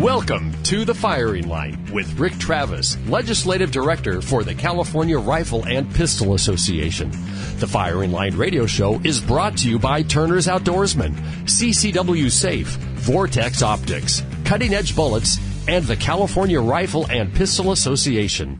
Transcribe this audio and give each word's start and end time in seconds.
Welcome 0.00 0.62
to 0.62 0.86
the 0.86 0.94
firing 0.94 1.46
line 1.46 1.92
with 1.92 2.18
Rick 2.18 2.38
Travis, 2.38 2.96
Legislative 3.06 3.70
Director 3.70 4.22
for 4.22 4.42
the 4.42 4.54
California 4.54 5.18
Rifle 5.18 5.62
and 5.66 5.94
Pistol 5.94 6.32
Association. 6.32 7.10
The 7.58 7.66
Firing 7.66 8.10
Line 8.10 8.34
radio 8.34 8.64
show 8.64 8.98
is 9.04 9.20
brought 9.20 9.58
to 9.58 9.68
you 9.68 9.78
by 9.78 10.02
Turner's 10.02 10.46
Outdoorsman, 10.46 11.14
CCW 11.44 12.30
Safe, 12.30 12.68
Vortex 12.68 13.60
Optics, 13.60 14.22
Cutting 14.46 14.72
Edge 14.72 14.96
Bullets, 14.96 15.36
and 15.68 15.84
the 15.84 15.96
California 15.96 16.62
Rifle 16.62 17.06
and 17.10 17.34
Pistol 17.34 17.70
Association. 17.70 18.58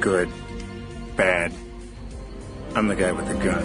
Good. 0.00 0.30
Bad. 1.16 1.52
I'm 2.76 2.88
the 2.88 2.94
guy 2.94 3.10
with 3.10 3.26
the 3.26 3.34
gun. 3.34 3.64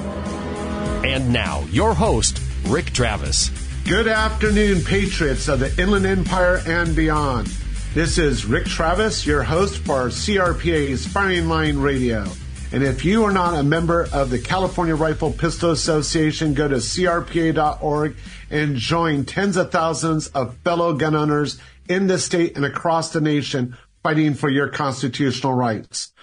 And 1.05 1.33
now, 1.33 1.65
your 1.69 1.93
host, 1.93 2.41
Rick 2.67 2.93
Travis. 2.93 3.51
Good 3.83 4.07
afternoon, 4.07 4.85
patriots 4.85 5.49
of 5.49 5.59
the 5.59 5.81
Inland 5.81 6.05
Empire 6.05 6.61
and 6.65 6.95
beyond. 6.95 7.47
This 7.93 8.17
is 8.17 8.45
Rick 8.45 8.67
Travis, 8.67 9.25
your 9.25 9.43
host 9.43 9.79
for 9.79 10.07
CRPA's 10.07 11.05
Firing 11.05 11.49
Line 11.49 11.77
Radio. 11.77 12.25
And 12.71 12.83
if 12.83 13.03
you 13.03 13.25
are 13.25 13.33
not 13.33 13.59
a 13.59 13.63
member 13.63 14.07
of 14.13 14.29
the 14.29 14.39
California 14.39 14.95
Rifle 14.95 15.33
Pistol 15.33 15.71
Association, 15.71 16.53
go 16.53 16.69
to 16.69 16.75
crpa.org 16.75 18.15
and 18.49 18.77
join 18.77 19.25
tens 19.25 19.57
of 19.57 19.73
thousands 19.73 20.27
of 20.27 20.55
fellow 20.59 20.93
gun 20.93 21.15
owners 21.15 21.59
in 21.89 22.07
the 22.07 22.17
state 22.17 22.55
and 22.55 22.63
across 22.63 23.11
the 23.11 23.19
nation 23.19 23.75
fighting 24.03 24.35
for 24.35 24.49
your 24.49 24.69
constitutional 24.69 25.53
rights. 25.53 26.13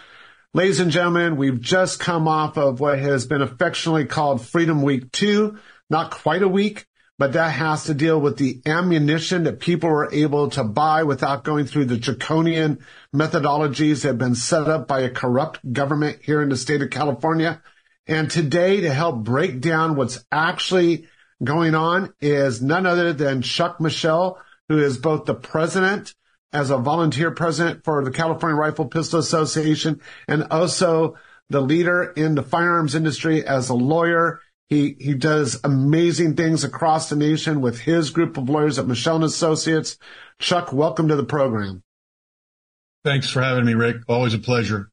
Ladies 0.55 0.81
and 0.81 0.91
gentlemen, 0.91 1.37
we've 1.37 1.61
just 1.61 2.01
come 2.01 2.27
off 2.27 2.57
of 2.57 2.81
what 2.81 2.99
has 2.99 3.27
been 3.27 3.43
affectionately 3.43 4.07
called 4.07 4.41
Freedom 4.41 4.81
Week 4.81 5.13
2. 5.13 5.59
Not 5.91 6.11
quite 6.11 6.43
a 6.43 6.49
week, 6.49 6.87
but 7.19 7.35
that 7.35 7.51
has 7.51 7.85
to 7.85 7.93
deal 7.93 8.19
with 8.19 8.39
the 8.39 8.63
ammunition 8.65 9.45
that 9.45 9.61
people 9.61 9.91
were 9.91 10.11
able 10.11 10.49
to 10.53 10.65
buy 10.65 11.03
without 11.03 11.45
going 11.45 11.67
through 11.67 11.85
the 11.85 11.99
draconian 11.99 12.79
methodologies 13.15 14.01
that 14.01 14.09
have 14.09 14.19
been 14.19 14.35
set 14.35 14.69
up 14.69 14.89
by 14.89 15.01
a 15.01 15.11
corrupt 15.11 15.61
government 15.71 16.21
here 16.23 16.41
in 16.41 16.49
the 16.49 16.57
state 16.57 16.81
of 16.81 16.89
California. 16.89 17.61
And 18.07 18.31
today 18.31 18.81
to 18.81 18.91
help 18.91 19.25
break 19.25 19.61
down 19.61 19.97
what's 19.97 20.25
actually 20.33 21.09
going 21.45 21.75
on 21.75 22.15
is 22.23 22.63
none 22.63 22.87
other 22.87 23.13
than 23.13 23.43
Chuck 23.43 23.83
Michel, 23.83 24.39
who 24.71 24.79
is 24.79 24.97
both 24.97 25.27
the 25.27 25.35
president 25.35 26.15
as 26.53 26.71
a 26.71 26.79
volunteer 26.79 27.31
president 27.31 27.85
for 27.85 28.03
the 28.05 28.11
California 28.11 28.57
Rifle 28.57 28.87
Pistol 28.87 29.21
Association 29.21 30.01
and 30.27 30.45
also 30.51 31.17
the 31.51 31.61
leader 31.61 32.03
in 32.03 32.35
the 32.35 32.43
firearms 32.43 32.95
industry 32.95 33.45
as 33.47 33.69
a 33.69 33.75
lawyer. 33.75 34.41
He, 34.69 34.97
he 34.99 35.15
does 35.15 35.61
amazing 35.65 36.37
things 36.37 36.63
across 36.63 37.09
the 37.09 37.17
nation 37.17 37.61
with 37.61 37.81
his 37.81 38.11
group 38.11 38.37
of 38.37 38.49
lawyers 38.49 38.79
at 38.79 38.87
Michel 38.87 39.17
and 39.17 39.25
Associates. 39.25 39.99
Chuck, 40.39 40.73
welcome 40.73 41.09
to 41.09 41.17
the 41.17 41.25
program. 41.25 41.83
Thanks 43.05 43.31
for 43.31 43.41
having 43.41 43.65
me, 43.65 43.75
Rick. 43.75 43.97
Always 44.09 44.35
a 44.35 44.39
pleasure. 44.39 44.91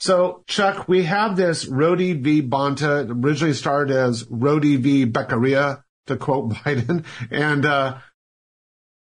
So, 0.00 0.42
Chuck, 0.46 0.88
we 0.88 1.04
have 1.04 1.36
this 1.36 1.66
Rhode 1.66 1.98
v. 1.98 2.42
Bonta. 2.42 3.08
Originally 3.22 3.54
started 3.54 3.94
as 3.94 4.26
Rhode 4.30 4.64
v. 4.64 5.06
Becerra, 5.06 5.82
to 6.06 6.16
quote 6.16 6.50
Biden. 6.54 7.04
And, 7.30 7.66
uh, 7.66 7.98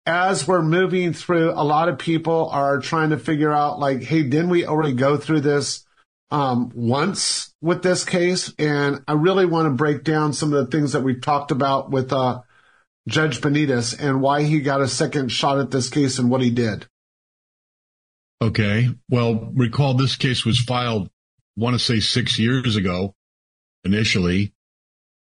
as 0.08 0.48
we're 0.48 0.62
moving 0.62 1.12
through, 1.12 1.52
a 1.52 1.64
lot 1.64 1.90
of 1.90 2.00
people 2.00 2.50
are 2.50 2.80
trying 2.80 3.10
to 3.10 3.18
figure 3.18 3.52
out 3.52 3.78
like, 3.78 4.02
hey, 4.02 4.24
didn't 4.24 4.50
we 4.50 4.66
already 4.66 4.94
go 4.94 5.18
through 5.18 5.42
this 5.42 5.86
um, 6.32 6.72
once 6.74 7.54
with 7.62 7.84
this 7.84 8.06
case? 8.06 8.54
And 8.58 9.04
I 9.06 9.14
really 9.14 9.46
want 9.46 9.66
to 9.66 9.72
break 9.72 10.06
down 10.06 10.32
some 10.32 10.54
of 10.54 10.66
the 10.66 10.72
things 10.72 10.94
that 10.94 11.04
we've 11.04 11.22
talked 11.22 11.52
about 11.52 11.92
with 11.92 12.14
uh, 12.14 12.42
Judge 13.08 13.42
Benitez 13.42 14.00
and 14.00 14.22
why 14.22 14.44
he 14.44 14.62
got 14.62 14.82
a 14.82 14.88
second 14.88 15.30
shot 15.30 15.60
at 15.60 15.72
this 15.72 15.90
case 15.90 16.20
and 16.20 16.30
what 16.30 16.42
he 16.42 16.52
did. 16.52 16.88
Okay. 18.42 18.90
Well, 19.10 19.52
recall 19.54 19.94
this 19.96 20.16
case 20.16 20.46
was 20.46 20.60
filed, 20.60 21.08
I 21.08 21.62
want 21.62 21.74
to 21.74 21.80
say 21.80 22.00
six 22.00 22.40
years 22.40 22.78
ago 22.78 23.14
initially. 23.84 24.54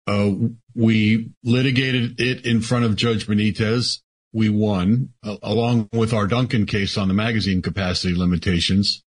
Uh, 0.05 0.31
we 0.75 1.31
litigated 1.45 2.19
it 2.19 2.45
in 2.45 2.59
front 2.59 2.83
of 2.83 2.97
Judge 2.97 3.25
Benitez 3.25 4.02
we 4.33 4.49
won, 4.49 5.13
uh, 5.23 5.37
along 5.43 5.89
with 5.93 6.11
our 6.13 6.27
Duncan 6.27 6.65
case 6.65 6.97
on 6.97 7.07
the 7.07 7.13
magazine 7.13 7.61
capacity 7.61 8.15
limitations. 8.15 9.03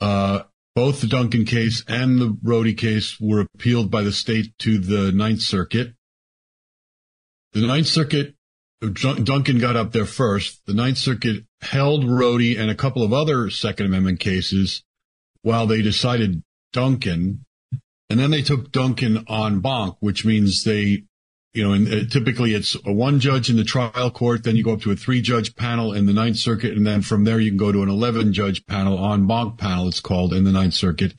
Uh, 0.00 0.42
both 0.74 1.00
the 1.00 1.06
Duncan 1.06 1.44
case 1.44 1.82
and 1.88 2.20
the 2.20 2.38
Rhode 2.42 2.76
case 2.76 3.18
were 3.20 3.40
appealed 3.40 3.90
by 3.90 4.02
the 4.02 4.12
state 4.12 4.56
to 4.58 4.78
the 4.78 5.10
Ninth 5.10 5.40
Circuit. 5.40 5.94
The 7.54 7.66
Ninth 7.66 7.86
Circuit, 7.86 8.34
Duncan 8.82 9.58
got 9.58 9.76
up 9.76 9.92
there 9.92 10.04
first. 10.04 10.60
The 10.66 10.74
Ninth 10.74 10.98
Circuit 10.98 11.44
held 11.62 12.08
Rhode 12.08 12.42
and 12.42 12.70
a 12.70 12.74
couple 12.74 13.02
of 13.02 13.14
other 13.14 13.48
Second 13.48 13.86
Amendment 13.86 14.20
cases 14.20 14.84
while 15.40 15.66
they 15.66 15.80
decided 15.80 16.42
Duncan. 16.72 17.46
And 18.10 18.20
then 18.20 18.30
they 18.30 18.42
took 18.42 18.70
Duncan 18.70 19.24
en 19.28 19.60
banc, 19.60 19.96
which 20.00 20.24
means 20.24 20.62
they 20.62 21.04
you 21.56 21.64
know, 21.64 21.72
and 21.72 21.88
uh, 21.88 22.04
typically 22.08 22.54
it's 22.54 22.76
a 22.84 22.92
one 22.92 23.18
judge 23.18 23.48
in 23.48 23.56
the 23.56 23.64
trial 23.64 24.10
court, 24.10 24.44
then 24.44 24.56
you 24.56 24.62
go 24.62 24.74
up 24.74 24.82
to 24.82 24.90
a 24.90 24.96
three 24.96 25.22
judge 25.22 25.56
panel 25.56 25.94
in 25.94 26.04
the 26.04 26.12
Ninth 26.12 26.36
Circuit, 26.36 26.76
and 26.76 26.86
then 26.86 27.00
from 27.00 27.24
there 27.24 27.40
you 27.40 27.50
can 27.50 27.56
go 27.56 27.72
to 27.72 27.82
an 27.82 27.88
11 27.88 28.34
judge 28.34 28.66
panel, 28.66 29.02
en 29.12 29.26
banc 29.26 29.58
panel, 29.58 29.88
it's 29.88 30.00
called 30.00 30.34
in 30.34 30.44
the 30.44 30.52
Ninth 30.52 30.74
Circuit. 30.74 31.14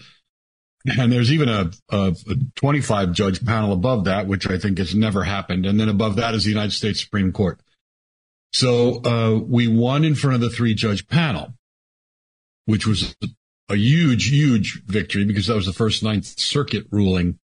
And 1.00 1.12
there's 1.12 1.34
even 1.34 1.50
a, 1.50 1.72
a, 1.90 2.16
a 2.30 2.36
25 2.56 3.12
judge 3.12 3.44
panel 3.44 3.74
above 3.74 4.06
that, 4.06 4.28
which 4.28 4.48
I 4.48 4.60
think 4.60 4.78
has 4.78 4.96
never 4.96 5.24
happened. 5.24 5.66
And 5.66 5.80
then 5.80 5.90
above 5.90 6.16
that 6.18 6.36
is 6.36 6.44
the 6.44 6.52
United 6.52 6.72
States 6.72 7.02
Supreme 7.02 7.34
Court. 7.34 7.60
So, 8.54 9.02
uh, 9.04 9.40
we 9.44 9.68
won 9.68 10.06
in 10.06 10.16
front 10.16 10.36
of 10.36 10.42
the 10.42 10.50
three 10.50 10.76
judge 10.76 11.08
panel, 11.08 11.56
which 12.66 12.86
was 12.86 13.16
a 13.70 13.76
huge, 13.76 14.30
huge 14.30 14.84
victory 14.86 15.26
because 15.26 15.48
that 15.48 15.56
was 15.56 15.66
the 15.66 15.74
first 15.74 16.04
Ninth 16.04 16.40
Circuit 16.40 16.86
ruling 16.92 17.40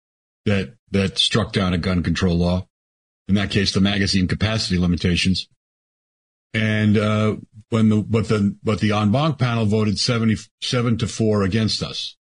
that, 0.46 0.74
that 0.92 1.18
struck 1.18 1.52
down 1.52 1.74
a 1.74 1.78
gun 1.78 2.02
control 2.02 2.36
law 2.36 2.66
in 3.28 3.34
that 3.34 3.50
case, 3.50 3.72
the 3.72 3.80
magazine 3.80 4.28
capacity 4.28 4.78
limitations. 4.78 5.48
And, 6.52 6.96
uh, 6.96 7.36
when 7.70 7.88
the, 7.88 8.02
but 8.02 8.28
the, 8.28 8.56
but 8.62 8.80
the 8.80 8.92
en 8.92 9.10
banc 9.10 9.38
panel 9.38 9.66
voted 9.66 9.98
77 9.98 10.98
to 10.98 11.08
four 11.08 11.42
against 11.42 11.82
us. 11.82 12.16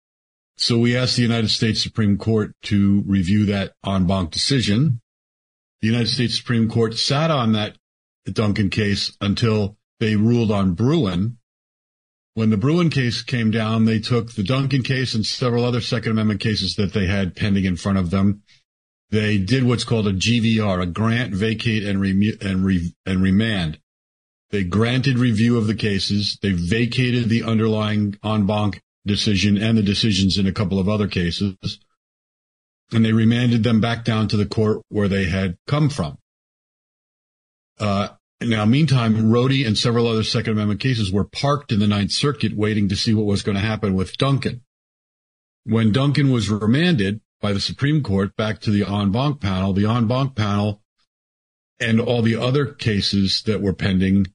So 0.57 0.78
we 0.78 0.95
asked 0.95 1.16
the 1.16 1.23
United 1.23 1.50
States 1.50 1.81
Supreme 1.81 2.17
Court 2.17 2.53
to 2.63 3.03
review 3.07 3.45
that 3.47 3.73
en 3.85 4.06
banc 4.06 4.31
decision. 4.31 5.01
The 5.81 5.88
United 5.88 6.09
States 6.09 6.38
Supreme 6.38 6.69
Court 6.69 6.94
sat 6.97 7.31
on 7.31 7.53
that 7.53 7.78
Duncan 8.31 8.69
case 8.69 9.17
until 9.19 9.78
they 10.00 10.16
ruled 10.16 10.51
on 10.51 10.73
Bruen. 10.73 11.38
When 12.34 12.50
the 12.50 12.57
Bruen 12.57 12.90
case 12.90 13.23
came 13.23 13.51
down, 13.51 13.85
they 13.85 14.00
took 14.00 14.34
the 14.34 14.44
Duncan 14.44 14.84
case 14.84 15.16
and 15.16 15.25
several 15.25 15.66
other 15.66 15.81
Second 15.81 16.11
Amendment 16.13 16.40
cases 16.40 16.75
that 16.75 16.94
they 16.94 17.07
had 17.07 17.35
pending 17.35 17.66
in 17.66 17.75
front 17.75 17.97
of 17.97 18.09
them 18.09 18.44
they 19.11 19.38
did 19.38 19.66
what's 19.66 19.83
called 19.83 20.07
a 20.07 20.13
GVR, 20.13 20.81
a 20.81 20.85
grant, 20.85 21.33
vacate, 21.33 21.83
and, 21.83 22.03
and, 22.41 22.66
re- 22.66 22.94
and 23.05 23.22
remand. 23.22 23.77
They 24.51 24.63
granted 24.63 25.17
review 25.17 25.57
of 25.57 25.67
the 25.67 25.75
cases. 25.75 26.38
They 26.41 26.51
vacated 26.51 27.29
the 27.29 27.44
underlying 27.44 28.17
en 28.23 28.45
banc 28.45 28.81
decision 29.05 29.57
and 29.57 29.77
the 29.77 29.83
decisions 29.83 30.38
in 30.38 30.47
a 30.47 30.53
couple 30.53 30.79
of 30.79 30.88
other 30.88 31.07
cases. 31.07 31.79
And 32.94 33.03
they 33.03 33.13
remanded 33.13 33.63
them 33.63 33.81
back 33.81 34.05
down 34.05 34.27
to 34.29 34.38
the 34.38 34.45
court 34.45 34.81
where 34.89 35.07
they 35.07 35.25
had 35.25 35.57
come 35.67 35.89
from. 35.89 36.17
Uh, 37.79 38.09
now, 38.41 38.66
meantime, 38.66 39.31
Rhode 39.31 39.51
and 39.51 39.78
several 39.78 40.07
other 40.07 40.23
Second 40.23 40.53
Amendment 40.53 40.79
cases 40.79 41.11
were 41.11 41.25
parked 41.25 41.72
in 41.72 41.79
the 41.79 41.88
Ninth 41.88 42.11
Circuit 42.11 42.55
waiting 42.55 42.89
to 42.89 42.95
see 42.95 43.13
what 43.13 43.25
was 43.25 43.43
going 43.43 43.55
to 43.55 43.61
happen 43.61 43.93
with 43.93 44.17
Duncan. 44.17 44.61
When 45.64 45.91
Duncan 45.91 46.31
was 46.31 46.49
remanded, 46.49 47.22
by 47.41 47.53
the 47.53 47.59
Supreme 47.59 48.03
Court 48.03 48.35
back 48.35 48.59
to 48.61 48.72
the 48.72 48.84
en 48.84 49.11
banc 49.11 49.41
panel. 49.41 49.73
The 49.73 49.90
en 49.90 50.08
banc 50.08 50.35
panel 50.35 50.82
and 51.79 51.99
all 51.99 52.22
the 52.22 52.35
other 52.35 52.67
cases 52.67 53.41
that 53.47 53.61
were 53.61 53.73
pending 53.73 54.28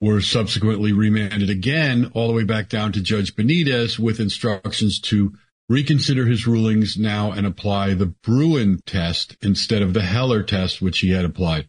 were 0.00 0.20
subsequently 0.20 0.92
remanded 0.92 1.50
again 1.50 2.10
all 2.14 2.28
the 2.28 2.34
way 2.34 2.44
back 2.44 2.68
down 2.68 2.92
to 2.92 3.00
Judge 3.00 3.34
Benitez 3.34 3.98
with 3.98 4.20
instructions 4.20 5.00
to 5.00 5.32
reconsider 5.68 6.26
his 6.26 6.46
rulings 6.46 6.96
now 6.96 7.32
and 7.32 7.46
apply 7.46 7.94
the 7.94 8.06
Bruen 8.06 8.80
test 8.86 9.36
instead 9.42 9.82
of 9.82 9.94
the 9.94 10.02
Heller 10.02 10.42
test, 10.42 10.80
which 10.80 11.00
he 11.00 11.10
had 11.10 11.24
applied. 11.24 11.68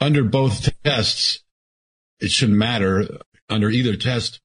Under 0.00 0.24
both 0.24 0.70
tests, 0.84 1.40
it 2.20 2.30
shouldn't 2.30 2.58
matter. 2.58 3.06
Under 3.48 3.70
either 3.70 3.96
test, 3.96 4.40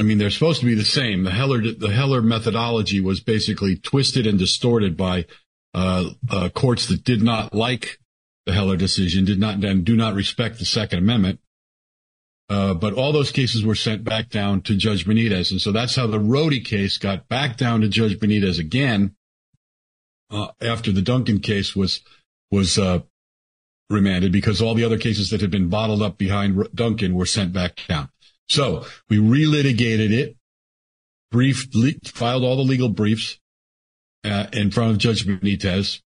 I 0.00 0.02
mean, 0.02 0.18
they're 0.18 0.30
supposed 0.30 0.60
to 0.60 0.66
be 0.66 0.74
the 0.74 0.84
same. 0.84 1.24
The 1.24 1.30
Heller, 1.30 1.60
the 1.60 1.92
Heller 1.92 2.22
methodology 2.22 3.02
was 3.02 3.20
basically 3.20 3.76
twisted 3.76 4.26
and 4.26 4.38
distorted 4.38 4.96
by 4.96 5.26
uh, 5.74 6.10
uh, 6.30 6.48
courts 6.48 6.88
that 6.88 7.04
did 7.04 7.22
not 7.22 7.54
like 7.54 7.98
the 8.46 8.54
Heller 8.54 8.78
decision, 8.78 9.26
did 9.26 9.38
not 9.38 9.62
and 9.62 9.84
do 9.84 9.96
not 9.96 10.14
respect 10.14 10.58
the 10.58 10.64
Second 10.64 11.00
Amendment. 11.00 11.40
Uh, 12.48 12.74
but 12.74 12.94
all 12.94 13.12
those 13.12 13.30
cases 13.30 13.64
were 13.64 13.76
sent 13.76 14.02
back 14.02 14.30
down 14.30 14.62
to 14.62 14.74
Judge 14.74 15.06
Benitez, 15.06 15.52
and 15.52 15.60
so 15.60 15.70
that's 15.70 15.94
how 15.96 16.06
the 16.06 16.18
Rhode 16.18 16.64
case 16.64 16.98
got 16.98 17.28
back 17.28 17.56
down 17.58 17.82
to 17.82 17.88
Judge 17.88 18.18
Benitez 18.18 18.58
again. 18.58 19.14
uh, 20.30 20.48
after 20.60 20.92
the 20.92 21.02
Duncan 21.02 21.40
case 21.40 21.76
was 21.76 22.00
was 22.50 22.78
uh, 22.78 23.00
remanded 23.90 24.32
because 24.32 24.62
all 24.62 24.74
the 24.74 24.84
other 24.84 24.98
cases 24.98 25.30
that 25.30 25.40
had 25.40 25.50
been 25.50 25.68
bottled 25.68 26.02
up 26.02 26.18
behind 26.18 26.68
Duncan 26.74 27.14
were 27.14 27.26
sent 27.26 27.52
back 27.52 27.78
down. 27.88 28.08
So 28.50 28.84
we 29.08 29.18
relitigated 29.18 30.10
it, 30.10 30.36
filed 32.08 32.42
all 32.42 32.56
the 32.56 32.62
legal 32.62 32.88
briefs 32.88 33.38
uh, 34.24 34.46
in 34.52 34.72
front 34.72 34.90
of 34.90 34.98
Judge 34.98 35.24
Benitez. 35.24 36.00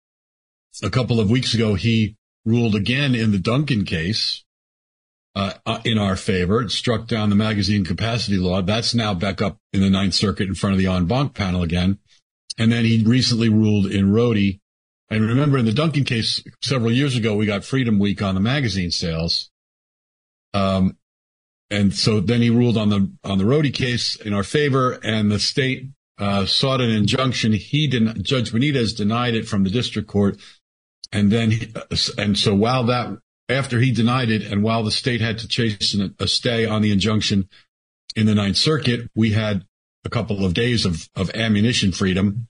A 0.83 0.91
couple 0.91 1.21
of 1.21 1.31
weeks 1.31 1.55
ago, 1.55 1.75
he 1.75 2.17
ruled 2.45 2.75
again 2.75 3.15
in 3.15 3.33
the 3.33 3.39
Duncan 3.39 3.87
case 3.87 4.45
uh, 5.35 5.55
uh, 5.65 5.81
in 5.87 5.97
our 5.97 6.17
favor. 6.17 6.61
It 6.61 6.71
struck 6.71 7.07
down 7.07 7.31
the 7.31 7.37
magazine 7.37 7.83
capacity 7.83 8.37
law. 8.37 8.61
That's 8.61 8.95
now 8.95 9.15
back 9.15 9.41
up 9.41 9.57
in 9.73 9.81
the 9.81 9.89
Ninth 9.89 10.15
Circuit 10.15 10.47
in 10.47 10.55
front 10.55 10.75
of 10.75 10.79
the 10.79 10.89
en 10.89 11.07
banc 11.07 11.33
panel 11.35 11.63
again. 11.63 11.99
And 12.59 12.71
then 12.71 12.85
he 12.85 13.03
recently 13.03 13.49
ruled 13.49 13.87
in 13.87 14.13
Rhode. 14.13 14.61
And 15.09 15.27
remember 15.27 15.57
in 15.57 15.65
the 15.65 15.73
Duncan 15.73 16.05
case 16.05 16.45
several 16.63 16.93
years 16.93 17.17
ago, 17.17 17.35
we 17.37 17.47
got 17.47 17.65
Freedom 17.65 17.99
Week 17.99 18.21
on 18.21 18.35
the 18.35 18.41
magazine 18.43 18.91
sales. 18.91 19.51
Um, 20.53 20.99
and 21.71 21.95
so 21.95 22.21
then 22.21 22.43
he 22.43 22.51
ruled 22.51 22.77
on 22.77 22.89
the, 22.91 23.13
on 23.25 23.39
the 23.39 23.47
Rhode 23.47 23.73
case 23.73 24.17
in 24.17 24.33
our 24.33 24.45
favor 24.45 24.99
and 25.03 25.31
the 25.31 25.39
state, 25.39 25.89
uh, 26.19 26.47
sought 26.47 26.81
an 26.81 26.91
injunction. 26.91 27.53
He 27.53 27.89
didn't, 27.89 28.23
Judge 28.23 28.53
Benitez 28.53 28.97
denied 28.97 29.35
it 29.35 29.49
from 29.49 29.65
the 29.65 29.71
district 29.71 30.09
court. 30.09 30.37
And 31.13 31.31
then, 31.31 31.53
and 32.17 32.39
so 32.39 32.55
while 32.55 32.85
that 32.85 33.19
after 33.49 33.79
he 33.79 33.93
denied 33.93 34.31
it, 34.31 34.43
and 34.43 34.63
while 34.63 34.83
the 34.83 34.91
state 34.91 35.21
had 35.21 35.39
to 35.39 35.49
chase 35.49 35.95
a 36.19 36.27
stay 36.27 36.65
on 36.65 36.83
the 36.83 36.93
injunction 36.93 37.49
in 38.17 38.27
the 38.27 38.35
Ninth 38.35 38.57
Circuit, 38.57 39.11
we 39.15 39.33
had 39.33 39.65
a 40.05 40.11
couple 40.11 40.45
of 40.45 40.55
days 40.55 40.87
of, 40.87 41.09
of 41.15 41.31
ammunition 41.35 41.93
freedom, 41.93 42.49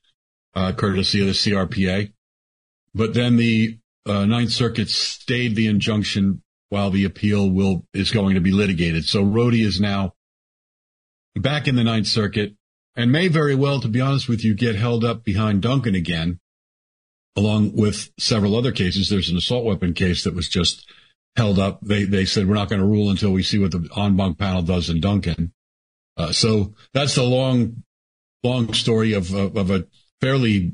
uh, 0.55 0.73
courtesy 0.73 1.21
of 1.21 1.27
the 1.27 1.33
CRPA. 1.33 2.13
But 2.95 3.15
then 3.15 3.37
the 3.37 3.79
uh, 4.07 4.25
Ninth 4.25 4.53
Circuit 4.53 4.89
stayed 4.89 5.57
the 5.57 5.67
injunction 5.67 6.43
while 6.75 6.91
the 6.91 7.05
appeal 7.05 7.49
will 7.49 7.87
is 7.95 8.11
going 8.11 8.35
to 8.35 8.41
be 8.41 8.51
litigated. 8.51 9.05
So 9.05 9.23
Rhode 9.23 9.55
is 9.55 9.81
now 9.81 10.15
back 11.37 11.69
in 11.69 11.77
the 11.77 11.85
Ninth 11.85 12.09
Circuit 12.09 12.55
and 12.97 13.13
may 13.13 13.29
very 13.29 13.55
well, 13.55 13.81
to 13.81 13.87
be 13.87 14.01
honest 14.01 14.29
with 14.29 14.45
you, 14.45 14.55
get 14.55 14.75
held 14.75 15.05
up 15.05 15.23
behind 15.23 15.63
Duncan 15.63 15.95
again 15.95 16.41
along 17.37 17.77
with 17.77 18.11
several 18.19 18.57
other 18.57 18.73
cases. 18.73 19.09
There's 19.09 19.31
an 19.31 19.37
assault 19.37 19.65
weapon 19.65 19.95
case 19.95 20.25
that 20.25 20.35
was 20.35 20.49
just 20.49 20.85
held 21.37 21.61
up. 21.61 21.79
They 21.81 22.03
they 22.05 22.25
said 22.25 22.49
we're 22.49 22.55
not 22.55 22.69
going 22.69 22.83
to 22.83 22.89
rule 22.89 23.09
until 23.09 23.31
we 23.31 23.45
see 23.45 23.61
what 23.61 23.71
the 23.71 23.89
en 23.97 24.17
banc 24.17 24.37
panel 24.37 24.63
does 24.63 24.91
in 24.91 25.01
Duncan. 25.01 25.53
Uh, 26.17 26.33
so 26.33 26.75
that's 26.93 27.15
the 27.15 27.23
long, 27.23 27.85
long 28.43 28.73
story 28.73 29.13
of, 29.13 29.33
of, 29.33 29.57
of 29.57 29.71
a 29.71 29.87
fairly 30.21 30.73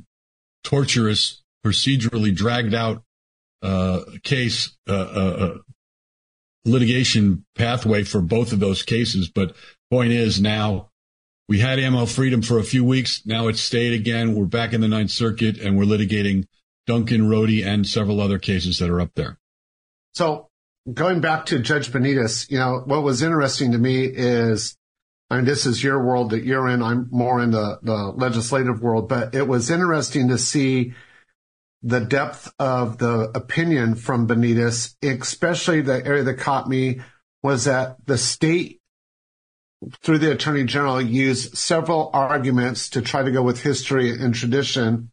torturous, 0.65 1.43
procedurally 1.63 2.35
dragged 2.35 2.75
out 2.75 3.03
uh, 3.63 4.01
case, 4.23 4.77
uh, 4.89 4.93
uh, 4.93 5.37
uh, 5.39 5.59
litigation 6.65 7.45
pathway 7.55 8.05
for 8.05 8.21
both 8.21 8.53
of 8.53 8.61
those 8.61 8.83
cases. 8.83 9.31
But 9.31 9.57
point 9.91 10.13
is 10.13 10.41
now 10.41 10.91
we 11.49 11.59
had 11.59 11.79
ammo 11.79 12.07
freedom 12.07 12.43
for 12.43 12.59
a 12.59 12.65
few 12.65 12.85
weeks. 12.85 13.23
Now 13.27 13.49
it's 13.49 13.61
stayed 13.61 13.93
again. 13.93 14.35
We're 14.35 14.45
back 14.45 14.73
in 14.73 14.81
the 14.81 14.89
Ninth 14.89 15.11
Circuit 15.11 15.59
and 15.59 15.77
we're 15.77 15.85
litigating 15.85 16.47
Duncan, 16.87 17.29
Rhode, 17.29 17.51
and 17.51 17.87
several 17.87 18.21
other 18.21 18.39
cases 18.39 18.79
that 18.79 18.91
are 18.91 19.01
up 19.01 19.11
there. 19.15 19.39
So 20.15 20.49
going 20.93 21.21
back 21.21 21.47
to 21.47 21.59
Judge 21.59 21.91
Benitez, 21.91 22.51
you 22.51 22.59
know, 22.59 22.83
what 22.85 23.03
was 23.03 23.23
interesting 23.23 23.73
to 23.73 23.79
me 23.79 24.05
is, 24.05 24.77
I 25.29 25.37
mean, 25.37 25.45
this 25.45 25.67
is 25.67 25.83
your 25.83 26.03
world 26.05 26.31
that 26.31 26.45
you're 26.45 26.69
in. 26.69 26.83
I'm 26.83 27.09
more 27.11 27.41
in 27.41 27.51
the, 27.51 27.79
the 27.83 28.13
legislative 28.17 28.83
world, 28.83 29.09
but 29.09 29.35
it 29.35 29.47
was 29.47 29.71
interesting 29.71 30.29
to 30.29 30.39
see 30.39 30.95
the 31.83 32.01
depth 32.01 32.53
of 32.59 32.99
the 32.99 33.31
opinion 33.35 33.95
from 33.95 34.29
Benitez, 34.29 34.95
especially 35.03 35.81
the 35.81 36.05
area 36.07 36.23
that 36.25 36.39
caught 36.39 36.69
me 36.69 37.01
was 37.43 37.65
that 37.65 37.97
the 38.07 38.19
state 38.19 38.81
through 40.03 40.19
the 40.19 40.33
attorney 40.33 40.65
general, 40.65 41.01
used 41.01 41.57
several 41.57 42.11
arguments 42.13 42.91
to 42.91 43.01
try 43.01 43.23
to 43.23 43.31
go 43.31 43.43
with 43.43 43.63
history 43.63 44.11
and 44.11 44.35
tradition 44.35 45.11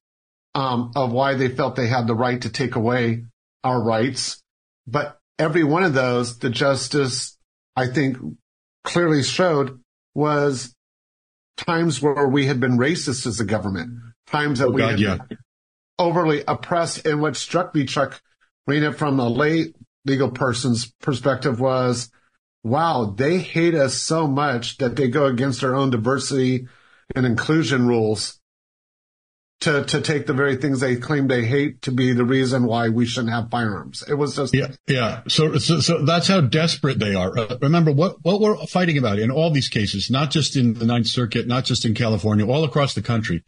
um, 0.56 0.92
of 0.96 1.12
why 1.12 1.36
they 1.36 1.48
felt 1.48 1.76
they 1.76 1.88
had 1.88 2.08
the 2.08 2.16
right 2.16 2.42
to 2.42 2.50
take 2.50 2.76
away 2.76 3.24
our 3.64 3.82
rights. 3.82 4.42
But 4.86 5.20
every 5.40 5.64
one 5.64 5.84
of 5.84 5.94
those, 5.94 6.40
the 6.40 6.50
justice, 6.50 7.38
I 7.76 7.88
think, 7.88 8.18
clearly 8.84 9.24
showed 9.24 9.80
was 10.14 10.76
times 11.58 12.02
where 12.02 12.28
we 12.28 12.46
had 12.46 12.60
been 12.60 12.78
racist 12.78 13.26
as 13.26 13.40
a 13.40 13.46
government, 13.46 14.00
times 14.28 14.60
that 14.60 14.68
oh, 14.68 14.72
we 14.72 14.82
God, 14.82 14.92
had 14.92 15.00
yeah. 15.00 15.18
Overly 16.00 16.44
oppressed. 16.48 17.06
And 17.06 17.22
what 17.22 17.36
struck 17.36 17.74
me, 17.74 17.86
Chuck, 17.86 18.22
reading 18.66 18.92
it 18.92 18.98
from 18.98 19.20
a 19.20 19.28
lay 19.28 19.74
legal 20.06 20.32
person's 20.32 20.92
perspective 21.02 21.60
was 21.60 22.10
wow, 22.64 23.14
they 23.16 23.40
hate 23.40 23.76
us 23.76 23.96
so 23.96 24.28
much 24.28 24.78
that 24.78 24.96
they 24.96 25.08
go 25.08 25.26
against 25.26 25.64
our 25.64 25.76
own 25.76 25.90
diversity 25.90 26.68
and 27.16 27.26
inclusion 27.26 27.88
rules 27.88 28.40
to, 29.62 29.84
to 29.86 30.02
take 30.02 30.28
the 30.28 30.34
very 30.34 30.56
things 30.56 30.80
they 30.80 30.98
claim 30.98 31.28
they 31.28 31.46
hate 31.46 31.82
to 31.82 31.92
be 31.92 32.14
the 32.14 32.26
reason 32.26 32.66
why 32.66 32.90
we 32.90 33.06
shouldn't 33.06 33.34
have 33.34 33.50
firearms. 33.50 34.04
It 34.08 34.14
was 34.14 34.36
just. 34.36 34.54
Yeah. 34.54 34.68
Yeah. 34.88 35.22
So, 35.28 35.58
so, 35.58 35.80
so 35.80 36.06
that's 36.06 36.28
how 36.28 36.42
desperate 36.42 37.00
they 37.00 37.16
are. 37.16 37.36
Uh, 37.36 37.58
remember 37.62 37.92
what, 37.92 38.18
what 38.22 38.40
we're 38.40 38.58
fighting 38.68 38.98
about 38.98 39.18
in 39.18 39.32
all 39.32 39.50
these 39.50 39.70
cases, 39.70 40.12
not 40.12 40.30
just 40.30 40.56
in 40.56 40.74
the 40.74 40.86
Ninth 40.86 41.08
Circuit, 41.08 41.48
not 41.48 41.66
just 41.66 41.86
in 41.86 41.96
California, 41.96 42.46
all 42.46 42.66
across 42.66 42.94
the 42.94 43.02
country. 43.02 43.44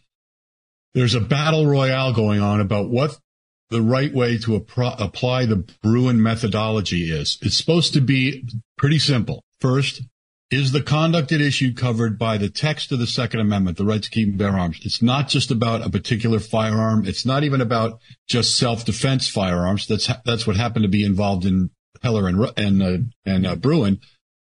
There's 0.94 1.16
a 1.16 1.22
battle 1.22 1.68
royale 1.68 2.14
going 2.14 2.42
on 2.42 2.62
about 2.62 2.90
what 2.90 3.20
the 3.70 3.82
right 3.82 4.14
way 4.14 4.38
to 4.40 4.56
apply 4.56 5.46
the 5.46 5.68
Bruen 5.84 6.22
methodology 6.22 7.12
is. 7.12 7.38
It's 7.42 7.58
supposed 7.58 7.94
to 7.94 8.02
be 8.02 8.50
pretty 8.78 9.00
simple. 9.00 9.44
First, 9.62 10.02
is 10.50 10.72
the 10.72 10.82
conduct 10.82 11.32
at 11.32 11.42
issue 11.42 11.76
covered 11.76 12.18
by 12.18 12.38
the 12.38 12.50
text 12.50 12.92
of 12.92 12.98
the 12.98 13.06
Second 13.06 13.40
Amendment, 13.42 13.78
the 13.78 13.86
right 13.86 14.02
to 14.02 14.10
keep 14.10 14.30
and 14.30 14.38
bear 14.38 14.58
arms? 14.58 14.80
It's 14.84 15.02
not 15.02 15.28
just 15.28 15.52
about 15.52 15.86
a 15.86 15.92
particular 15.92 16.40
firearm. 16.40 17.06
It's 17.06 17.26
not 17.26 17.44
even 17.44 17.62
about 17.62 18.00
just 18.28 18.58
self-defense 18.58 19.30
firearms. 19.30 19.86
That's 19.86 20.10
that's 20.26 20.48
what 20.48 20.56
happened 20.56 20.84
to 20.84 20.90
be 20.90 21.06
involved 21.06 21.46
in 21.46 21.70
Heller 22.02 22.28
and 22.28 22.52
and 22.58 22.82
uh, 22.82 22.98
and 23.26 23.46
uh, 23.46 23.56
Bruen. 23.56 24.00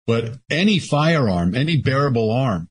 But 0.06 0.40
any 0.50 0.80
firearm, 0.80 1.56
any 1.56 1.78
bearable 1.78 2.30
arm, 2.30 2.68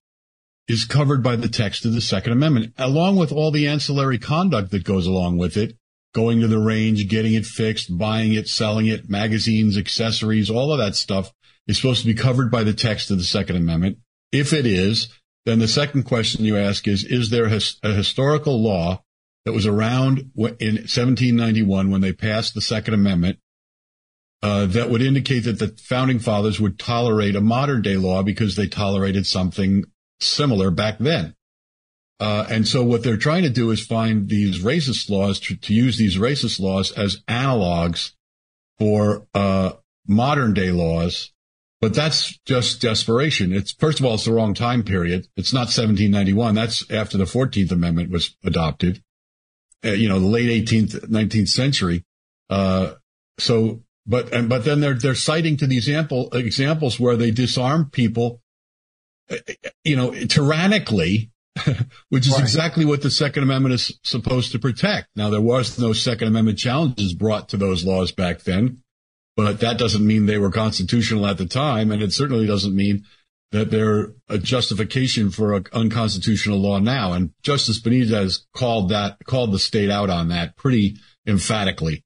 is 0.67 0.85
covered 0.85 1.23
by 1.23 1.37
the 1.37 1.49
text 1.49 1.85
of 1.85 1.93
the 1.93 2.01
Second 2.01 2.33
Amendment, 2.33 2.73
along 2.79 3.17
with 3.17 3.33
all 3.33 3.51
the 3.51 3.67
ancillary 3.67 4.19
conduct 4.19 4.71
that 4.71 4.85
goes 4.85 5.07
along 5.07 5.37
with 5.37 5.57
it, 5.57 5.77
going 6.15 6.41
to 6.41 6.49
the 6.49 6.59
range, 6.59 7.07
getting 7.09 7.35
it 7.35 7.45
fixed, 7.45 7.97
buying 7.97 8.33
it, 8.33 8.49
selling 8.49 8.87
it, 8.87 9.11
magazines, 9.11 9.77
accessories, 9.77 10.49
all 10.49 10.73
of 10.73 10.79
that 10.79 10.97
stuff 10.97 11.33
is 11.67 11.77
supposed 11.77 12.01
to 12.01 12.07
be 12.07 12.15
covered 12.15 12.51
by 12.51 12.63
the 12.63 12.73
text 12.73 13.11
of 13.11 13.19
the 13.19 13.25
Second 13.25 13.57
Amendment. 13.57 13.99
If 14.33 14.53
it 14.53 14.67
is, 14.67 15.09
then 15.45 15.59
the 15.59 15.69
second 15.69 16.05
question 16.05 16.45
you 16.45 16.57
ask 16.57 16.89
is, 16.89 17.05
is 17.05 17.31
there 17.31 17.47
a 17.47 17.93
historical 17.93 18.63
law 18.63 19.03
that 19.45 19.53
was 19.53 19.67
around 19.67 20.31
in 20.37 20.77
1791 20.77 21.91
when 21.91 22.01
they 22.01 22.13
passed 22.13 22.55
the 22.55 22.61
Second 22.63 22.95
Amendment 22.95 23.39
uh, 24.43 24.67
that 24.67 24.91
would 24.91 25.03
indicate 25.03 25.41
that 25.41 25.59
the 25.59 25.75
founding 25.83 26.19
fathers 26.19 26.61
would 26.61 26.79
tolerate 26.79 27.37
a 27.37 27.41
modern 27.41 27.83
day 27.83 27.97
law 27.97 28.23
because 28.23 28.57
they 28.57 28.67
tolerated 28.67 29.27
something 29.27 29.85
similar 30.21 30.71
back 30.71 30.99
then? 30.99 31.35
Uh, 32.21 32.47
and 32.49 32.67
so 32.67 32.83
what 32.83 33.03
they're 33.03 33.17
trying 33.17 33.43
to 33.43 33.51
do 33.51 33.71
is 33.71 33.85
find 33.85 34.29
these 34.29 34.63
racist 34.63 35.11
laws 35.11 35.41
to, 35.41 35.57
to 35.57 35.75
use 35.75 35.99
these 35.99 36.17
racist 36.17 36.61
laws 36.61 36.93
as 36.93 37.23
analogs 37.29 38.13
for 38.79 39.27
uh, 39.35 39.73
modern 40.07 40.55
day 40.55 40.71
laws. 40.71 41.33
But 41.81 41.93
that's 41.93 42.39
just 42.47 42.81
desperation. 42.81 43.53
It's 43.53 43.73
first 43.73 44.01
of 44.01 44.07
all, 44.07 44.15
it's 44.15 44.25
the 44.25 44.33
wrong 44.33 44.55
time 44.55 44.85
period. 44.85 45.27
It's 45.37 45.53
not 45.53 45.67
1791. 45.67 46.55
That's 46.55 46.91
after 46.91 47.19
the 47.19 47.25
14th 47.25 47.73
Amendment 47.73 48.11
was 48.11 48.37
adopted. 48.43 49.03
Uh, 49.85 49.91
you 49.91 50.09
know, 50.09 50.19
the 50.19 50.27
late 50.27 50.67
18th, 50.67 51.11
19th 51.11 51.49
century. 51.49 52.05
Uh, 52.49 52.95
so, 53.39 53.83
but 54.07 54.33
and 54.33 54.49
but 54.49 54.65
then 54.65 54.81
they're 54.81 54.95
they're 54.95 55.15
citing 55.15 55.59
to 55.59 55.67
these 55.67 55.89
example, 55.89 56.31
examples 56.33 56.99
where 56.99 57.17
they 57.17 57.31
disarm 57.31 57.91
people, 57.91 58.41
you 59.85 59.97
know, 59.97 60.13
tyrannically 60.27 61.31
which 62.09 62.27
is 62.27 62.33
right. 62.33 62.43
exactly 62.43 62.85
what 62.85 63.03
the 63.03 63.11
Second 63.11 63.45
Amendment 63.45 63.75
is 63.75 63.99
supposed 64.03 64.53
to 64.53 64.59
protect. 64.59 65.09
Now, 65.15 65.31
there 65.31 65.41
was 65.41 65.79
no 65.79 65.93
Second 65.93 66.29
Amendment 66.29 66.59
challenges 66.59 67.15
brought 67.15 67.49
to 67.51 67.57
those 67.57 67.85
laws 67.85 68.11
back 68.13 68.41
then, 68.41 68.83
but 69.37 69.61
that 69.61 69.79
doesn't 69.79 70.05
mean 70.05 70.27
they 70.27 70.39
were 70.39 70.51
constitutional 70.51 71.27
at 71.27 71.39
the 71.39 71.47
time, 71.47 71.93
and 71.93 72.03
it 72.03 72.13
certainly 72.13 72.47
doesn't 72.47 72.75
mean 72.75 73.05
that 73.53 73.71
they're 73.71 74.13
a 74.29 74.37
justification 74.37 75.31
for 75.31 75.55
an 75.55 75.65
unconstitutional 75.73 76.59
law 76.59 76.81
now. 76.81 77.13
And 77.13 77.31
Justice 77.43 77.81
Benitez 77.81 78.41
called 78.53 78.89
that 78.89 79.19
called 79.25 79.53
the 79.53 79.61
state 79.61 79.91
out 79.91 80.11
on 80.11 80.29
that 80.29 80.57
pretty 80.57 80.97
emphatically. 81.25 82.03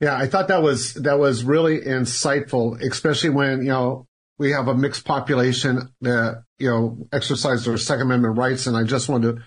Yeah, 0.00 0.16
I 0.16 0.26
thought 0.26 0.48
that 0.48 0.60
was 0.60 0.94
that 0.94 1.20
was 1.20 1.44
really 1.44 1.80
insightful, 1.80 2.82
especially 2.82 3.30
when 3.30 3.58
you 3.58 3.68
know 3.68 4.05
we 4.38 4.50
have 4.52 4.68
a 4.68 4.74
mixed 4.74 5.04
population 5.04 5.88
that, 6.00 6.44
you 6.58 6.68
know, 6.68 7.08
exercise 7.12 7.64
their 7.64 7.78
Second 7.78 8.02
Amendment 8.02 8.36
rights. 8.36 8.66
And 8.66 8.76
I 8.76 8.84
just 8.84 9.08
wanted 9.08 9.36
to 9.36 9.42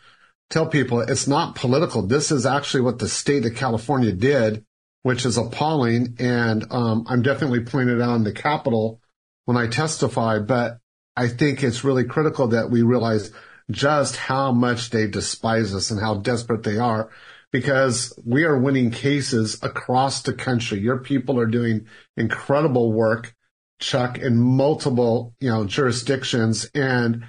tell 0.50 0.67
people 0.67 1.01
it's 1.01 1.27
not 1.27 1.55
political. 1.55 2.05
This 2.05 2.31
is 2.31 2.46
actually 2.46 2.81
what 2.81 3.00
the 3.00 3.08
state 3.08 3.46
of 3.46 3.55
California 3.55 4.12
did, 4.12 4.65
which 5.03 5.25
is 5.25 5.38
appalling. 5.38 6.15
And 6.19 6.65
um, 6.72 7.05
I'm 7.08 7.22
definitely 7.22 7.62
pointed 7.62 8.01
out 8.01 8.15
in 8.15 8.24
the 8.24 8.31
Capitol 8.31 9.00
when 9.46 9.58
I 9.58 9.67
testify, 9.67 10.39
but 10.39 10.79
I 11.15 11.27
think 11.27 11.63
it's 11.63 11.84
really 11.84 12.03
critical 12.03 12.48
that 12.50 12.69
we 12.69 12.81
realize 12.81 13.31
just 13.72 14.15
how 14.15 14.51
much 14.51 14.89
they 14.89 15.08
despise 15.08 15.75
us 15.75 15.91
and 15.91 16.00
how 16.00 16.15
desperate 16.15 16.63
they 16.63 16.77
are 16.77 17.10
because 17.51 18.17
we 18.25 18.43
are 18.43 18.58
winning 18.58 18.91
cases 18.91 19.60
across 19.62 20.22
the 20.22 20.34
country. 20.34 20.79
Your 20.79 20.98
people 20.98 21.39
are 21.39 21.46
doing 21.46 21.88
incredible 22.15 22.91
work, 22.91 23.36
Chuck, 23.79 24.17
in 24.17 24.38
multiple, 24.38 25.33
you 25.39 25.50
know, 25.50 25.65
jurisdictions. 25.65 26.69
And 26.74 27.25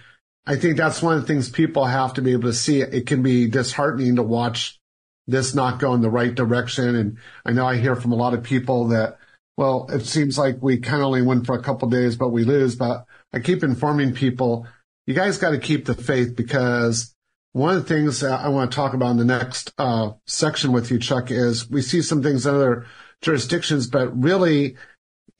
I 0.46 0.56
think 0.56 0.76
that's 0.76 1.02
one 1.02 1.14
of 1.14 1.20
the 1.20 1.26
things 1.26 1.48
people 1.48 1.84
have 1.84 2.14
to 2.14 2.22
be 2.22 2.32
able 2.32 2.48
to 2.48 2.52
see. 2.52 2.80
It 2.80 3.06
can 3.06 3.22
be 3.22 3.48
disheartening 3.48 4.16
to 4.16 4.22
watch 4.22 4.80
this 5.26 5.54
not 5.54 5.78
go 5.78 5.94
in 5.94 6.00
the 6.00 6.10
right 6.10 6.34
direction. 6.34 6.94
And 6.96 7.18
I 7.44 7.52
know 7.52 7.66
I 7.66 7.76
hear 7.76 7.96
from 7.96 8.12
a 8.12 8.16
lot 8.16 8.34
of 8.34 8.42
people 8.42 8.88
that, 8.88 9.18
well, 9.56 9.86
it 9.90 10.06
seems 10.06 10.38
like 10.38 10.56
we 10.60 10.78
kind 10.78 11.02
of 11.02 11.06
only 11.06 11.22
win 11.22 11.44
for 11.44 11.54
a 11.54 11.62
couple 11.62 11.88
days, 11.88 12.16
but 12.16 12.30
we 12.30 12.44
lose. 12.44 12.74
But 12.74 13.04
I 13.32 13.38
keep 13.38 13.62
informing 13.62 14.14
people, 14.14 14.66
you 15.06 15.14
guys 15.14 15.38
got 15.38 15.50
to 15.50 15.58
keep 15.58 15.84
the 15.84 15.94
faith 15.94 16.34
because 16.34 17.14
one 17.52 17.76
of 17.76 17.82
the 17.82 17.94
things 17.94 18.22
I 18.22 18.48
want 18.48 18.70
to 18.70 18.74
talk 18.74 18.94
about 18.94 19.10
in 19.10 19.16
the 19.16 19.24
next 19.24 19.72
uh, 19.76 20.12
section 20.26 20.72
with 20.72 20.90
you, 20.90 20.98
Chuck, 20.98 21.30
is 21.30 21.68
we 21.68 21.82
see 21.82 22.00
some 22.00 22.22
things 22.22 22.46
in 22.46 22.54
other 22.54 22.86
jurisdictions, 23.22 23.86
but 23.88 24.08
really, 24.20 24.76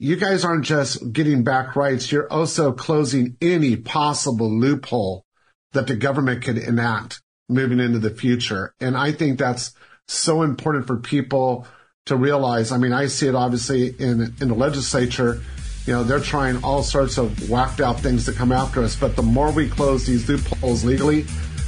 you 0.01 0.15
guys 0.15 0.43
aren't 0.43 0.65
just 0.65 1.13
getting 1.13 1.43
back 1.43 1.75
rights. 1.75 2.11
You're 2.11 2.27
also 2.33 2.71
closing 2.71 3.37
any 3.39 3.75
possible 3.75 4.49
loophole 4.49 5.27
that 5.73 5.85
the 5.85 5.95
government 5.95 6.43
could 6.43 6.57
enact 6.57 7.21
moving 7.47 7.79
into 7.79 7.99
the 7.99 8.09
future. 8.09 8.73
And 8.79 8.97
I 8.97 9.11
think 9.11 9.37
that's 9.37 9.73
so 10.07 10.41
important 10.41 10.87
for 10.87 10.97
people 10.97 11.67
to 12.07 12.15
realize. 12.15 12.71
I 12.71 12.79
mean, 12.79 12.93
I 12.93 13.05
see 13.05 13.27
it 13.27 13.35
obviously 13.35 13.89
in, 13.89 14.33
in 14.41 14.47
the 14.47 14.55
legislature. 14.55 15.39
You 15.85 15.93
know, 15.93 16.03
they're 16.03 16.19
trying 16.19 16.63
all 16.63 16.81
sorts 16.81 17.19
of 17.19 17.47
whacked 17.47 17.79
out 17.79 17.99
things 17.99 18.25
to 18.25 18.33
come 18.33 18.51
after 18.51 18.81
us. 18.81 18.95
But 18.95 19.15
the 19.15 19.21
more 19.21 19.51
we 19.51 19.69
close 19.69 20.07
these 20.07 20.27
loopholes 20.27 20.83
legally, 20.83 21.27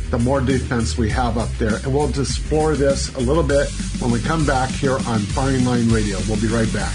the 0.09 0.17
more 0.17 0.41
defense 0.41 0.97
we 0.97 1.11
have 1.11 1.37
up 1.37 1.51
there. 1.59 1.75
And 1.75 1.93
we'll 1.93 2.09
explore 2.09 2.73
this 2.73 3.13
a 3.13 3.19
little 3.19 3.43
bit 3.43 3.69
when 3.99 4.09
we 4.09 4.19
come 4.21 4.43
back 4.43 4.71
here 4.71 4.97
on 5.05 5.19
Firing 5.19 5.65
Line 5.65 5.89
Radio. 5.89 6.17
We'll 6.27 6.41
be 6.41 6.47
right 6.47 6.71
back. 6.73 6.93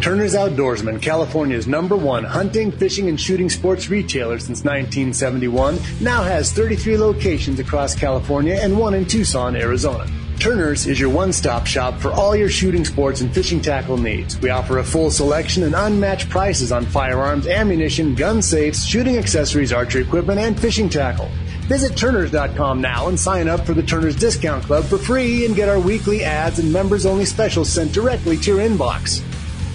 Turner's 0.00 0.34
Outdoorsman, 0.34 1.02
California's 1.02 1.66
number 1.66 1.96
one 1.96 2.24
hunting, 2.24 2.72
fishing, 2.72 3.08
and 3.08 3.20
shooting 3.20 3.50
sports 3.50 3.88
retailer 3.90 4.38
since 4.38 4.64
1971, 4.64 5.78
now 6.00 6.22
has 6.22 6.52
33 6.52 6.96
locations 6.96 7.58
across 7.60 7.94
California 7.94 8.54
and 8.54 8.78
one 8.78 8.94
in 8.94 9.04
Tucson, 9.04 9.56
Arizona. 9.56 10.06
Turner's 10.38 10.86
is 10.86 10.98
your 10.98 11.10
one 11.10 11.34
stop 11.34 11.66
shop 11.66 12.00
for 12.00 12.10
all 12.12 12.34
your 12.34 12.48
shooting 12.48 12.84
sports 12.84 13.20
and 13.20 13.30
fishing 13.34 13.60
tackle 13.60 13.98
needs. 13.98 14.40
We 14.40 14.48
offer 14.48 14.78
a 14.78 14.84
full 14.84 15.10
selection 15.10 15.64
and 15.64 15.74
unmatched 15.74 16.30
prices 16.30 16.72
on 16.72 16.86
firearms, 16.86 17.46
ammunition, 17.46 18.14
gun 18.14 18.40
safes, 18.40 18.86
shooting 18.86 19.18
accessories, 19.18 19.70
archery 19.70 20.02
equipment, 20.02 20.40
and 20.40 20.58
fishing 20.58 20.88
tackle. 20.88 21.28
Visit 21.68 21.94
Turners.com 21.94 22.80
now 22.80 23.08
and 23.08 23.20
sign 23.20 23.48
up 23.48 23.66
for 23.66 23.74
the 23.74 23.82
Turners 23.82 24.16
Discount 24.16 24.64
Club 24.64 24.84
for 24.84 24.96
free 24.96 25.44
and 25.44 25.54
get 25.54 25.68
our 25.68 25.78
weekly 25.78 26.24
ads 26.24 26.58
and 26.58 26.72
members 26.72 27.04
only 27.04 27.26
specials 27.26 27.70
sent 27.70 27.92
directly 27.92 28.38
to 28.38 28.56
your 28.56 28.66
inbox. 28.66 29.22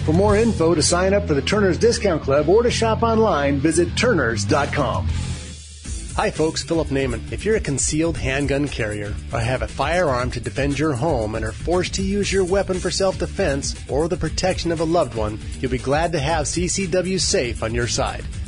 For 0.05 0.13
more 0.13 0.37
info 0.37 0.75
to 0.75 0.83
sign 0.83 1.15
up 1.15 1.27
for 1.27 1.33
the 1.33 1.41
Turners 1.41 1.79
Discount 1.79 2.21
Club 2.21 2.47
or 2.47 2.61
to 2.61 2.69
shop 2.69 3.01
online, 3.01 3.57
visit 3.57 3.97
Turners.com. 3.97 5.07
Hi, 6.15 6.29
folks. 6.29 6.63
Philip 6.63 6.89
Naiman. 6.89 7.31
If 7.31 7.43
you're 7.43 7.55
a 7.55 7.59
concealed 7.59 8.15
handgun 8.15 8.67
carrier 8.67 9.15
or 9.33 9.39
have 9.39 9.63
a 9.63 9.67
firearm 9.67 10.29
to 10.31 10.39
defend 10.39 10.77
your 10.77 10.93
home 10.93 11.33
and 11.33 11.43
are 11.43 11.51
forced 11.51 11.95
to 11.95 12.03
use 12.03 12.31
your 12.31 12.45
weapon 12.45 12.79
for 12.79 12.91
self 12.91 13.17
defense 13.17 13.75
or 13.89 14.07
the 14.07 14.15
protection 14.15 14.71
of 14.71 14.79
a 14.79 14.85
loved 14.85 15.15
one, 15.15 15.39
you'll 15.59 15.71
be 15.71 15.79
glad 15.79 16.11
to 16.11 16.19
have 16.19 16.45
CCW 16.45 17.19
Safe 17.19 17.63
on 17.63 17.73
your 17.73 17.87
side. 17.87 18.23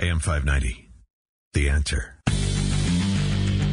AM 0.00 0.20
590. 0.20 0.90
The 1.54 1.70
answer. 1.70 2.14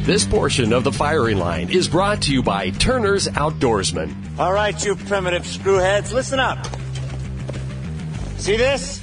This 0.02 0.26
portion 0.26 0.72
of 0.72 0.82
the 0.82 0.90
firing 0.90 1.38
line 1.38 1.70
is 1.70 1.86
brought 1.86 2.22
to 2.22 2.32
you 2.32 2.42
by 2.42 2.70
Turner's 2.70 3.28
Outdoorsman. 3.28 4.36
All 4.36 4.52
right, 4.52 4.84
you 4.84 4.96
primitive 4.96 5.44
screwheads, 5.44 6.12
listen 6.12 6.40
up. 6.40 6.66
See 8.38 8.56
this? 8.56 9.00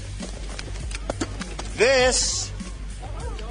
This 1.77 2.51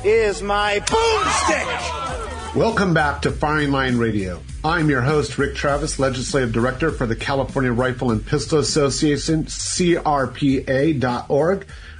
is 0.05 0.43
my 0.43 0.81
boomstick. 0.81 2.55
Welcome 2.55 2.93
back 2.93 3.23
to 3.23 3.31
Firing 3.31 3.71
Line 3.71 3.97
Radio. 3.97 4.43
I'm 4.62 4.91
your 4.91 5.00
host, 5.00 5.38
Rick 5.38 5.55
Travis, 5.55 5.99
Legislative 5.99 6.52
Director 6.52 6.91
for 6.91 7.07
the 7.07 7.17
California 7.17 7.73
Rifle 7.73 8.11
and 8.11 8.23
Pistol 8.26 8.59
Association, 8.59 9.45
CRPA.org. 9.45 10.26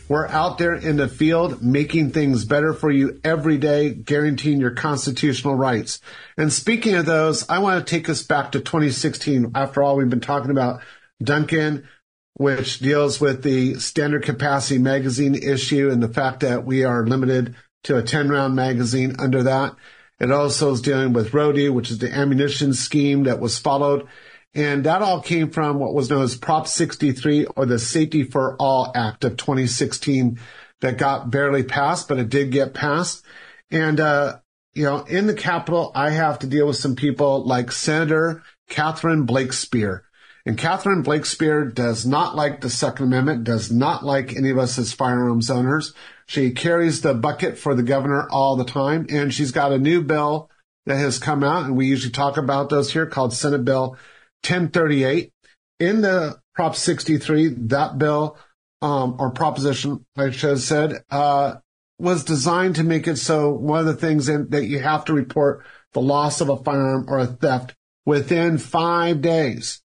We're 0.09 0.27
out 0.27 0.59
there 0.59 0.75
in 0.75 0.97
the 0.97 1.09
field 1.09 1.63
making 1.63 2.11
things 2.11 2.45
better 2.45 2.75
for 2.75 2.91
you 2.91 3.21
every 3.25 3.59
day, 3.59 3.95
guaranteeing 3.95 4.61
your 4.61 4.73
constitutional 4.73 5.55
rights. 5.55 6.01
And 6.37 6.53
speaking 6.53 6.95
of 6.95 7.07
those, 7.07 7.49
I 7.49 7.61
want 7.61 7.87
to 7.87 7.91
take 7.91 8.09
us 8.09 8.23
back 8.23 8.53
to 8.53 8.61
2016. 8.61 9.53
After 9.55 9.83
all, 9.83 9.97
we've 9.97 10.11
been 10.11 10.21
talking 10.21 10.51
about 10.51 10.83
Duncan, 11.23 11.89
which 12.35 12.81
deals 12.81 13.21
with 13.21 13.43
the 13.43 13.75
standard 13.75 14.25
capacity 14.25 14.79
magazine 14.79 15.35
issue 15.35 15.91
and 15.91 16.03
the 16.03 16.09
fact 16.09 16.41
that 16.41 16.65
we 16.65 16.85
are 16.85 17.07
limited 17.07 17.55
to 17.85 17.97
a 17.97 18.03
10 18.03 18.29
round 18.29 18.55
magazine 18.55 19.17
under 19.19 19.43
that. 19.45 19.75
It 20.21 20.31
also 20.31 20.73
is 20.73 20.83
dealing 20.83 21.13
with 21.13 21.35
Rhode, 21.35 21.71
which 21.71 21.91
is 21.91 21.99
the 21.99 22.13
ammunition 22.13 22.75
scheme 22.75 23.25
that 23.25 23.41
was 23.41 23.59
followed. 23.59 24.07
And 24.55 24.85
that 24.85 25.01
all 25.01 25.21
came 25.21 25.51
from 25.51 25.79
what 25.79 25.95
was 25.95 26.11
known 26.11 26.23
as 26.23 26.37
Prop 26.37 26.67
63 26.67 27.47
or 27.57 27.65
the 27.65 27.79
Safety 27.79 28.23
for 28.23 28.55
All 28.57 28.93
Act 28.95 29.25
of 29.25 29.37
2016 29.37 30.39
that 30.81 30.99
got 30.99 31.31
barely 31.31 31.63
passed, 31.63 32.09
but 32.09 32.19
it 32.19 32.29
did 32.29 32.51
get 32.51 32.75
passed. 32.75 33.25
And, 33.71 33.99
uh, 33.99 34.41
you 34.75 34.85
know, 34.85 35.05
in 35.05 35.27
the 35.27 35.35
Capitol, 35.35 35.91
I 35.95 36.11
have 36.11 36.41
to 36.41 36.47
deal 36.47 36.67
with 36.67 36.77
some 36.77 36.97
people 36.97 37.47
like 37.47 37.73
Senator 37.73 38.43
Catherine 38.69 39.25
Blakespear. 39.25 40.05
And 40.45 40.59
Catherine 40.59 41.03
Blakespear 41.03 41.65
does 41.65 42.05
not 42.05 42.35
like 42.35 42.61
the 42.61 42.71
Second 42.71 43.07
Amendment, 43.07 43.45
does 43.45 43.71
not 43.71 44.05
like 44.05 44.37
any 44.37 44.51
of 44.51 44.59
us 44.59 44.77
as 44.77 44.93
firearms 44.93 45.51
owners. 45.51 45.95
She 46.27 46.51
carries 46.51 47.01
the 47.01 47.15
bucket 47.15 47.59
for 47.59 47.75
the 47.75 47.83
governor 47.83 48.29
all 48.31 48.57
the 48.57 48.65
time. 48.65 49.07
And 49.09 49.33
she's 49.33 49.53
got 49.53 49.73
a 49.73 49.79
new 49.79 50.03
bill 50.03 50.51
that 50.87 50.97
has 50.97 51.19
come 51.19 51.45
out. 51.45 51.65
And 51.65 51.77
we 51.77 51.87
usually 51.87 52.13
talk 52.13 52.37
about 52.37 52.71
those 52.71 52.93
here 52.93 53.07
called 53.07 53.33
Senate 53.33 53.65
Bill 53.65 53.97
1038. 54.45 55.33
In 55.81 56.01
the 56.01 56.41
Prop 56.55 56.77
63, 56.77 57.49
that 57.69 57.99
bill, 57.99 58.39
um, 58.81 59.17
or 59.19 59.31
proposition, 59.31 60.05
I 60.17 60.31
should 60.31 60.51
have 60.51 60.61
said, 60.61 61.05
uh, 61.11 61.57
was 61.99 62.25
designed 62.25 62.77
to 62.77 62.85
make 62.85 63.07
it 63.07 63.17
so 63.17 63.51
one 63.51 63.81
of 63.81 63.87
the 63.87 63.95
things 63.95 64.29
in, 64.29 64.51
that 64.51 64.67
you 64.67 64.81
have 64.81 65.05
to 65.07 65.13
report 65.13 65.65
the 65.93 66.01
loss 66.01 66.41
of 66.41 66.49
a 66.49 66.57
firearm 66.57 67.07
or 67.09 67.19
a 67.19 67.27
theft 67.27 67.75
within 68.05 68.59
five 68.59 69.21
days. 69.23 69.81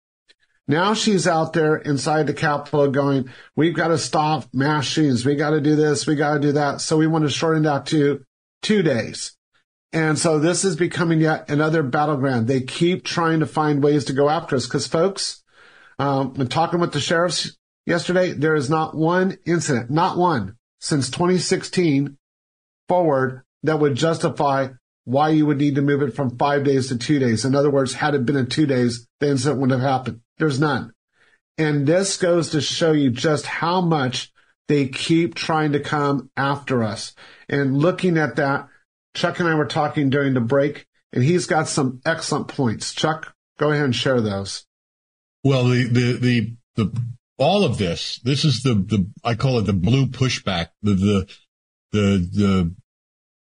Now 0.67 0.93
she's 0.93 1.27
out 1.27 1.53
there 1.53 1.77
inside 1.77 2.27
the 2.27 2.33
Capitol 2.33 2.89
going, 2.89 3.29
we've 3.55 3.75
got 3.75 3.89
to 3.89 3.97
stop 3.97 4.45
mass 4.53 4.85
shootings. 4.85 5.25
We 5.25 5.35
got 5.35 5.51
to 5.51 5.61
do 5.61 5.75
this. 5.75 6.05
We 6.05 6.15
got 6.15 6.33
to 6.33 6.39
do 6.39 6.51
that. 6.53 6.81
So 6.81 6.97
we 6.97 7.07
want 7.07 7.23
to 7.23 7.29
shorten 7.29 7.63
that 7.63 7.85
to 7.87 8.25
two 8.61 8.81
days. 8.81 9.37
And 9.97 10.19
so 10.19 10.37
this 10.37 10.63
is 10.63 10.75
becoming 10.75 11.21
yet 11.21 11.49
another 11.49 11.81
battleground. 11.81 12.47
They 12.47 12.61
keep 12.61 13.03
trying 13.03 13.39
to 13.39 13.47
find 13.47 13.83
ways 13.83 14.05
to 14.05 14.13
go 14.13 14.29
after 14.29 14.55
us 14.55 14.67
because 14.67 14.85
folks, 14.85 15.43
um, 15.97 16.35
when 16.35 16.47
talking 16.49 16.79
with 16.79 16.91
the 16.91 16.99
sheriffs 16.99 17.57
yesterday, 17.87 18.31
there 18.31 18.53
is 18.53 18.69
not 18.69 18.95
one 18.95 19.39
incident, 19.43 19.89
not 19.89 20.15
one 20.15 20.55
since 20.79 21.09
2016 21.09 22.15
forward 22.87 23.41
that 23.63 23.79
would 23.79 23.95
justify 23.95 24.67
why 25.05 25.29
you 25.29 25.47
would 25.47 25.57
need 25.57 25.73
to 25.73 25.81
move 25.81 26.03
it 26.03 26.15
from 26.15 26.37
five 26.37 26.63
days 26.63 26.89
to 26.89 26.97
two 26.99 27.17
days. 27.17 27.43
In 27.43 27.55
other 27.55 27.71
words, 27.71 27.95
had 27.95 28.13
it 28.13 28.23
been 28.23 28.35
in 28.37 28.45
two 28.45 28.67
days, 28.67 29.07
the 29.19 29.29
incident 29.29 29.59
wouldn't 29.59 29.81
have 29.81 29.89
happened. 29.89 30.21
There's 30.37 30.59
none. 30.59 30.93
And 31.57 31.87
this 31.87 32.17
goes 32.17 32.51
to 32.51 32.61
show 32.61 32.91
you 32.91 33.09
just 33.09 33.47
how 33.47 33.81
much 33.81 34.31
they 34.67 34.89
keep 34.89 35.33
trying 35.33 35.71
to 35.71 35.79
come 35.79 36.29
after 36.37 36.83
us. 36.83 37.15
And 37.49 37.79
looking 37.79 38.19
at 38.19 38.35
that, 38.35 38.67
Chuck 39.17 39.39
and 39.39 39.50
I 39.50 39.55
were 39.55 39.65
talking 39.65 40.12
during 40.12 40.36
the 40.36 40.41
break, 40.41 40.86
and 41.12 41.24
he's 41.24 41.47
got 41.47 41.67
some 41.67 42.01
excellent 42.05 42.50
points. 42.50 42.93
Chuck, 42.93 43.33
go 43.57 43.71
ahead 43.71 43.86
and 43.86 43.95
share 43.95 44.21
those. 44.21 44.67
Well, 45.43 45.63
the, 45.63 45.86
the, 45.86 46.13
the, 46.13 46.55
the, 46.75 47.03
all 47.39 47.63
of 47.63 47.79
this, 47.79 48.19
this 48.24 48.45
is 48.45 48.62
the, 48.62 48.75
the, 48.75 49.09
I 49.24 49.33
call 49.33 49.57
it 49.57 49.63
the 49.63 49.74
blue 49.74 50.05
pushback, 50.05 50.67
the, 50.83 50.93
the, 50.93 51.36
the, 51.91 52.29
the, 52.31 52.75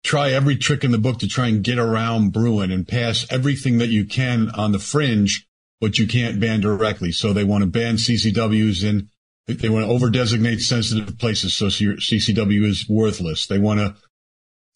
try 0.02 0.32
every 0.32 0.56
trick 0.56 0.84
in 0.84 0.90
the 0.90 0.98
book 0.98 1.20
to 1.20 1.28
try 1.28 1.46
and 1.46 1.64
get 1.64 1.78
around 1.78 2.34
Bruen 2.34 2.70
and 2.70 2.86
pass 2.86 3.26
everything 3.30 3.78
that 3.78 3.88
you 3.88 4.04
can 4.04 4.50
on 4.50 4.72
the 4.72 4.78
fringe, 4.78 5.48
but 5.80 5.98
you 5.98 6.06
can't 6.06 6.38
ban 6.38 6.60
directly. 6.60 7.10
So 7.10 7.32
they 7.32 7.44
want 7.44 7.62
to 7.62 7.70
ban 7.70 7.96
CCWs 7.96 8.84
in, 8.84 9.08
they 9.46 9.70
want 9.70 9.86
to 9.86 9.90
over 9.90 10.10
designate 10.10 10.60
sensitive 10.60 11.18
places. 11.18 11.54
So 11.54 11.68
CCW 11.68 12.66
is 12.66 12.86
worthless. 12.86 13.46
They 13.46 13.58
want 13.58 13.80
to 13.80 13.94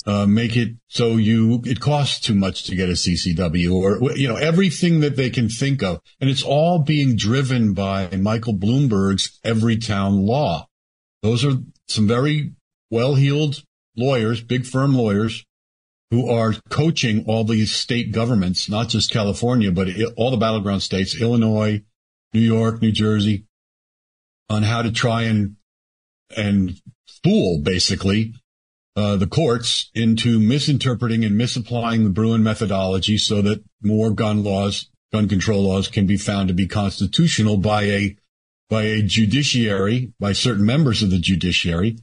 uh, 0.09 0.27
make 0.27 0.57
it 0.57 0.71
so 0.89 1.19
you 1.19 1.61
it 1.67 1.81
costs 1.81 2.19
too 2.19 2.35
much 2.35 2.65
to 2.65 2.75
get 2.75 2.89
a 2.89 2.93
CCW 2.93 3.75
or 3.75 4.17
you 4.17 4.27
know 4.27 4.37
everything 4.37 5.01
that 5.01 5.17
they 5.17 5.29
can 5.29 5.51
think 5.51 5.83
of, 5.83 6.01
and 6.19 6.31
it's 6.31 6.43
all 6.43 6.79
being 6.79 7.15
driven 7.15 7.75
by 7.75 8.09
Michael 8.17 8.55
Bloomberg's 8.55 9.39
Everytown 9.45 10.27
law. 10.27 10.67
Those 11.23 11.45
are 11.45 11.59
some 11.89 12.09
very 12.09 12.53
well-heeled 12.91 13.63
lawyers, 13.99 14.41
big 14.41 14.65
firm 14.65 14.95
lawyers, 14.95 15.45
who 16.11 16.31
are 16.31 16.55
coaching 16.71 17.27
all 17.29 17.45
these 17.45 17.73
state 17.73 18.11
governments, 18.11 18.67
not 18.67 18.89
just 18.89 19.11
California, 19.11 19.71
but 19.71 19.89
all 20.17 20.31
the 20.31 20.39
battleground 20.39 20.83
states, 20.83 21.21
Illinois, 21.21 21.83
New 22.33 22.41
York, 22.41 22.81
New 22.81 22.93
Jersey, 22.93 23.45
on 24.49 24.63
how 24.63 24.81
to 24.81 24.91
try 24.91 25.25
and 25.25 25.57
and 26.35 26.81
fool 27.23 27.61
basically 27.63 28.33
uh, 28.97 29.17
the 29.17 29.27
courts 29.27 29.91
into 29.95 30.39
misinterpreting 30.39 31.25
and 31.25 31.37
misapplying 31.37 32.05
the 32.05 32.11
Bruen 32.11 32.43
methodology 32.43 33.17
so 33.17 33.43
that 33.43 33.63
more 33.83 34.11
gun 34.11 34.43
laws, 34.43 34.91
gun 35.13 35.29
control 35.29 35.63
laws 35.63 35.89
can 35.89 36.07
be 36.07 36.17
found 36.17 36.49
to 36.49 36.55
be 36.55 36.67
constitutional 36.67 37.57
by 37.57 37.83
a, 37.83 38.17
by 38.69 38.83
a 38.83 39.03
judiciary, 39.03 40.13
by 40.19 40.33
certain 40.33 40.67
members 40.67 41.03
of 41.03 41.11
the 41.11 41.19
judiciary 41.19 41.97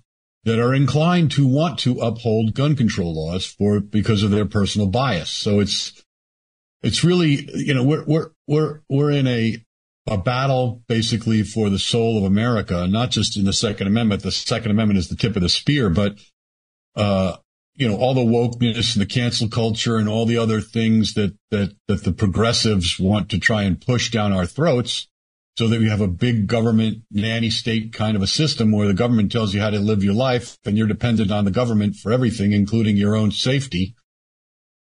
that 0.46 0.60
are 0.60 0.74
inclined 0.74 1.32
to 1.32 1.48
want 1.48 1.80
to 1.80 2.00
uphold 2.00 2.54
gun 2.54 2.75
control 2.75 3.13
laws 3.13 3.46
for, 3.46 3.80
because 3.80 4.24
of 4.24 4.32
their 4.32 4.46
personal 4.46 4.88
bias. 4.88 5.32
So 5.32 5.60
it's, 5.60 6.04
it's 6.82 7.04
really, 7.04 7.50
you 7.56 7.74
know, 7.74 7.84
we're, 7.84 8.06
we're, 8.06 8.30
we're, 8.48 8.82
we're 8.88 9.12
in 9.12 9.27
a, 9.27 9.58
a 10.08 10.18
battle 10.18 10.84
basically 10.88 11.42
for 11.42 11.72
the 11.72 11.80
soul 11.80 12.20
of 12.20 12.24
America, 12.24 12.88
not 12.88 13.10
just 13.10 13.38
in 13.38 13.44
the 13.44 13.54
Second 13.54 13.88
Amendment. 13.88 14.22
The 14.22 14.32
Second 14.32 14.72
Amendment 14.72 15.00
is 15.00 15.10
the 15.10 15.15
tip 15.15 15.36
of 15.36 15.42
the 15.42 15.50
spear, 15.50 15.89
but 15.89 16.20
uh, 16.96 17.38
you 17.75 17.88
know, 17.88 17.98
all 17.98 18.14
the 18.14 18.22
wokeness 18.22 18.96
and 18.96 19.02
the 19.02 19.06
cancel 19.06 19.50
culture 19.50 19.98
and 19.98 20.08
all 20.08 20.25
the 20.25 20.38
other 20.38 20.62
things 20.62 21.14
that, 21.16 21.36
that, 21.52 21.75
that 21.88 22.04
the 22.04 22.14
progressives 22.14 22.98
want 23.00 23.30
to 23.30 23.40
try 23.40 23.64
and 23.64 23.82
push 23.82 24.10
down 24.12 24.32
our 24.32 24.46
throats 24.46 25.08
so 25.58 25.68
that 25.68 25.80
we 25.80 25.90
have 25.90 26.02
a 26.02 26.08
big 26.08 26.48
government 26.48 27.04
nanny 27.12 27.50
state 27.50 27.94
kind 27.94 28.16
of 28.16 28.22
a 28.22 28.28
system 28.28 28.72
where 28.72 28.88
the 28.88 28.94
government 28.94 29.32
tells 29.32 29.54
you 29.54 29.62
how 29.62 29.70
to 29.70 29.80
live 29.80 30.04
your 30.04 30.14
life 30.14 30.58
and 30.66 30.78
you're 30.78 30.88
dependent 30.88 31.32
on 31.32 31.46
the 31.46 31.52
government 31.52 31.96
for 31.96 32.12
everything, 32.12 32.54
including 32.54 32.98
your 32.98 33.15
own 33.15 33.32
safety. 33.32 33.96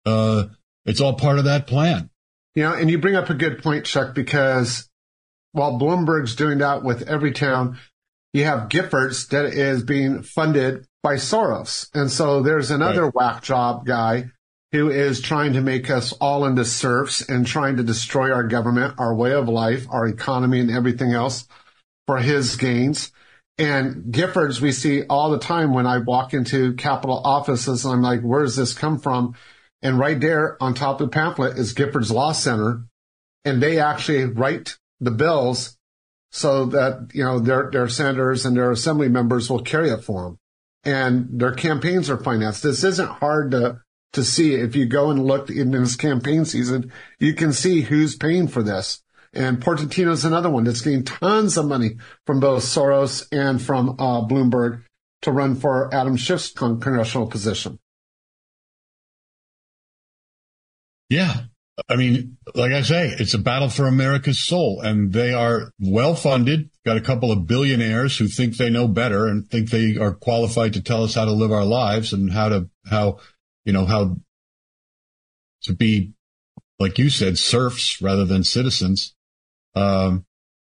Uh, 0.05 0.47
it's 0.85 1.01
all 1.01 1.15
part 1.15 1.39
of 1.39 1.45
that 1.45 1.67
plan. 1.67 2.11
You 2.55 2.65
know, 2.65 2.75
and 2.75 2.91
you 2.91 2.99
bring 2.99 3.17
up 3.17 3.31
a 3.31 3.35
good 3.35 3.63
point, 3.63 3.85
Chuck, 3.85 4.15
because 4.15 4.89
while 5.53 5.79
Bloomberg's 5.79 6.35
doing 6.35 6.59
that 6.59 6.83
with 6.83 7.07
Everytown, 7.07 7.77
you 8.33 8.45
have 8.45 8.69
Giffords 8.69 9.29
that 9.29 9.47
is 9.47 9.83
being 9.83 10.23
funded 10.23 10.87
by 11.03 11.15
Soros. 11.15 11.89
And 11.95 12.11
so 12.11 12.43
there's 12.43 12.71
another 12.71 13.05
right. 13.05 13.15
whack 13.15 13.43
job 13.43 13.87
guy 13.87 14.31
who 14.73 14.89
is 14.89 15.21
trying 15.21 15.55
to 15.55 15.61
make 15.61 15.91
us 15.91 16.13
all 16.15 16.45
into 16.45 16.65
serfs 16.65 17.29
and 17.29 17.47
trying 17.47 17.77
to 17.77 17.83
destroy 17.83 18.33
our 18.33 18.45
government, 18.45 18.95
our 18.99 19.15
way 19.15 19.33
of 19.33 19.49
life, 19.49 19.87
our 19.91 20.07
economy 20.07 20.61
and 20.61 20.71
everything 20.71 21.13
else 21.13 21.49
for 22.07 22.19
his 22.19 22.57
gains. 22.57 23.11
And 23.59 24.13
Giffords 24.13 24.61
we 24.61 24.73
see 24.73 25.03
all 25.05 25.31
the 25.31 25.39
time 25.39 25.75
when 25.75 25.87
I 25.87 25.99
walk 25.99 26.35
into 26.35 26.75
Capitol 26.75 27.21
offices 27.25 27.85
and 27.85 27.95
I'm 27.95 28.03
like, 28.03 28.21
where 28.21 28.43
does 28.43 28.57
this 28.57 28.75
come 28.75 28.99
from? 28.99 29.35
And 29.83 29.99
right 29.99 30.21
there 30.21 30.63
on 30.63 30.75
top 30.75 31.01
of 31.01 31.11
the 31.11 31.13
pamphlet 31.13 31.59
is 31.59 31.75
Giffords 31.75 32.13
Law 32.13 32.33
Center. 32.33 32.85
And 33.45 33.63
they 33.63 33.81
actually 33.81 34.25
write 34.25 34.77
the 35.01 35.11
bills 35.11 35.77
so 36.31 36.67
that, 36.67 37.09
you 37.13 37.25
know, 37.25 37.41
their, 37.41 37.71
their 37.73 37.89
senators 37.89 38.47
and 38.47 38.57
their 38.57 38.71
assembly 38.71 39.09
members 39.09 39.51
will 39.51 39.63
carry 39.63 39.91
it 39.91 40.05
for 40.05 40.25
them 40.25 40.39
and 40.85 41.29
their 41.31 41.53
campaigns 41.53 42.09
are 42.09 42.17
financed. 42.17 42.63
This 42.63 42.85
isn't 42.85 43.09
hard 43.09 43.51
to, 43.53 43.81
to 44.15 44.25
see. 44.25 44.55
If 44.55 44.75
you 44.77 44.87
go 44.87 45.11
and 45.11 45.25
look 45.25 45.51
in 45.51 45.71
this 45.71 45.97
campaign 45.97 46.45
season, 46.45 46.93
you 47.19 47.35
can 47.35 47.53
see 47.53 47.83
who's 47.83 48.17
paying 48.17 48.49
for 48.49 48.63
this. 48.63 49.03
And 49.33 49.63
Portantino 49.63 50.11
is 50.11 50.25
another 50.25 50.51
one 50.51 50.65
that's 50.65 50.81
getting 50.81 51.05
tons 51.05 51.57
of 51.57 51.67
money 51.67 51.99
from 52.27 52.41
both 52.41 52.65
Soros 52.65 53.27
and 53.31 53.63
from 53.63 53.91
uh, 53.91 54.27
Bloomberg 54.27 54.83
to 55.23 55.31
run 55.31 55.55
for 55.55 55.95
Adam 55.95 56.17
Schiff's 56.17 56.51
congressional 56.51 57.29
position. 57.29 57.79
Yeah. 61.09 61.43
I 61.89 61.97
mean, 61.97 62.37
like 62.55 62.73
I 62.73 62.83
say, 62.83 63.15
it's 63.19 63.35
a 63.35 63.39
battle 63.39 63.69
for 63.69 63.87
America's 63.87 64.41
soul, 64.41 64.81
and 64.81 65.13
they 65.13 65.33
are 65.33 65.73
well 65.79 66.15
funded. 66.15 66.71
Got 66.85 66.97
a 66.97 67.03
couple 67.03 67.31
of 67.31 67.47
billionaires 67.47 68.17
who 68.17 68.27
think 68.27 68.57
they 68.57 68.71
know 68.71 68.89
better 68.89 69.27
and 69.27 69.49
think 69.49 69.71
they 69.71 69.97
are 69.97 70.13
qualified 70.13 70.73
to 70.75 70.83
tell 70.83 71.05
us 71.05 71.15
how 71.15 71.25
to 71.25 71.33
live 71.33 71.53
our 71.53 71.65
lives 71.65 72.13
and 72.13 72.33
how 72.33 72.49
to 72.49 72.71
how 72.87 73.19
you 73.65 73.73
know 73.73 73.85
how 73.85 74.17
to 75.63 75.75
be, 75.75 76.13
like 76.79 76.99
you 76.99 77.11
said, 77.11 77.39
serfs 77.39 78.01
rather 78.03 78.25
than 78.25 78.43
citizens. 78.43 79.15
Um, 79.75 80.25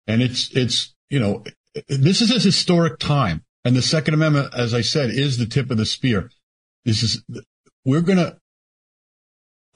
and 0.07 0.21
it's 0.21 0.49
it's 0.55 0.93
you 1.09 1.19
know 1.19 1.43
this 1.87 2.21
is 2.21 2.31
a 2.31 2.39
historic 2.39 2.99
time, 2.99 3.43
and 3.63 3.75
the 3.75 3.81
Second 3.81 4.13
Amendment, 4.13 4.53
as 4.53 4.73
I 4.73 4.81
said, 4.81 5.09
is 5.11 5.37
the 5.37 5.45
tip 5.45 5.71
of 5.71 5.77
the 5.77 5.85
spear. 5.85 6.29
This 6.83 7.03
is 7.03 7.23
we're 7.85 8.01
gonna 8.01 8.40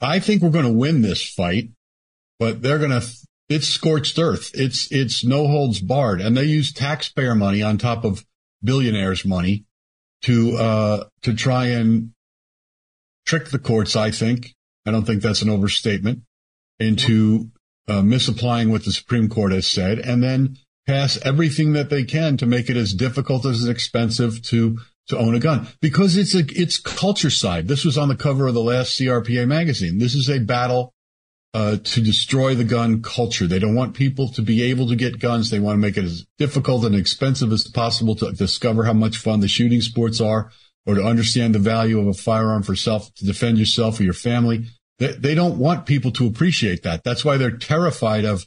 I 0.00 0.18
think 0.18 0.42
we're 0.42 0.50
going 0.50 0.66
to 0.66 0.72
win 0.72 1.02
this 1.02 1.22
fight, 1.28 1.70
but 2.38 2.62
they're 2.62 2.78
going 2.78 2.90
to, 2.90 3.06
it's 3.48 3.68
scorched 3.68 4.18
earth. 4.18 4.50
It's, 4.54 4.90
it's 4.90 5.24
no 5.24 5.46
holds 5.46 5.80
barred. 5.80 6.20
And 6.20 6.36
they 6.36 6.44
use 6.44 6.72
taxpayer 6.72 7.34
money 7.34 7.62
on 7.62 7.78
top 7.78 8.04
of 8.04 8.24
billionaires 8.62 9.24
money 9.24 9.64
to, 10.22 10.56
uh, 10.56 11.04
to 11.22 11.34
try 11.34 11.66
and 11.66 12.12
trick 13.26 13.48
the 13.48 13.58
courts, 13.58 13.96
I 13.96 14.10
think. 14.10 14.54
I 14.84 14.90
don't 14.90 15.04
think 15.04 15.22
that's 15.22 15.42
an 15.42 15.50
overstatement 15.50 16.22
into 16.78 17.50
uh, 17.88 18.02
misapplying 18.02 18.70
what 18.70 18.84
the 18.84 18.92
Supreme 18.92 19.28
Court 19.28 19.52
has 19.52 19.66
said 19.66 19.98
and 19.98 20.22
then 20.22 20.58
pass 20.86 21.18
everything 21.24 21.72
that 21.72 21.90
they 21.90 22.04
can 22.04 22.36
to 22.36 22.46
make 22.46 22.70
it 22.70 22.76
as 22.76 22.92
difficult 22.92 23.44
as 23.44 23.66
expensive 23.66 24.42
to 24.42 24.78
to 25.08 25.16
own 25.16 25.34
a 25.34 25.38
gun 25.38 25.68
because 25.80 26.16
it's 26.16 26.34
a 26.34 26.44
it's 26.50 26.78
culture 26.78 27.30
side. 27.30 27.68
This 27.68 27.84
was 27.84 27.96
on 27.96 28.08
the 28.08 28.16
cover 28.16 28.46
of 28.46 28.54
the 28.54 28.62
last 28.62 28.98
CRPA 28.98 29.46
magazine. 29.46 29.98
This 29.98 30.14
is 30.14 30.28
a 30.28 30.40
battle 30.40 30.92
uh, 31.54 31.78
to 31.78 32.02
destroy 32.02 32.54
the 32.54 32.64
gun 32.64 33.00
culture. 33.02 33.46
They 33.46 33.58
don't 33.58 33.74
want 33.74 33.94
people 33.94 34.28
to 34.32 34.42
be 34.42 34.62
able 34.64 34.88
to 34.88 34.96
get 34.96 35.18
guns. 35.18 35.48
They 35.48 35.58
want 35.58 35.76
to 35.76 35.80
make 35.80 35.96
it 35.96 36.04
as 36.04 36.26
difficult 36.36 36.84
and 36.84 36.94
expensive 36.94 37.50
as 37.50 37.66
possible 37.66 38.14
to 38.16 38.32
discover 38.32 38.84
how 38.84 38.92
much 38.92 39.16
fun 39.16 39.40
the 39.40 39.48
shooting 39.48 39.80
sports 39.80 40.20
are, 40.20 40.50
or 40.84 40.96
to 40.96 41.02
understand 41.02 41.54
the 41.54 41.58
value 41.58 41.98
of 41.98 42.08
a 42.08 42.12
firearm 42.12 42.62
for 42.62 42.76
self 42.76 43.14
to 43.14 43.24
defend 43.24 43.58
yourself 43.58 43.98
or 43.98 44.02
your 44.02 44.12
family. 44.12 44.66
They, 44.98 45.12
they 45.12 45.34
don't 45.34 45.58
want 45.58 45.86
people 45.86 46.10
to 46.12 46.26
appreciate 46.26 46.82
that. 46.82 47.04
That's 47.04 47.24
why 47.24 47.36
they're 47.36 47.56
terrified 47.56 48.24
of 48.24 48.46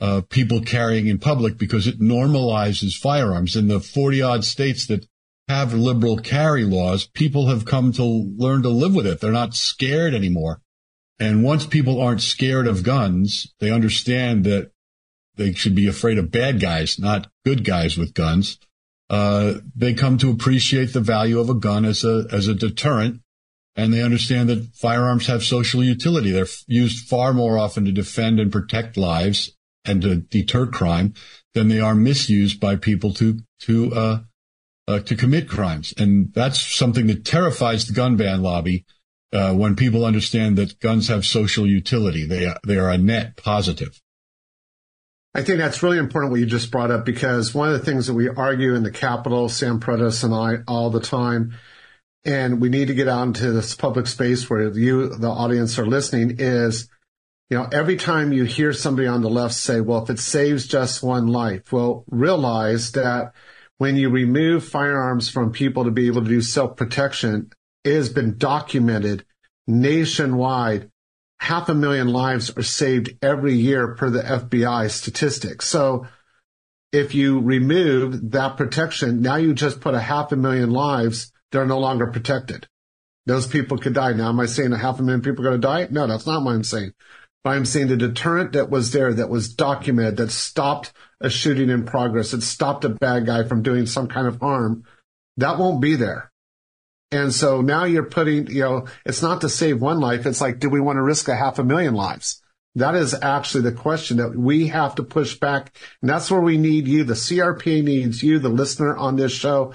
uh, 0.00 0.22
people 0.28 0.60
carrying 0.60 1.06
in 1.06 1.18
public 1.18 1.58
because 1.58 1.86
it 1.86 2.00
normalizes 2.00 2.96
firearms 2.96 3.56
in 3.56 3.68
the 3.68 3.80
40 3.80 4.22
odd 4.22 4.44
states 4.44 4.86
that 4.86 5.06
have 5.48 5.72
liberal 5.72 6.18
carry 6.18 6.64
laws, 6.64 7.06
people 7.06 7.48
have 7.48 7.64
come 7.64 7.92
to 7.92 8.04
learn 8.04 8.62
to 8.62 8.68
live 8.68 8.94
with 8.94 9.06
it. 9.06 9.20
They're 9.20 9.32
not 9.32 9.54
scared 9.54 10.14
anymore. 10.14 10.60
And 11.18 11.42
once 11.42 11.66
people 11.66 12.00
aren't 12.00 12.20
scared 12.20 12.66
of 12.66 12.82
guns, 12.82 13.52
they 13.58 13.70
understand 13.70 14.44
that 14.44 14.70
they 15.36 15.52
should 15.54 15.74
be 15.74 15.86
afraid 15.86 16.18
of 16.18 16.30
bad 16.30 16.60
guys, 16.60 16.98
not 16.98 17.30
good 17.44 17.64
guys 17.64 17.96
with 17.96 18.14
guns. 18.14 18.58
Uh, 19.08 19.54
they 19.74 19.94
come 19.94 20.18
to 20.18 20.30
appreciate 20.30 20.92
the 20.92 21.00
value 21.00 21.40
of 21.40 21.48
a 21.48 21.54
gun 21.54 21.84
as 21.84 22.04
a, 22.04 22.26
as 22.30 22.46
a 22.46 22.54
deterrent. 22.54 23.22
And 23.74 23.92
they 23.92 24.02
understand 24.02 24.48
that 24.48 24.74
firearms 24.74 25.28
have 25.28 25.44
social 25.44 25.82
utility. 25.82 26.30
They're 26.30 26.46
used 26.66 27.08
far 27.08 27.32
more 27.32 27.56
often 27.56 27.84
to 27.84 27.92
defend 27.92 28.40
and 28.40 28.52
protect 28.52 28.96
lives 28.96 29.56
and 29.84 30.02
to 30.02 30.16
deter 30.16 30.66
crime 30.66 31.14
than 31.54 31.68
they 31.68 31.80
are 31.80 31.94
misused 31.94 32.60
by 32.60 32.76
people 32.76 33.14
to, 33.14 33.38
to, 33.60 33.94
uh, 33.94 34.18
uh, 34.88 35.00
to 35.00 35.14
commit 35.14 35.48
crimes. 35.48 35.92
And 35.98 36.32
that's 36.32 36.58
something 36.58 37.06
that 37.08 37.24
terrifies 37.24 37.86
the 37.86 37.92
gun 37.92 38.16
ban 38.16 38.42
lobby 38.42 38.86
uh, 39.32 39.54
when 39.54 39.76
people 39.76 40.06
understand 40.06 40.56
that 40.56 40.80
guns 40.80 41.08
have 41.08 41.26
social 41.26 41.66
utility. 41.66 42.26
They, 42.26 42.52
they 42.66 42.78
are 42.78 42.90
a 42.90 42.96
net 42.98 43.36
positive. 43.36 44.00
I 45.34 45.42
think 45.42 45.58
that's 45.58 45.82
really 45.82 45.98
important 45.98 46.32
what 46.32 46.40
you 46.40 46.46
just 46.46 46.70
brought 46.70 46.90
up 46.90 47.04
because 47.04 47.54
one 47.54 47.68
of 47.68 47.78
the 47.78 47.84
things 47.84 48.06
that 48.06 48.14
we 48.14 48.28
argue 48.30 48.74
in 48.74 48.82
the 48.82 48.90
Capitol, 48.90 49.50
Sam 49.50 49.78
Prudhoe 49.78 50.24
and 50.24 50.34
I, 50.34 50.62
all 50.66 50.88
the 50.88 51.00
time, 51.00 51.54
and 52.24 52.60
we 52.60 52.70
need 52.70 52.88
to 52.88 52.94
get 52.94 53.08
out 53.08 53.26
into 53.26 53.52
this 53.52 53.74
public 53.74 54.06
space 54.06 54.48
where 54.48 54.70
you, 54.70 55.10
the 55.10 55.28
audience, 55.28 55.78
are 55.78 55.86
listening 55.86 56.36
is, 56.38 56.88
you 57.50 57.58
know, 57.58 57.68
every 57.70 57.96
time 57.96 58.32
you 58.32 58.44
hear 58.44 58.72
somebody 58.72 59.06
on 59.06 59.20
the 59.20 59.30
left 59.30 59.54
say, 59.54 59.80
well, 59.80 60.02
if 60.02 60.10
it 60.10 60.18
saves 60.18 60.66
just 60.66 61.02
one 61.02 61.26
life, 61.26 61.72
well, 61.72 62.04
realize 62.08 62.92
that 62.92 63.34
when 63.78 63.96
you 63.96 64.10
remove 64.10 64.64
firearms 64.64 65.28
from 65.28 65.52
people 65.52 65.84
to 65.84 65.90
be 65.90 66.08
able 66.08 66.22
to 66.22 66.28
do 66.28 66.42
self 66.42 66.76
protection, 66.76 67.50
it 67.84 67.94
has 67.94 68.08
been 68.08 68.36
documented 68.36 69.24
nationwide. 69.66 70.90
Half 71.40 71.68
a 71.68 71.74
million 71.74 72.08
lives 72.08 72.50
are 72.56 72.62
saved 72.62 73.16
every 73.22 73.54
year 73.54 73.94
per 73.94 74.10
the 74.10 74.22
FBI 74.22 74.90
statistics. 74.90 75.66
So 75.66 76.08
if 76.92 77.14
you 77.14 77.40
remove 77.40 78.32
that 78.32 78.56
protection, 78.56 79.22
now 79.22 79.36
you 79.36 79.54
just 79.54 79.80
put 79.80 79.94
a 79.94 80.00
half 80.00 80.32
a 80.32 80.36
million 80.36 80.70
lives 80.70 81.32
that 81.52 81.60
are 81.60 81.66
no 81.66 81.78
longer 81.78 82.08
protected. 82.08 82.66
Those 83.26 83.46
people 83.46 83.78
could 83.78 83.92
die. 83.92 84.14
Now, 84.14 84.30
am 84.30 84.40
I 84.40 84.46
saying 84.46 84.72
a 84.72 84.78
half 84.78 84.98
a 84.98 85.02
million 85.02 85.22
people 85.22 85.44
are 85.46 85.50
going 85.50 85.60
to 85.60 85.66
die? 85.66 85.86
No, 85.90 86.06
that's 86.06 86.26
not 86.26 86.42
what 86.42 86.54
I'm 86.54 86.64
saying. 86.64 86.92
But 87.44 87.50
I'm 87.50 87.66
saying 87.66 87.88
the 87.88 87.96
deterrent 87.96 88.52
that 88.52 88.70
was 88.70 88.90
there, 88.90 89.12
that 89.14 89.28
was 89.28 89.54
documented, 89.54 90.16
that 90.16 90.30
stopped 90.30 90.92
a 91.20 91.30
shooting 91.30 91.70
in 91.70 91.84
progress, 91.84 92.30
that 92.30 92.42
stopped 92.42 92.84
a 92.84 92.90
bad 92.90 93.26
guy 93.26 93.44
from 93.44 93.62
doing 93.62 93.86
some 93.86 94.08
kind 94.08 94.26
of 94.26 94.40
harm, 94.40 94.84
that 95.36 95.58
won't 95.58 95.80
be 95.80 95.96
there. 95.96 96.30
And 97.10 97.32
so 97.32 97.62
now 97.62 97.84
you're 97.84 98.04
putting, 98.04 98.48
you 98.48 98.60
know, 98.60 98.86
it's 99.04 99.22
not 99.22 99.40
to 99.40 99.48
save 99.48 99.80
one 99.80 100.00
life. 100.00 100.26
It's 100.26 100.40
like, 100.40 100.58
do 100.58 100.68
we 100.68 100.80
want 100.80 100.96
to 100.96 101.02
risk 101.02 101.28
a 101.28 101.36
half 101.36 101.58
a 101.58 101.64
million 101.64 101.94
lives? 101.94 102.42
That 102.74 102.94
is 102.94 103.14
actually 103.14 103.62
the 103.62 103.72
question 103.72 104.18
that 104.18 104.36
we 104.36 104.68
have 104.68 104.96
to 104.96 105.02
push 105.02 105.34
back. 105.36 105.74
And 106.02 106.10
that's 106.10 106.30
where 106.30 106.40
we 106.40 106.58
need 106.58 106.86
you. 106.86 107.04
The 107.04 107.14
CRPA 107.14 107.82
needs 107.82 108.22
you, 108.22 108.38
the 108.38 108.50
listener 108.50 108.96
on 108.96 109.16
this 109.16 109.32
show, 109.32 109.74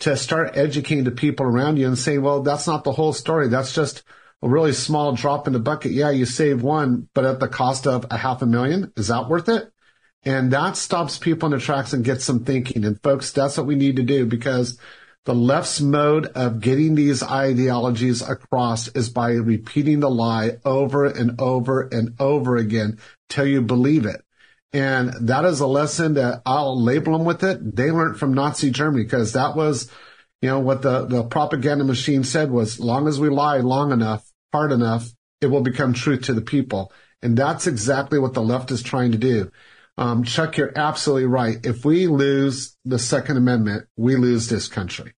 to 0.00 0.16
start 0.16 0.56
educating 0.56 1.04
the 1.04 1.12
people 1.12 1.46
around 1.46 1.76
you 1.78 1.86
and 1.86 1.96
saying, 1.96 2.20
well, 2.20 2.42
that's 2.42 2.66
not 2.66 2.82
the 2.82 2.92
whole 2.92 3.12
story. 3.12 3.48
That's 3.48 3.74
just 3.74 4.02
a 4.42 4.48
really 4.48 4.72
small 4.72 5.12
drop 5.12 5.46
in 5.46 5.52
the 5.52 5.60
bucket. 5.60 5.92
Yeah, 5.92 6.10
you 6.10 6.26
save 6.26 6.62
one, 6.62 7.08
but 7.14 7.24
at 7.24 7.38
the 7.38 7.48
cost 7.48 7.86
of 7.86 8.06
a 8.10 8.16
half 8.16 8.42
a 8.42 8.46
million. 8.46 8.92
Is 8.96 9.08
that 9.08 9.28
worth 9.28 9.48
it? 9.48 9.71
And 10.24 10.52
that 10.52 10.76
stops 10.76 11.18
people 11.18 11.46
in 11.46 11.50
their 11.50 11.60
tracks 11.60 11.92
and 11.92 12.04
gets 12.04 12.26
them 12.26 12.44
thinking. 12.44 12.84
And 12.84 13.02
folks, 13.02 13.32
that's 13.32 13.56
what 13.56 13.66
we 13.66 13.74
need 13.74 13.96
to 13.96 14.02
do 14.02 14.24
because 14.24 14.78
the 15.24 15.34
left's 15.34 15.80
mode 15.80 16.26
of 16.26 16.60
getting 16.60 16.94
these 16.94 17.22
ideologies 17.22 18.22
across 18.22 18.88
is 18.88 19.08
by 19.08 19.32
repeating 19.32 20.00
the 20.00 20.10
lie 20.10 20.58
over 20.64 21.06
and 21.06 21.40
over 21.40 21.82
and 21.82 22.14
over 22.20 22.56
again 22.56 22.98
till 23.28 23.46
you 23.46 23.62
believe 23.62 24.06
it. 24.06 24.22
And 24.72 25.12
that 25.28 25.44
is 25.44 25.60
a 25.60 25.66
lesson 25.66 26.14
that 26.14 26.42
I'll 26.46 26.80
label 26.80 27.16
them 27.16 27.26
with 27.26 27.44
it. 27.44 27.76
They 27.76 27.90
learned 27.90 28.18
from 28.18 28.34
Nazi 28.34 28.70
Germany 28.70 29.04
because 29.04 29.34
that 29.34 29.54
was, 29.54 29.90
you 30.40 30.48
know, 30.48 30.60
what 30.60 30.82
the, 30.82 31.04
the 31.04 31.24
propaganda 31.24 31.84
machine 31.84 32.24
said 32.24 32.50
was 32.50 32.80
long 32.80 33.06
as 33.06 33.20
we 33.20 33.28
lie 33.28 33.58
long 33.58 33.92
enough, 33.92 34.28
hard 34.52 34.72
enough, 34.72 35.08
it 35.40 35.46
will 35.46 35.60
become 35.60 35.92
truth 35.92 36.22
to 36.22 36.34
the 36.34 36.40
people. 36.40 36.92
And 37.20 37.36
that's 37.36 37.66
exactly 37.66 38.18
what 38.18 38.34
the 38.34 38.42
left 38.42 38.70
is 38.70 38.82
trying 38.82 39.12
to 39.12 39.18
do. 39.18 39.50
Um, 39.98 40.24
Chuck, 40.24 40.56
you're 40.56 40.76
absolutely 40.76 41.26
right. 41.26 41.64
If 41.64 41.84
we 41.84 42.06
lose 42.06 42.76
the 42.84 42.98
Second 42.98 43.36
Amendment, 43.36 43.86
we 43.96 44.16
lose 44.16 44.48
this 44.48 44.68
country. 44.68 45.12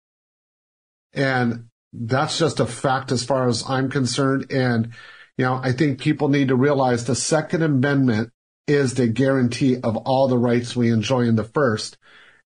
And 1.13 1.67
that's 1.93 2.39
just 2.39 2.61
a 2.61 2.67
fact 2.67 3.13
as 3.13 3.25
far 3.25 3.49
as 3.49 3.65
I'm 3.69 3.89
concerned. 3.89 4.51
And, 4.51 4.93
you 5.39 5.45
know, 5.45 5.61
I 5.63 5.73
think 5.73 6.01
people 6.01 6.29
need 6.29 6.49
to 6.49 6.57
realize 6.57 7.05
the 7.05 7.15
Second 7.15 7.63
Amendment 7.63 8.31
is 8.67 8.95
the 8.95 9.07
guarantee 9.07 9.77
of 9.81 9.97
all 9.97 10.27
the 10.27 10.39
rights 10.39 10.75
we 10.75 10.91
enjoy 10.91 11.23
in 11.23 11.37
the 11.37 11.45
first. 11.45 11.97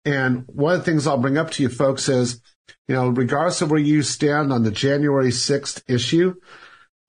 And 0.05 0.45
one 0.47 0.75
of 0.75 0.79
the 0.79 0.85
things 0.85 1.07
I'll 1.07 1.17
bring 1.17 1.37
up 1.37 1.51
to 1.51 1.63
you 1.63 1.69
folks 1.69 2.09
is, 2.09 2.41
you 2.87 2.95
know, 2.95 3.09
regardless 3.09 3.61
of 3.61 3.71
where 3.71 3.79
you 3.79 4.03
stand 4.03 4.51
on 4.51 4.63
the 4.63 4.71
January 4.71 5.29
6th 5.29 5.83
issue, 5.87 6.35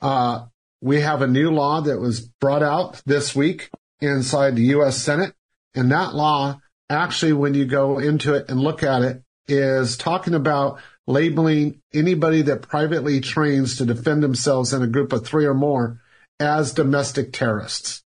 uh, 0.00 0.46
we 0.80 1.00
have 1.00 1.22
a 1.22 1.26
new 1.26 1.50
law 1.50 1.80
that 1.80 2.00
was 2.00 2.20
brought 2.20 2.62
out 2.62 3.02
this 3.06 3.34
week 3.34 3.70
inside 4.02 4.56
the 4.56 4.64
U.S. 4.64 4.98
Senate. 4.98 5.32
And 5.74 5.90
that 5.92 6.14
law, 6.14 6.60
actually, 6.90 7.32
when 7.32 7.54
you 7.54 7.64
go 7.64 7.98
into 7.98 8.34
it 8.34 8.50
and 8.50 8.60
look 8.60 8.82
at 8.82 9.02
it, 9.02 9.22
is 9.48 9.96
talking 9.96 10.34
about 10.34 10.80
labeling 11.06 11.80
anybody 11.92 12.42
that 12.42 12.62
privately 12.62 13.20
trains 13.20 13.76
to 13.76 13.84
defend 13.84 14.22
themselves 14.22 14.72
in 14.72 14.82
a 14.82 14.86
group 14.86 15.12
of 15.12 15.26
three 15.26 15.46
or 15.46 15.54
more 15.54 16.00
as 16.38 16.72
domestic 16.72 17.32
terrorists. 17.32 18.02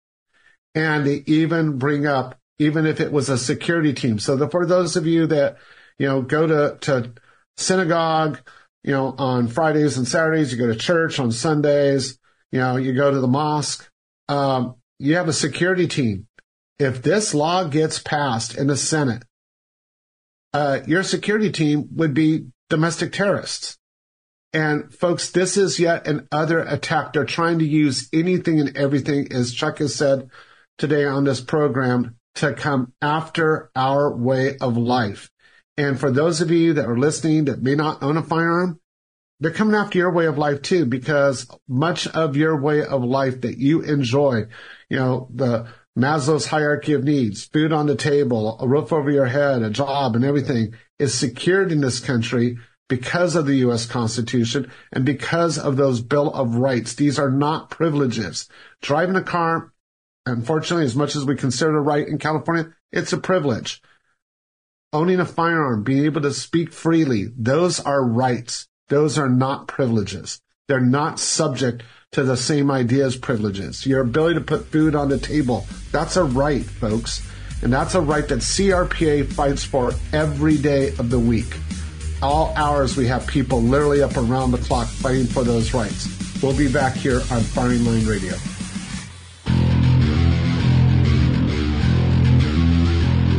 And 0.75 1.07
they 1.07 1.23
even 1.27 1.79
bring 1.79 2.07
up, 2.07 2.39
even 2.59 2.87
if 2.87 3.01
it 3.01 3.13
was 3.13 3.29
a 3.29 3.39
security 3.39 3.93
team. 3.93 4.19
So 4.19 4.37
the, 4.37 4.49
for 4.49 4.67
those 4.67 4.97
of 4.97 5.07
you 5.07 5.27
that, 5.29 5.57
you 5.99 6.07
know, 6.07 6.23
go 6.23 6.47
to, 6.47 6.79
to 6.83 7.13
synagogue, 7.57 8.41
you 8.83 8.93
know, 8.93 9.15
on 9.19 9.49
Fridays 9.49 9.97
and 9.97 10.07
Saturdays, 10.07 10.53
you 10.53 10.59
go 10.59 10.67
to 10.67 10.79
church 10.79 11.19
on 11.19 11.33
Sundays, 11.33 12.19
you 12.53 12.61
know, 12.61 12.77
you 12.77 12.93
go 12.93 13.11
to 13.11 13.21
the 13.21 13.29
mosque, 13.29 13.89
um, 14.29 14.77
you 14.99 15.17
have 15.17 15.29
a 15.29 15.33
security 15.33 15.87
team. 15.87 16.27
If 16.79 17.03
this 17.03 17.35
law 17.35 17.65
gets 17.65 17.99
passed 17.99 18.57
in 18.57 18.67
the 18.67 18.77
Senate, 18.77 19.25
uh, 20.53 20.81
your 20.87 21.03
security 21.03 21.51
team 21.51 21.89
would 21.93 22.15
be 22.15 22.47
domestic 22.71 23.13
terrorists. 23.13 23.77
And 24.53 24.95
folks, 24.95 25.31
this 25.31 25.57
is 25.57 25.81
yet 25.81 26.07
another 26.07 26.61
attack. 26.61 27.13
They're 27.13 27.25
trying 27.25 27.59
to 27.59 27.65
use 27.65 28.09
anything 28.13 28.61
and 28.61 28.77
everything, 28.77 29.33
as 29.33 29.53
Chuck 29.53 29.79
has 29.79 29.95
said 29.95 30.29
today 30.79 31.05
on 31.05 31.25
this 31.25 31.41
program, 31.41 32.17
to 32.37 32.53
come 32.53 32.93
after 33.03 33.71
our 33.75 34.17
way 34.17 34.57
of 34.59 34.77
life. 34.77 35.31
And 35.77 35.99
for 35.99 36.13
those 36.13 36.41
of 36.41 36.53
you 36.53 36.75
that 36.75 36.87
are 36.87 36.97
listening 36.97 37.47
that 37.47 37.63
may 37.63 37.75
not 37.75 38.03
own 38.03 38.17
a 38.17 38.23
firearm, 38.23 38.81
they're 39.41 39.51
coming 39.51 39.75
after 39.75 39.99
your 39.99 40.13
way 40.13 40.27
of 40.27 40.39
life 40.39 40.63
too, 40.63 40.87
because 40.87 41.49
much 41.69 42.07
of 42.07 42.37
your 42.37 42.61
way 42.61 42.85
of 42.85 43.03
life 43.03 43.41
that 43.41 43.59
you 43.59 43.83
enjoy, 43.83 44.47
you 44.95 45.01
know, 45.01 45.29
the 45.35 45.67
Maslow's 45.99 46.47
hierarchy 46.47 46.93
of 46.93 47.03
needs, 47.03 47.47
food 47.47 47.73
on 47.73 47.87
the 47.87 47.97
table, 47.97 48.57
a 48.61 48.69
roof 48.69 48.93
over 48.93 49.11
your 49.11 49.27
head, 49.27 49.61
a 49.61 49.69
job 49.69 50.15
and 50.15 50.25
everything 50.25 50.73
is 51.01 51.13
secured 51.13 51.73
in 51.73 51.81
this 51.81 51.99
country 51.99 52.59
because 52.89 53.35
of 53.35 53.45
the 53.45 53.57
U.S. 53.57 53.87
Constitution 53.87 54.71
and 54.93 55.05
because 55.05 55.59
of 55.59 55.77
those 55.77 56.01
Bill 56.01 56.33
of 56.33 56.55
Rights. 56.55 56.95
These 56.95 57.19
are 57.19 57.31
not 57.31 57.71
privileges. 57.71 58.49
Driving 58.83 59.17
a 59.17 59.23
car, 59.23 59.73
unfortunately, 60.27 60.85
as 60.85 60.95
much 60.95 61.17
as 61.17 61.25
we 61.25 61.35
consider 61.35 61.77
a 61.77 61.81
right 61.81 62.07
in 62.07 62.19
California, 62.19 62.73
it's 62.93 63.13
a 63.13 63.19
privilege. 63.19 63.83
Owning 64.93 65.19
a 65.19 65.27
firearm, 65.27 65.83
being 65.83 66.05
able 66.05 66.21
to 66.21 66.33
speak 66.33 66.73
freely, 66.73 67.27
those 67.37 67.81
are 67.81 68.07
rights. 68.07 68.69
Those 68.91 69.19
are 69.19 69.29
not 69.29 69.67
privileges. 69.67 70.41
They're 70.67 70.81
not 70.81 71.21
subject 71.21 71.83
to 72.13 72.23
the 72.23 72.39
same 72.39 72.71
ideas 72.71 73.17
privileges. 73.17 73.85
Your 73.85 74.01
ability 74.01 74.37
to 74.37 74.41
put 74.41 74.67
food 74.67 74.95
on 74.95 75.11
the 75.11 75.19
table, 75.19 75.67
that's 75.93 76.17
a 76.17 76.25
right, 76.25 76.65
folks. 76.65 77.27
And 77.63 77.71
that's 77.71 77.95
a 77.95 78.01
right 78.01 78.27
that 78.29 78.39
CRPA 78.39 79.31
fights 79.33 79.63
for 79.63 79.93
every 80.13 80.57
day 80.57 80.89
of 80.99 81.11
the 81.11 81.19
week. 81.19 81.57
All 82.23 82.55
hours 82.57 82.97
we 82.97 83.07
have 83.09 83.27
people 83.27 83.61
literally 83.61 84.03
up 84.03 84.17
around 84.17 84.53
the 84.53 84.59
clock 84.59 84.87
fighting 84.87 85.27
for 85.27 85.45
those 85.45 85.75
rights. 85.75 86.09
We'll 86.43 86.57
be 86.57 86.73
back 86.73 86.95
here 86.95 87.21
on 87.31 87.43
Firing 87.43 87.85
Line 87.85 88.07
Radio. 88.07 88.35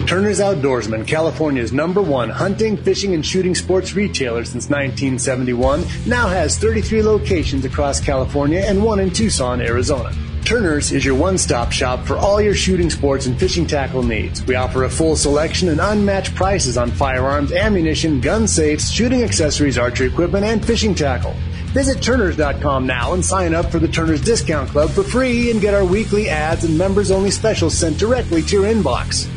Turner's 0.06 0.40
Outdoorsman, 0.40 1.08
California's 1.08 1.74
number 1.74 2.02
one 2.02 2.30
hunting, 2.30 2.78
fishing, 2.78 3.14
and 3.14 3.26
shooting 3.26 3.56
sports 3.56 3.94
retailer 3.94 4.46
since 4.46 4.70
1971, 4.70 5.84
now 6.06 6.28
has 6.28 6.58
33 6.58 7.02
locations 7.02 7.66
across 7.66 8.00
California 8.00 8.60
and 8.60 8.84
one 8.84 9.00
in 9.00 9.10
Tucson, 9.10 9.62
Arizona. 9.62 10.12
Turner's 10.44 10.92
is 10.92 11.04
your 11.04 11.16
one 11.16 11.40
stop 11.40 11.72
shop 11.72 12.06
for 12.06 12.18
all 12.18 12.40
your 12.40 12.54
shooting 12.54 12.92
sports 12.92 13.26
and 13.26 13.40
fishing 13.40 13.66
tackle 13.66 14.04
needs. 14.04 14.46
We 14.46 14.54
offer 14.54 14.84
a 14.84 14.90
full 14.90 15.16
selection 15.16 15.70
and 15.70 15.80
unmatched 15.82 16.36
prices 16.36 16.78
on 16.78 16.92
firearms, 16.92 17.52
ammunition, 17.52 18.22
gun 18.22 18.48
safes, 18.48 18.92
shooting 18.92 19.24
accessories, 19.24 19.80
archery 19.80 20.08
equipment, 20.08 20.46
and 20.46 20.64
fishing 20.64 20.94
tackle. 20.94 21.34
Visit 21.74 22.02
Turners.com 22.02 22.86
now 22.86 23.14
and 23.14 23.26
sign 23.26 23.56
up 23.56 23.72
for 23.72 23.80
the 23.80 23.88
Turners 23.88 24.22
Discount 24.22 24.70
Club 24.70 24.92
for 24.92 25.04
free 25.04 25.50
and 25.50 25.60
get 25.60 25.74
our 25.74 25.84
weekly 25.84 26.30
ads 26.30 26.64
and 26.64 26.78
members 26.78 27.10
only 27.10 27.32
specials 27.32 27.76
sent 27.76 27.98
directly 27.98 28.44
to 28.44 28.62
your 28.62 28.72
inbox. 28.72 29.28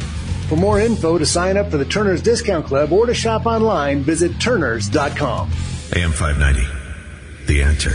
For 0.48 0.56
more 0.56 0.80
info 0.80 1.18
to 1.18 1.26
sign 1.26 1.58
up 1.58 1.70
for 1.70 1.76
the 1.76 1.84
Turner's 1.84 2.22
Discount 2.22 2.64
Club 2.64 2.90
or 2.90 3.04
to 3.04 3.12
shop 3.12 3.44
online, 3.44 4.00
visit 4.00 4.40
Turners.com. 4.40 5.50
AM 5.94 6.10
590. 6.10 6.66
The 7.46 7.62
answer. 7.62 7.92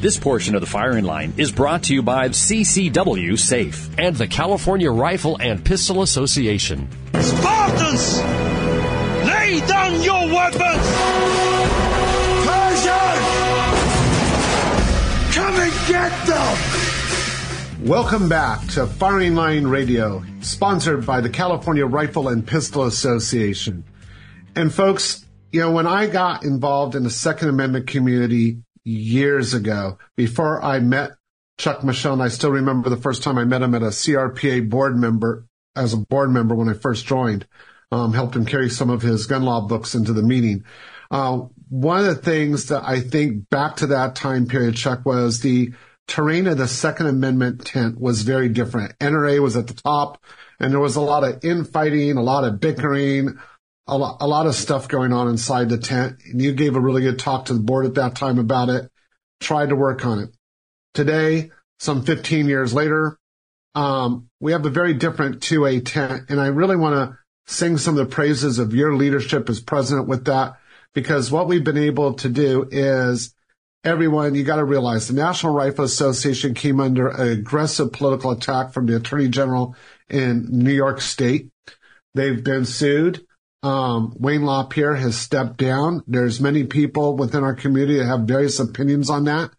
This 0.00 0.16
portion 0.16 0.54
of 0.54 0.60
the 0.60 0.68
firing 0.68 1.04
line 1.04 1.34
is 1.36 1.50
brought 1.50 1.82
to 1.84 1.94
you 1.94 2.02
by 2.02 2.28
CCW 2.28 3.36
Safe 3.36 3.90
and 3.98 4.14
the 4.14 4.28
California 4.28 4.90
Rifle 4.90 5.36
and 5.40 5.64
Pistol 5.64 6.02
Association. 6.02 6.88
Spartans! 7.20 8.18
Lay 9.26 9.60
down 9.66 10.02
your 10.02 10.26
weapons! 10.32 10.86
Persian! 12.46 13.18
Come 15.32 15.54
and 15.56 15.88
get 15.88 16.26
them! 16.26 16.89
Welcome 17.84 18.28
back 18.28 18.66
to 18.68 18.86
Firing 18.86 19.34
Line 19.34 19.66
Radio, 19.66 20.22
sponsored 20.42 21.06
by 21.06 21.22
the 21.22 21.30
California 21.30 21.86
Rifle 21.86 22.28
and 22.28 22.46
Pistol 22.46 22.84
Association. 22.84 23.84
And 24.54 24.72
folks, 24.72 25.24
you 25.50 25.60
know, 25.60 25.72
when 25.72 25.86
I 25.86 26.06
got 26.06 26.44
involved 26.44 26.94
in 26.94 27.04
the 27.04 27.10
Second 27.10 27.48
Amendment 27.48 27.86
community 27.86 28.58
years 28.84 29.54
ago, 29.54 29.96
before 30.14 30.62
I 30.62 30.80
met 30.80 31.12
Chuck 31.56 31.82
Michel, 31.82 32.12
and 32.12 32.22
I 32.22 32.28
still 32.28 32.50
remember 32.50 32.90
the 32.90 32.98
first 32.98 33.22
time 33.22 33.38
I 33.38 33.44
met 33.44 33.62
him 33.62 33.74
at 33.74 33.82
a 33.82 33.86
CRPA 33.86 34.68
board 34.68 34.98
member, 34.98 35.46
as 35.74 35.94
a 35.94 35.96
board 35.96 36.30
member 36.30 36.54
when 36.54 36.68
I 36.68 36.74
first 36.74 37.06
joined, 37.06 37.46
um, 37.90 38.12
helped 38.12 38.36
him 38.36 38.44
carry 38.44 38.68
some 38.68 38.90
of 38.90 39.00
his 39.00 39.26
gun 39.26 39.42
law 39.42 39.62
books 39.62 39.94
into 39.94 40.12
the 40.12 40.22
meeting. 40.22 40.64
Uh, 41.10 41.44
one 41.70 42.00
of 42.00 42.04
the 42.04 42.14
things 42.14 42.66
that 42.66 42.82
I 42.84 43.00
think 43.00 43.48
back 43.48 43.76
to 43.76 43.86
that 43.88 44.16
time 44.16 44.46
period, 44.46 44.76
Chuck, 44.76 45.06
was 45.06 45.40
the 45.40 45.72
terrain 46.10 46.44
the 46.44 46.66
Second 46.66 47.06
Amendment 47.06 47.64
tent 47.64 47.98
was 47.98 48.22
very 48.22 48.48
different. 48.48 48.98
NRA 48.98 49.40
was 49.40 49.56
at 49.56 49.68
the 49.68 49.74
top, 49.74 50.22
and 50.58 50.72
there 50.72 50.80
was 50.80 50.96
a 50.96 51.00
lot 51.00 51.24
of 51.24 51.44
infighting, 51.44 52.16
a 52.16 52.22
lot 52.22 52.44
of 52.44 52.60
bickering, 52.60 53.38
a 53.86 53.96
lot, 53.96 54.18
a 54.20 54.26
lot 54.26 54.46
of 54.46 54.54
stuff 54.56 54.88
going 54.88 55.12
on 55.12 55.28
inside 55.28 55.68
the 55.68 55.78
tent. 55.78 56.18
And 56.26 56.42
you 56.42 56.52
gave 56.52 56.74
a 56.74 56.80
really 56.80 57.02
good 57.02 57.20
talk 57.20 57.46
to 57.46 57.54
the 57.54 57.60
board 57.60 57.86
at 57.86 57.94
that 57.94 58.16
time 58.16 58.38
about 58.38 58.68
it. 58.68 58.90
Tried 59.40 59.70
to 59.70 59.76
work 59.76 60.04
on 60.04 60.18
it. 60.18 60.30
Today, 60.94 61.52
some 61.78 62.04
15 62.04 62.48
years 62.48 62.74
later, 62.74 63.16
um, 63.76 64.28
we 64.40 64.52
have 64.52 64.66
a 64.66 64.70
very 64.70 64.94
different 64.94 65.40
2A 65.40 65.86
tent. 65.86 66.24
And 66.28 66.40
I 66.40 66.48
really 66.48 66.76
want 66.76 66.94
to 66.94 67.18
sing 67.46 67.78
some 67.78 67.96
of 67.96 68.08
the 68.08 68.14
praises 68.14 68.58
of 68.58 68.74
your 68.74 68.96
leadership 68.96 69.48
as 69.48 69.60
president 69.60 70.08
with 70.08 70.24
that, 70.24 70.56
because 70.92 71.30
what 71.30 71.46
we've 71.46 71.64
been 71.64 71.78
able 71.78 72.14
to 72.14 72.28
do 72.28 72.68
is 72.70 73.32
everyone, 73.84 74.34
you 74.34 74.44
got 74.44 74.56
to 74.56 74.64
realize 74.64 75.08
the 75.08 75.14
National 75.14 75.54
Rifle 75.54 75.84
Association 75.84 76.54
came 76.54 76.80
under 76.80 77.08
aggressive 77.08 77.92
political 77.92 78.30
attack 78.30 78.72
from 78.72 78.86
the 78.86 78.96
attorney 78.96 79.28
general 79.28 79.74
in 80.08 80.46
New 80.50 80.72
York 80.72 81.00
state. 81.00 81.48
They've 82.14 82.42
been 82.42 82.64
sued. 82.64 83.24
Um, 83.62 84.14
Wayne 84.18 84.44
LaPierre 84.44 84.96
has 84.96 85.16
stepped 85.16 85.58
down. 85.58 86.02
There's 86.06 86.40
many 86.40 86.64
people 86.64 87.16
within 87.16 87.44
our 87.44 87.54
community 87.54 87.98
that 87.98 88.06
have 88.06 88.20
various 88.20 88.58
opinions 88.58 89.10
on 89.10 89.24
that. 89.24 89.50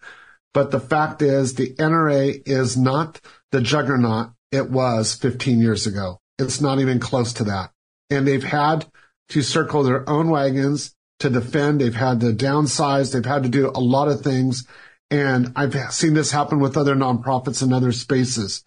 But 0.53 0.71
the 0.71 0.79
fact 0.79 1.21
is 1.21 1.53
the 1.53 1.73
NRA 1.75 2.41
is 2.45 2.77
not 2.77 3.21
the 3.51 3.61
juggernaut 3.61 4.31
it 4.51 4.69
was 4.69 5.13
15 5.15 5.61
years 5.61 5.87
ago. 5.87 6.19
It's 6.37 6.59
not 6.59 6.79
even 6.79 6.99
close 6.99 7.33
to 7.33 7.45
that. 7.45 7.71
And 8.09 8.27
they've 8.27 8.43
had 8.43 8.85
to 9.29 9.41
circle 9.41 9.83
their 9.83 10.09
own 10.09 10.29
wagons 10.29 10.93
to 11.21 11.29
defend. 11.29 11.81
They've 11.81 11.95
had 11.95 12.19
to 12.21 12.33
downsize. 12.33 13.13
They've 13.13 13.25
had 13.25 13.43
to 13.43 13.49
do 13.49 13.69
a 13.69 13.79
lot 13.79 14.07
of 14.07 14.21
things. 14.21 14.67
And 15.09 15.53
I've 15.55 15.75
seen 15.93 16.13
this 16.13 16.31
happen 16.31 16.59
with 16.59 16.77
other 16.77 16.95
nonprofits 16.95 17.63
in 17.63 17.73
other 17.73 17.91
spaces. 17.91 18.63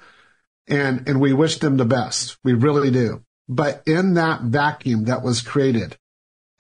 And, 0.67 1.09
and 1.09 1.21
we 1.21 1.33
wish 1.33 1.59
them 1.59 1.77
the 1.77 1.85
best. 1.85 2.37
We 2.45 2.55
really 2.55 2.91
do. 2.91 3.23
But 3.49 3.83
in 3.87 4.15
that 4.15 4.43
vacuum 4.43 5.05
that 5.05 5.23
was 5.23 5.43
created, 5.43 5.97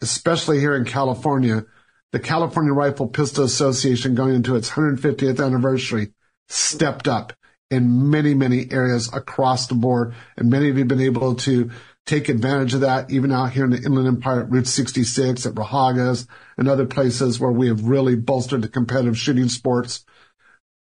especially 0.03 0.61
here 0.61 0.77
in 0.77 0.85
California, 0.85 1.65
the 2.13 2.21
California 2.21 2.73
Rifle 2.73 3.09
Pistol 3.09 3.45
Association 3.45 4.15
going 4.15 4.35
into 4.35 4.57
its 4.57 4.71
150th 4.71 5.45
anniversary 5.45 6.13
stepped 6.49 7.09
up 7.09 7.33
in 7.71 8.11
many, 8.11 8.35
many 8.35 8.71
areas 8.71 9.13
across 9.13 9.67
the 9.67 9.75
board. 9.75 10.15
And 10.37 10.51
many 10.51 10.69
of 10.69 10.77
you 10.77 10.81
have 10.81 10.89
been 10.89 11.01
able 11.01 11.35
to 11.37 11.71
take 12.07 12.29
advantage 12.29 12.75
of 12.75 12.81
that, 12.81 13.11
even 13.11 13.33
out 13.33 13.53
here 13.53 13.65
in 13.65 13.71
the 13.71 13.83
Inland 13.83 14.09
Empire 14.09 14.43
at 14.43 14.51
Route 14.51 14.67
66, 14.67 15.47
at 15.47 15.55
Raahauge's, 15.55 16.27
and 16.59 16.69
other 16.69 16.87
places 16.87 17.41
where 17.41 17.53
we 17.53 17.69
have 17.69 17.85
really 17.85 18.17
bolstered 18.17 18.63
the 18.63 18.69
competitive 18.69 19.19
shooting 19.19 19.49
sports. 19.49 20.05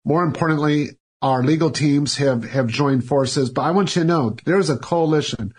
More 0.04 0.24
importantly, 0.24 0.98
our 1.22 1.44
legal 1.44 1.70
teams 1.70 2.18
have, 2.18 2.44
have 2.46 2.68
joined 2.68 3.06
forces, 3.06 3.52
but 3.52 3.62
I 3.62 3.72
want 3.72 3.96
you 3.96 4.02
to 4.02 4.08
know 4.08 4.36
there's 4.46 4.72
a 4.72 4.78
coalition 4.78 5.54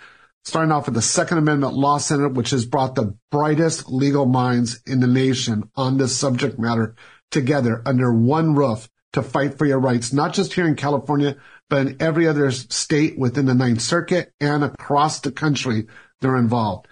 starting 0.45 0.73
off 0.73 0.87
with 0.87 0.95
the 0.95 1.03
Second 1.03 1.39
Amendment 1.39 1.75
Law 1.75 1.99
Center, 1.99 2.29
which 2.29 2.51
has 2.51 2.67
brought 2.67 2.97
the 2.97 3.17
brightest 3.31 3.89
legal 3.89 4.27
minds 4.27 4.81
in 4.87 4.99
the 4.99 5.07
nation 5.07 5.71
on 5.77 5.99
this 5.99 6.17
subject 6.17 6.59
matter 6.59 6.97
together 7.31 7.81
under 7.87 8.13
one 8.13 8.55
roof 8.55 8.89
to 9.13 9.23
fight 9.23 9.57
for 9.57 9.67
your 9.67 9.79
rights, 9.79 10.13
not 10.13 10.33
just 10.33 10.55
here 10.55 10.67
in 10.67 10.75
California, 10.75 11.37
but 11.73 11.87
in 11.87 11.97
every 12.01 12.29
other 12.29 12.51
state 12.51 13.19
within 13.19 13.47
the 13.47 13.55
Ninth 13.55 13.81
Circuit 13.81 14.31
and 14.39 14.63
across 14.63 15.21
the 15.21 15.33
country 15.33 15.87
they're 16.21 16.37
involved. 16.37 16.87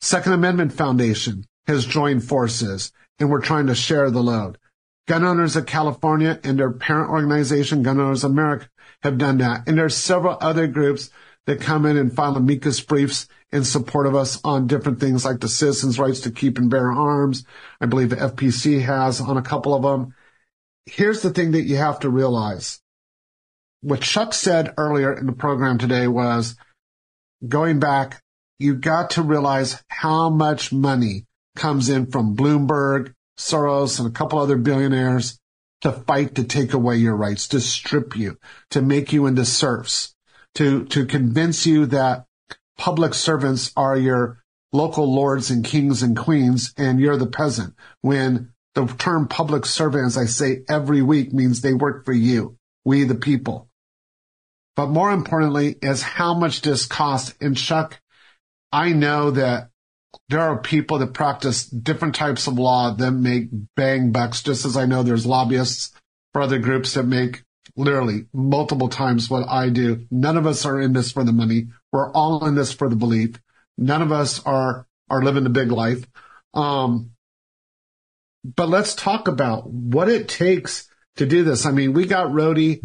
Second 0.00 0.34
Amendment 0.34 0.72
Foundation 0.72 1.46
has 1.66 1.84
joined 1.84 2.22
forces 2.22 2.92
and 3.18 3.28
we're 3.28 3.40
trying 3.40 3.66
to 3.66 3.74
share 3.74 4.08
the 4.08 4.22
load. 4.22 4.56
Gun 5.08 5.24
Owners 5.24 5.56
of 5.56 5.66
California 5.66 6.38
and 6.44 6.56
their 6.56 6.70
parent 6.70 7.10
organization, 7.10 7.82
Gun 7.82 7.98
Owners 7.98 8.22
America, 8.22 8.68
have 9.02 9.18
done 9.18 9.38
that. 9.38 9.66
And 9.66 9.76
there's 9.76 9.96
several 9.96 10.38
other 10.40 10.68
groups 10.68 11.10
that 11.46 11.60
come 11.60 11.84
in 11.84 11.96
and 11.96 12.14
file 12.14 12.36
amicus 12.36 12.80
briefs 12.80 13.26
in 13.50 13.64
support 13.64 14.06
of 14.06 14.14
us 14.14 14.38
on 14.44 14.68
different 14.68 15.00
things 15.00 15.24
like 15.24 15.40
the 15.40 15.48
citizens' 15.48 15.98
rights 15.98 16.20
to 16.20 16.30
keep 16.30 16.56
and 16.56 16.70
bear 16.70 16.92
arms. 16.92 17.44
I 17.80 17.86
believe 17.86 18.10
the 18.10 18.16
FPC 18.16 18.80
has 18.82 19.20
on 19.20 19.36
a 19.36 19.42
couple 19.42 19.74
of 19.74 19.82
them. 19.82 20.14
Here's 20.86 21.20
the 21.20 21.30
thing 21.30 21.50
that 21.50 21.64
you 21.64 21.78
have 21.78 21.98
to 22.00 22.08
realize. 22.08 22.79
What 23.82 24.02
Chuck 24.02 24.34
said 24.34 24.74
earlier 24.76 25.16
in 25.16 25.26
the 25.26 25.32
program 25.32 25.78
today 25.78 26.06
was 26.06 26.56
going 27.46 27.80
back, 27.80 28.22
you 28.58 28.74
got 28.74 29.10
to 29.10 29.22
realize 29.22 29.82
how 29.88 30.28
much 30.28 30.72
money 30.72 31.26
comes 31.56 31.88
in 31.88 32.06
from 32.06 32.36
Bloomberg, 32.36 33.14
Soros, 33.38 33.98
and 33.98 34.08
a 34.08 34.12
couple 34.12 34.38
other 34.38 34.56
billionaires 34.56 35.38
to 35.80 35.92
fight 35.92 36.34
to 36.34 36.44
take 36.44 36.74
away 36.74 36.96
your 36.96 37.16
rights, 37.16 37.48
to 37.48 37.60
strip 37.60 38.16
you, 38.16 38.38
to 38.70 38.82
make 38.82 39.12
you 39.12 39.26
into 39.26 39.46
serfs 39.46 40.14
to, 40.54 40.84
to 40.86 41.06
convince 41.06 41.66
you 41.66 41.86
that 41.86 42.26
public 42.76 43.14
servants 43.14 43.72
are 43.76 43.96
your 43.96 44.42
local 44.72 45.12
lords 45.12 45.50
and 45.50 45.64
kings 45.64 46.02
and 46.02 46.16
queens 46.16 46.72
and 46.76 47.00
you're 47.00 47.16
the 47.16 47.26
peasant 47.26 47.74
when 48.00 48.52
the 48.74 48.86
term 48.86 49.26
public 49.26 49.66
servant, 49.66 50.06
as 50.06 50.16
I 50.16 50.26
say 50.26 50.62
every 50.68 51.02
week, 51.02 51.32
means 51.32 51.60
they 51.60 51.74
work 51.74 52.04
for 52.04 52.12
you, 52.12 52.56
we 52.84 53.04
the 53.04 53.16
people. 53.16 53.68
But 54.80 54.88
more 54.88 55.12
importantly 55.12 55.76
is 55.82 56.00
how 56.00 56.32
much 56.32 56.62
this 56.62 56.86
costs. 56.86 57.34
And 57.38 57.54
Chuck, 57.54 58.00
I 58.72 58.94
know 58.94 59.30
that 59.30 59.68
there 60.30 60.40
are 60.40 60.56
people 60.56 60.96
that 61.00 61.12
practice 61.12 61.66
different 61.66 62.14
types 62.14 62.46
of 62.46 62.58
law 62.58 62.94
that 62.94 63.10
make 63.10 63.50
bang 63.76 64.10
bucks, 64.10 64.42
just 64.42 64.64
as 64.64 64.78
I 64.78 64.86
know 64.86 65.02
there's 65.02 65.26
lobbyists 65.26 65.92
for 66.32 66.40
other 66.40 66.58
groups 66.58 66.94
that 66.94 67.02
make 67.02 67.42
literally 67.76 68.24
multiple 68.32 68.88
times 68.88 69.28
what 69.28 69.46
I 69.50 69.68
do. 69.68 70.06
None 70.10 70.38
of 70.38 70.46
us 70.46 70.64
are 70.64 70.80
in 70.80 70.94
this 70.94 71.12
for 71.12 71.24
the 71.24 71.32
money. 71.32 71.66
We're 71.92 72.10
all 72.12 72.46
in 72.46 72.54
this 72.54 72.72
for 72.72 72.88
the 72.88 72.96
belief. 72.96 73.38
None 73.76 74.00
of 74.00 74.12
us 74.12 74.42
are, 74.46 74.86
are 75.10 75.22
living 75.22 75.44
the 75.44 75.50
big 75.50 75.70
life. 75.70 76.06
Um, 76.54 77.10
but 78.42 78.70
let's 78.70 78.94
talk 78.94 79.28
about 79.28 79.68
what 79.68 80.08
it 80.08 80.26
takes 80.26 80.88
to 81.16 81.26
do 81.26 81.44
this. 81.44 81.66
I 81.66 81.70
mean, 81.70 81.92
we 81.92 82.06
got 82.06 82.32
Rhode 82.32 82.80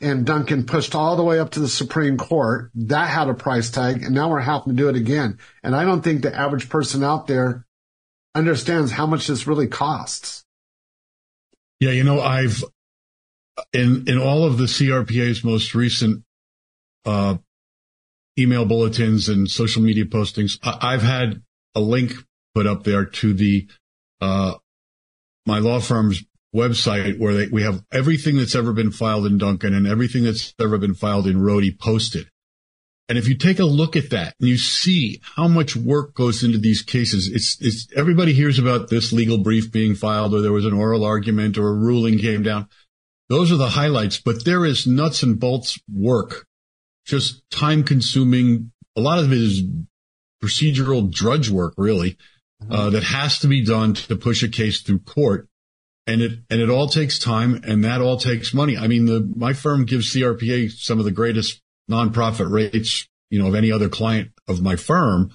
and 0.00 0.24
Duncan 0.24 0.64
pushed 0.64 0.94
all 0.94 1.16
the 1.16 1.24
way 1.24 1.40
up 1.40 1.50
to 1.50 1.60
the 1.60 1.68
Supreme 1.68 2.16
Court. 2.16 2.70
That 2.74 3.08
had 3.08 3.28
a 3.28 3.34
price 3.34 3.70
tag, 3.70 4.02
and 4.02 4.14
now 4.14 4.30
we're 4.30 4.40
having 4.40 4.76
to 4.76 4.82
do 4.82 4.88
it 4.88 4.96
again. 4.96 5.38
And 5.62 5.74
I 5.74 5.84
don't 5.84 6.02
think 6.02 6.22
the 6.22 6.34
average 6.34 6.68
person 6.68 7.02
out 7.02 7.26
there 7.26 7.66
understands 8.34 8.92
how 8.92 9.06
much 9.06 9.26
this 9.26 9.46
really 9.46 9.66
costs. 9.66 10.44
Yeah, 11.80 11.90
you 11.90 12.04
know, 12.04 12.20
I've 12.20 12.62
in 13.72 14.04
in 14.08 14.18
all 14.18 14.44
of 14.44 14.58
the 14.58 14.64
CRPA's 14.64 15.44
most 15.44 15.74
recent 15.74 16.24
uh, 17.04 17.38
email 18.38 18.64
bulletins 18.64 19.28
and 19.28 19.50
social 19.50 19.82
media 19.82 20.04
postings, 20.04 20.58
I, 20.62 20.92
have 20.92 21.02
had 21.02 21.42
a 21.74 21.80
link 21.80 22.12
put 22.54 22.66
up 22.66 22.84
there 22.84 23.04
to 23.04 23.34
the 23.34 23.68
uh, 24.20 24.54
my 25.46 25.58
law 25.58 25.80
firm's 25.80 26.22
website 26.54 27.18
where 27.18 27.34
they, 27.34 27.46
we 27.48 27.62
have 27.62 27.82
everything 27.92 28.36
that's 28.36 28.54
ever 28.54 28.72
been 28.72 28.90
filed 28.90 29.26
in 29.26 29.38
Duncan 29.38 29.74
and 29.74 29.86
everything 29.86 30.24
that's 30.24 30.54
ever 30.60 30.78
been 30.78 30.94
filed 30.94 31.26
in 31.26 31.40
Rhode 31.40 31.78
posted. 31.78 32.28
And 33.08 33.16
if 33.16 33.26
you 33.26 33.36
take 33.36 33.58
a 33.58 33.64
look 33.64 33.96
at 33.96 34.10
that 34.10 34.34
and 34.38 34.48
you 34.48 34.58
see 34.58 35.20
how 35.22 35.48
much 35.48 35.74
work 35.74 36.14
goes 36.14 36.44
into 36.44 36.58
these 36.58 36.82
cases, 36.82 37.28
it's, 37.28 37.56
it's 37.60 37.88
everybody 37.96 38.34
hears 38.34 38.58
about 38.58 38.90
this 38.90 39.12
legal 39.12 39.38
brief 39.38 39.72
being 39.72 39.94
filed 39.94 40.34
or 40.34 40.42
there 40.42 40.52
was 40.52 40.66
an 40.66 40.74
oral 40.74 41.04
argument 41.04 41.56
or 41.56 41.68
a 41.68 41.74
ruling 41.74 42.18
came 42.18 42.42
down. 42.42 42.68
Those 43.30 43.50
are 43.50 43.56
the 43.56 43.68
highlights, 43.68 44.20
but 44.20 44.44
there 44.44 44.64
is 44.64 44.86
nuts 44.86 45.22
and 45.22 45.40
bolts 45.40 45.78
work, 45.90 46.46
just 47.06 47.42
time 47.50 47.82
consuming. 47.82 48.72
A 48.96 49.00
lot 49.00 49.18
of 49.18 49.32
it 49.32 49.38
is 49.38 49.62
procedural 50.42 51.10
drudge 51.10 51.50
work, 51.50 51.74
really, 51.76 52.16
mm-hmm. 52.62 52.72
uh, 52.72 52.90
that 52.90 53.04
has 53.04 53.38
to 53.40 53.48
be 53.48 53.64
done 53.64 53.94
to 53.94 54.16
push 54.16 54.42
a 54.42 54.48
case 54.48 54.80
through 54.80 55.00
court. 55.00 55.47
And 56.08 56.22
it, 56.22 56.38
and 56.48 56.60
it 56.60 56.70
all 56.70 56.88
takes 56.88 57.18
time 57.18 57.60
and 57.64 57.84
that 57.84 58.00
all 58.00 58.16
takes 58.16 58.54
money. 58.54 58.78
I 58.78 58.88
mean, 58.88 59.04
the, 59.04 59.30
my 59.36 59.52
firm 59.52 59.84
gives 59.84 60.12
CRPA 60.14 60.72
some 60.72 60.98
of 60.98 61.04
the 61.04 61.10
greatest 61.12 61.60
nonprofit 61.90 62.50
rates, 62.50 63.06
you 63.30 63.38
know, 63.38 63.48
of 63.48 63.54
any 63.54 63.70
other 63.70 63.90
client 63.90 64.30
of 64.48 64.62
my 64.62 64.74
firm. 64.74 65.30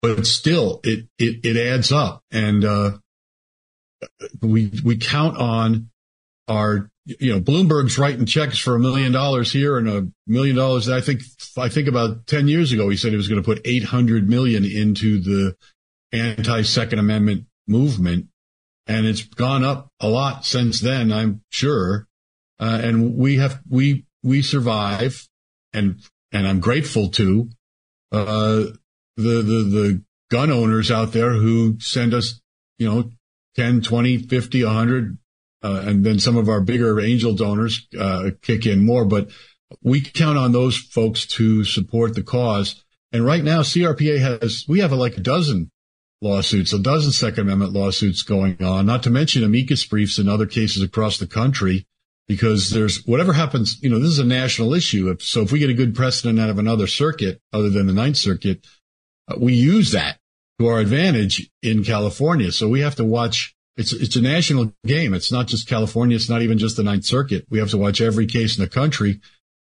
but 0.00 0.24
still 0.24 0.80
it, 0.84 1.08
it, 1.18 1.44
it 1.44 1.56
adds 1.56 1.90
up. 1.90 2.22
And, 2.30 2.64
uh, 2.64 2.98
we, 4.40 4.70
we 4.84 4.98
count 4.98 5.36
on 5.36 5.90
our, 6.46 6.90
you 7.06 7.32
know, 7.32 7.40
Bloomberg's 7.40 7.98
writing 7.98 8.26
checks 8.26 8.58
for 8.58 8.76
a 8.76 8.78
million 8.78 9.12
dollars 9.12 9.50
here 9.50 9.78
and 9.78 9.88
a 9.88 10.06
million 10.26 10.54
dollars. 10.54 10.88
I 10.88 11.00
think, 11.00 11.22
I 11.58 11.68
think 11.68 11.88
about 11.88 12.26
10 12.28 12.48
years 12.48 12.70
ago, 12.70 12.88
he 12.88 12.96
said 12.96 13.10
he 13.10 13.16
was 13.16 13.28
going 13.28 13.42
to 13.42 13.44
put 13.44 13.62
800 13.64 14.28
million 14.28 14.64
into 14.64 15.20
the 15.20 15.56
anti 16.12 16.62
second 16.62 16.98
amendment 16.98 17.46
movement. 17.66 18.28
And 18.86 19.06
it's 19.06 19.22
gone 19.22 19.64
up 19.64 19.88
a 20.00 20.08
lot 20.08 20.44
since 20.44 20.80
then, 20.80 21.12
I'm 21.12 21.42
sure. 21.50 22.06
Uh, 22.58 22.80
and 22.82 23.16
we 23.16 23.36
have, 23.36 23.60
we, 23.68 24.04
we 24.22 24.42
survive 24.42 25.26
and, 25.72 26.00
and 26.32 26.46
I'm 26.46 26.60
grateful 26.60 27.08
to, 27.10 27.48
uh, 28.12 28.64
the, 29.16 29.42
the, 29.42 29.62
the 29.62 30.02
gun 30.30 30.50
owners 30.50 30.90
out 30.90 31.12
there 31.12 31.32
who 31.32 31.78
send 31.80 32.14
us, 32.14 32.40
you 32.78 32.88
know, 32.88 33.10
10, 33.56 33.82
20, 33.82 34.18
50, 34.18 34.64
100, 34.64 35.18
uh, 35.62 35.82
and 35.86 36.04
then 36.04 36.18
some 36.18 36.36
of 36.36 36.48
our 36.48 36.60
bigger 36.60 37.00
angel 37.00 37.34
donors, 37.34 37.86
uh, 37.98 38.30
kick 38.42 38.66
in 38.66 38.84
more, 38.84 39.04
but 39.04 39.30
we 39.82 40.00
count 40.00 40.38
on 40.38 40.52
those 40.52 40.76
folks 40.76 41.26
to 41.26 41.64
support 41.64 42.14
the 42.14 42.22
cause. 42.22 42.84
And 43.12 43.24
right 43.24 43.42
now, 43.42 43.62
CRPA 43.62 44.40
has, 44.40 44.64
we 44.68 44.80
have 44.80 44.92
like 44.92 45.16
a 45.16 45.20
dozen 45.20 45.70
lawsuits, 46.24 46.72
a 46.72 46.78
dozen 46.78 47.12
Second 47.12 47.40
Amendment 47.40 47.72
lawsuits 47.72 48.22
going 48.22 48.60
on, 48.62 48.86
not 48.86 49.02
to 49.04 49.10
mention 49.10 49.44
amicus 49.44 49.84
briefs 49.84 50.18
in 50.18 50.28
other 50.28 50.46
cases 50.46 50.82
across 50.82 51.18
the 51.18 51.26
country, 51.26 51.86
because 52.26 52.70
there's 52.70 53.04
whatever 53.04 53.32
happens, 53.34 53.78
you 53.82 53.90
know, 53.90 53.98
this 53.98 54.08
is 54.08 54.18
a 54.18 54.24
national 54.24 54.74
issue. 54.74 55.10
If, 55.10 55.22
so 55.22 55.42
if 55.42 55.52
we 55.52 55.58
get 55.58 55.70
a 55.70 55.74
good 55.74 55.94
precedent 55.94 56.40
out 56.40 56.50
of 56.50 56.58
another 56.58 56.86
circuit 56.86 57.40
other 57.52 57.70
than 57.70 57.86
the 57.86 57.92
Ninth 57.92 58.16
Circuit, 58.16 58.66
uh, 59.28 59.36
we 59.38 59.54
use 59.54 59.92
that 59.92 60.18
to 60.58 60.66
our 60.66 60.80
advantage 60.80 61.50
in 61.62 61.84
California. 61.84 62.50
So 62.50 62.68
we 62.68 62.80
have 62.80 62.96
to 62.96 63.04
watch. 63.04 63.54
It's 63.76 63.92
it's 63.92 64.16
a 64.16 64.22
national 64.22 64.72
game. 64.86 65.14
It's 65.14 65.32
not 65.32 65.48
just 65.48 65.68
California. 65.68 66.16
It's 66.16 66.30
not 66.30 66.42
even 66.42 66.58
just 66.58 66.76
the 66.76 66.84
Ninth 66.84 67.04
Circuit. 67.04 67.44
We 67.50 67.58
have 67.58 67.70
to 67.70 67.78
watch 67.78 68.00
every 68.00 68.26
case 68.26 68.56
in 68.56 68.62
the 68.62 68.70
country 68.70 69.20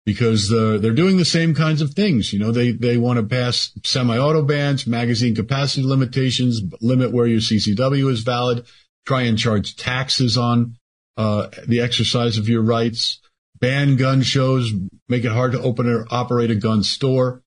because 0.06 0.52
uh, 0.52 0.78
they're 0.82 0.92
doing 0.92 1.18
the 1.18 1.26
same 1.26 1.54
kinds 1.54 1.82
of 1.82 1.94
things. 1.94 2.34
You 2.34 2.40
know, 2.40 2.52
they 2.52 2.72
they 2.72 2.98
want 2.98 3.18
to 3.18 3.26
pass 3.26 3.72
semi-auto 3.84 4.44
bans, 4.44 4.86
magazine 4.86 5.36
capacity 5.36 5.84
limitations, 5.84 6.62
limit 6.82 7.12
where 7.12 7.28
your 7.28 7.40
CCW 7.40 8.12
is 8.12 8.22
valid, 8.22 8.66
try 9.06 9.24
and 9.24 9.38
charge 9.38 9.76
taxes 9.76 10.38
on 10.38 10.76
uh, 11.18 11.48
the 11.68 11.82
exercise 11.82 12.38
of 12.38 12.50
your 12.50 12.64
rights, 12.64 13.20
ban 13.60 13.96
gun 13.96 14.22
shows, 14.22 14.74
make 15.08 15.24
it 15.24 15.32
hard 15.32 15.52
to 15.54 15.62
open 15.62 15.88
or 15.88 16.06
operate 16.12 16.52
a 16.52 16.56
gun 16.56 16.84
store 16.84 17.44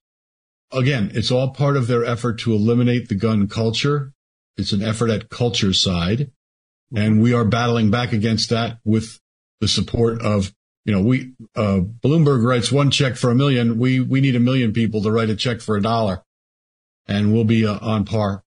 again, 0.72 1.12
it's 1.14 1.30
all 1.30 1.50
part 1.50 1.76
of 1.76 1.86
their 1.86 2.04
effort 2.04 2.40
to 2.40 2.52
eliminate 2.52 3.08
the 3.08 3.14
gun 3.14 3.48
culture. 3.48 4.12
It's 4.56 4.72
an 4.72 4.82
effort 4.82 5.10
at 5.10 5.28
culture 5.28 5.72
side. 5.72 6.30
And 6.94 7.20
we 7.20 7.32
are 7.32 7.44
battling 7.44 7.90
back 7.90 8.12
against 8.12 8.50
that 8.50 8.78
with 8.84 9.18
the 9.60 9.68
support 9.68 10.22
of, 10.22 10.52
you 10.86 10.92
know, 10.92 11.00
we, 11.00 11.32
uh, 11.56 11.80
Bloomberg 11.80 12.44
writes 12.44 12.70
one 12.70 12.92
check 12.92 13.16
for 13.16 13.30
a 13.30 13.34
million. 13.34 13.76
We, 13.76 13.98
we 13.98 14.20
need 14.20 14.36
a 14.36 14.40
million 14.40 14.72
people 14.72 15.02
to 15.02 15.10
write 15.10 15.28
a 15.28 15.36
check 15.36 15.60
for 15.60 15.76
a 15.76 15.82
dollar 15.82 16.22
and 17.08 17.32
we'll 17.32 17.44
be 17.44 17.66
uh, 17.66 17.78
on 17.82 18.04
par. 18.04 18.44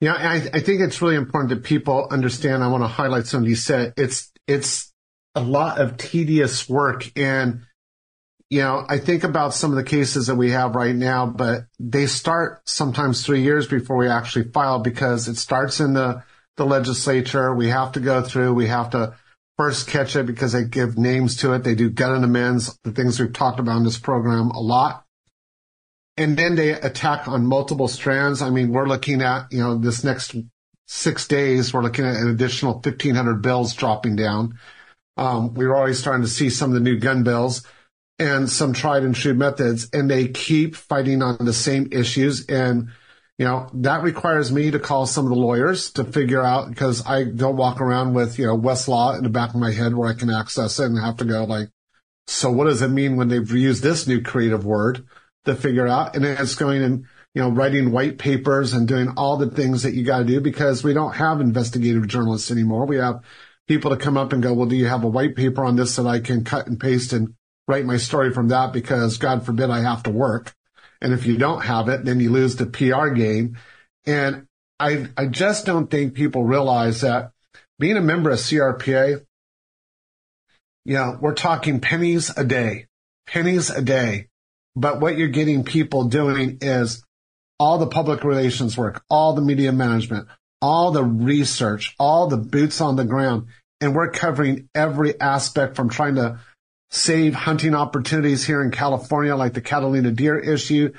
Yeah, 0.00 0.14
I, 0.14 0.34
I 0.52 0.60
think 0.60 0.80
it's 0.80 1.00
really 1.00 1.14
important 1.14 1.50
that 1.50 1.62
people 1.62 2.08
understand. 2.10 2.64
I 2.64 2.68
want 2.68 2.82
to 2.82 2.88
highlight 2.88 3.26
something 3.26 3.48
you 3.48 3.56
said. 3.56 3.94
It's, 3.96 4.32
it's 4.48 4.92
a 5.36 5.40
lot 5.40 5.80
of 5.80 5.96
tedious 5.96 6.68
work 6.68 7.10
and 7.16 7.62
you 8.50 8.62
know, 8.62 8.84
I 8.88 8.98
think 8.98 9.24
about 9.24 9.52
some 9.52 9.70
of 9.70 9.76
the 9.76 9.84
cases 9.84 10.28
that 10.28 10.36
we 10.36 10.52
have 10.52 10.74
right 10.74 10.94
now, 10.94 11.26
but 11.26 11.66
they 11.78 12.06
start 12.06 12.62
sometimes 12.64 13.24
three 13.24 13.42
years 13.42 13.68
before 13.68 13.98
we 13.98 14.08
actually 14.08 14.50
file 14.50 14.78
because 14.78 15.28
it 15.28 15.36
starts 15.36 15.80
in 15.80 15.92
the, 15.92 16.24
the 16.56 16.64
legislature. 16.64 17.54
We 17.54 17.68
have 17.68 17.92
to 17.92 18.00
go 18.00 18.22
through, 18.22 18.54
we 18.54 18.68
have 18.68 18.90
to 18.90 19.14
first 19.58 19.88
catch 19.88 20.14
it 20.14 20.24
because 20.24 20.52
they 20.52 20.64
give 20.64 20.96
names 20.96 21.36
to 21.38 21.52
it. 21.52 21.64
They 21.64 21.74
do 21.74 21.90
gut 21.90 22.12
and 22.12 22.24
amends, 22.24 22.78
the 22.84 22.92
things 22.92 23.18
we've 23.18 23.32
talked 23.32 23.58
about 23.58 23.78
in 23.78 23.84
this 23.84 23.98
program 23.98 24.50
a 24.50 24.60
lot. 24.60 25.04
And 26.16 26.36
then 26.36 26.54
they 26.54 26.70
attack 26.70 27.28
on 27.28 27.46
multiple 27.46 27.88
strands. 27.88 28.40
I 28.40 28.50
mean, 28.50 28.70
we're 28.70 28.88
looking 28.88 29.20
at, 29.20 29.52
you 29.52 29.58
know, 29.58 29.76
this 29.76 30.04
next 30.04 30.34
six 30.86 31.26
days, 31.28 31.74
we're 31.74 31.82
looking 31.82 32.04
at 32.04 32.16
an 32.16 32.28
additional 32.28 32.74
1500 32.74 33.42
bills 33.42 33.74
dropping 33.74 34.16
down. 34.16 34.58
Um, 35.16 35.54
we're 35.54 35.76
already 35.76 35.94
starting 35.94 36.22
to 36.22 36.30
see 36.30 36.50
some 36.50 36.70
of 36.70 36.74
the 36.74 36.80
new 36.80 36.98
gun 36.98 37.24
bills 37.24 37.66
and 38.20 38.48
some 38.48 38.72
tried 38.72 39.02
and 39.02 39.14
true 39.14 39.34
methods 39.34 39.88
and 39.92 40.10
they 40.10 40.28
keep 40.28 40.76
fighting 40.76 41.22
on 41.22 41.36
the 41.44 41.52
same 41.52 41.88
issues. 41.92 42.46
And, 42.46 42.90
you 43.38 43.44
know, 43.44 43.70
that 43.72 44.02
requires 44.02 44.50
me 44.50 44.72
to 44.72 44.80
call 44.80 45.06
some 45.06 45.24
of 45.24 45.30
the 45.30 45.38
lawyers 45.38 45.92
to 45.92 46.04
figure 46.04 46.42
out 46.42 46.68
because 46.68 47.06
I 47.06 47.22
don't 47.22 47.56
walk 47.56 47.80
around 47.80 48.14
with, 48.14 48.36
you 48.36 48.46
know, 48.46 48.58
Westlaw 48.58 49.16
in 49.16 49.22
the 49.22 49.30
back 49.30 49.50
of 49.50 49.60
my 49.60 49.70
head 49.70 49.94
where 49.94 50.10
I 50.10 50.14
can 50.14 50.28
access 50.28 50.80
it 50.80 50.86
and 50.86 50.98
have 50.98 51.18
to 51.18 51.24
go 51.24 51.44
like, 51.44 51.68
so 52.26 52.50
what 52.50 52.64
does 52.64 52.82
it 52.82 52.88
mean 52.88 53.16
when 53.16 53.28
they've 53.28 53.50
used 53.50 53.82
this 53.82 54.08
new 54.08 54.20
creative 54.20 54.66
word 54.66 55.06
to 55.44 55.54
figure 55.54 55.86
out? 55.86 56.16
And 56.16 56.24
it's 56.24 56.56
going 56.56 56.82
and, 56.82 57.04
you 57.32 57.40
know, 57.40 57.50
writing 57.50 57.92
white 57.92 58.18
papers 58.18 58.72
and 58.72 58.88
doing 58.88 59.14
all 59.16 59.36
the 59.36 59.50
things 59.50 59.84
that 59.84 59.94
you 59.94 60.04
got 60.04 60.18
to 60.18 60.24
do 60.24 60.40
because 60.40 60.82
we 60.82 60.92
don't 60.92 61.14
have 61.14 61.40
investigative 61.40 62.08
journalists 62.08 62.50
anymore. 62.50 62.86
We 62.86 62.96
have 62.96 63.22
people 63.68 63.92
to 63.92 63.96
come 63.96 64.16
up 64.16 64.32
and 64.32 64.42
go, 64.42 64.52
well, 64.52 64.68
do 64.68 64.74
you 64.74 64.86
have 64.86 65.04
a 65.04 65.08
white 65.08 65.36
paper 65.36 65.64
on 65.64 65.76
this 65.76 65.94
that 65.94 66.06
I 66.06 66.18
can 66.18 66.42
cut 66.42 66.66
and 66.66 66.80
paste 66.80 67.12
and 67.12 67.34
write 67.68 67.84
my 67.84 67.98
story 67.98 68.32
from 68.32 68.48
that 68.48 68.72
because 68.72 69.18
God 69.18 69.46
forbid 69.46 69.70
I 69.70 69.82
have 69.82 70.02
to 70.04 70.10
work. 70.10 70.54
And 71.00 71.12
if 71.12 71.26
you 71.26 71.36
don't 71.36 71.64
have 71.64 71.88
it, 71.88 72.04
then 72.04 72.20
you 72.20 72.30
lose 72.30 72.56
the 72.56 72.66
PR 72.66 73.08
game. 73.08 73.56
And 74.06 74.46
I, 74.80 75.06
I 75.16 75.26
just 75.26 75.66
don't 75.66 75.90
think 75.90 76.14
people 76.14 76.44
realize 76.44 77.02
that 77.02 77.32
being 77.78 77.96
a 77.96 78.02
member 78.02 78.30
of 78.30 78.38
CRPA, 78.38 79.24
you 80.84 80.94
know, 80.94 81.18
we're 81.20 81.34
talking 81.34 81.80
pennies 81.80 82.36
a 82.36 82.44
day, 82.44 82.86
pennies 83.26 83.70
a 83.70 83.82
day. 83.82 84.28
But 84.74 85.00
what 85.00 85.18
you're 85.18 85.28
getting 85.28 85.64
people 85.64 86.04
doing 86.04 86.58
is 86.60 87.04
all 87.58 87.78
the 87.78 87.86
public 87.86 88.24
relations 88.24 88.76
work, 88.76 89.02
all 89.10 89.34
the 89.34 89.42
media 89.42 89.72
management, 89.72 90.28
all 90.62 90.90
the 90.90 91.04
research, 91.04 91.94
all 91.98 92.28
the 92.28 92.36
boots 92.36 92.80
on 92.80 92.96
the 92.96 93.04
ground. 93.04 93.46
And 93.80 93.94
we're 93.94 94.10
covering 94.10 94.68
every 94.74 95.20
aspect 95.20 95.76
from 95.76 95.88
trying 95.88 96.16
to 96.16 96.40
save 96.90 97.34
hunting 97.34 97.74
opportunities 97.74 98.44
here 98.44 98.62
in 98.62 98.70
California, 98.70 99.36
like 99.36 99.54
the 99.54 99.60
Catalina 99.60 100.10
deer 100.10 100.38
issue, 100.38 100.92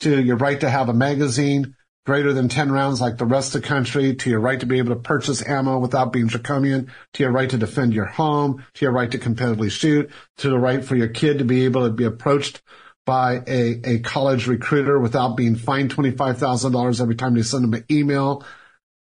to 0.00 0.22
your 0.22 0.36
right 0.36 0.60
to 0.60 0.70
have 0.70 0.88
a 0.88 0.94
magazine 0.94 1.74
greater 2.08 2.32
than 2.32 2.48
10 2.48 2.72
rounds 2.72 3.02
like 3.02 3.18
the 3.18 3.26
rest 3.26 3.54
of 3.54 3.60
the 3.60 3.68
country, 3.68 4.14
to 4.14 4.30
your 4.30 4.40
right 4.40 4.60
to 4.60 4.66
be 4.66 4.78
able 4.78 4.94
to 4.94 5.00
purchase 5.00 5.46
ammo 5.46 5.78
without 5.78 6.10
being 6.10 6.26
draconian, 6.26 6.90
to 7.12 7.22
your 7.22 7.30
right 7.30 7.50
to 7.50 7.58
defend 7.58 7.92
your 7.92 8.06
home, 8.06 8.64
to 8.72 8.84
your 8.84 8.92
right 8.92 9.10
to 9.10 9.18
competitively 9.18 9.70
shoot, 9.70 10.10
to 10.38 10.48
the 10.48 10.58
right 10.58 10.82
for 10.82 10.96
your 10.96 11.08
kid 11.08 11.38
to 11.38 11.44
be 11.44 11.66
able 11.66 11.84
to 11.84 11.92
be 11.92 12.04
approached 12.04 12.62
by 13.04 13.42
a, 13.46 13.80
a 13.84 13.98
college 13.98 14.46
recruiter 14.46 14.98
without 14.98 15.36
being 15.36 15.54
fined 15.54 15.94
$25,000 15.94 17.00
every 17.00 17.14
time 17.14 17.34
they 17.34 17.42
send 17.42 17.64
them 17.64 17.74
an 17.74 17.84
email. 17.90 18.42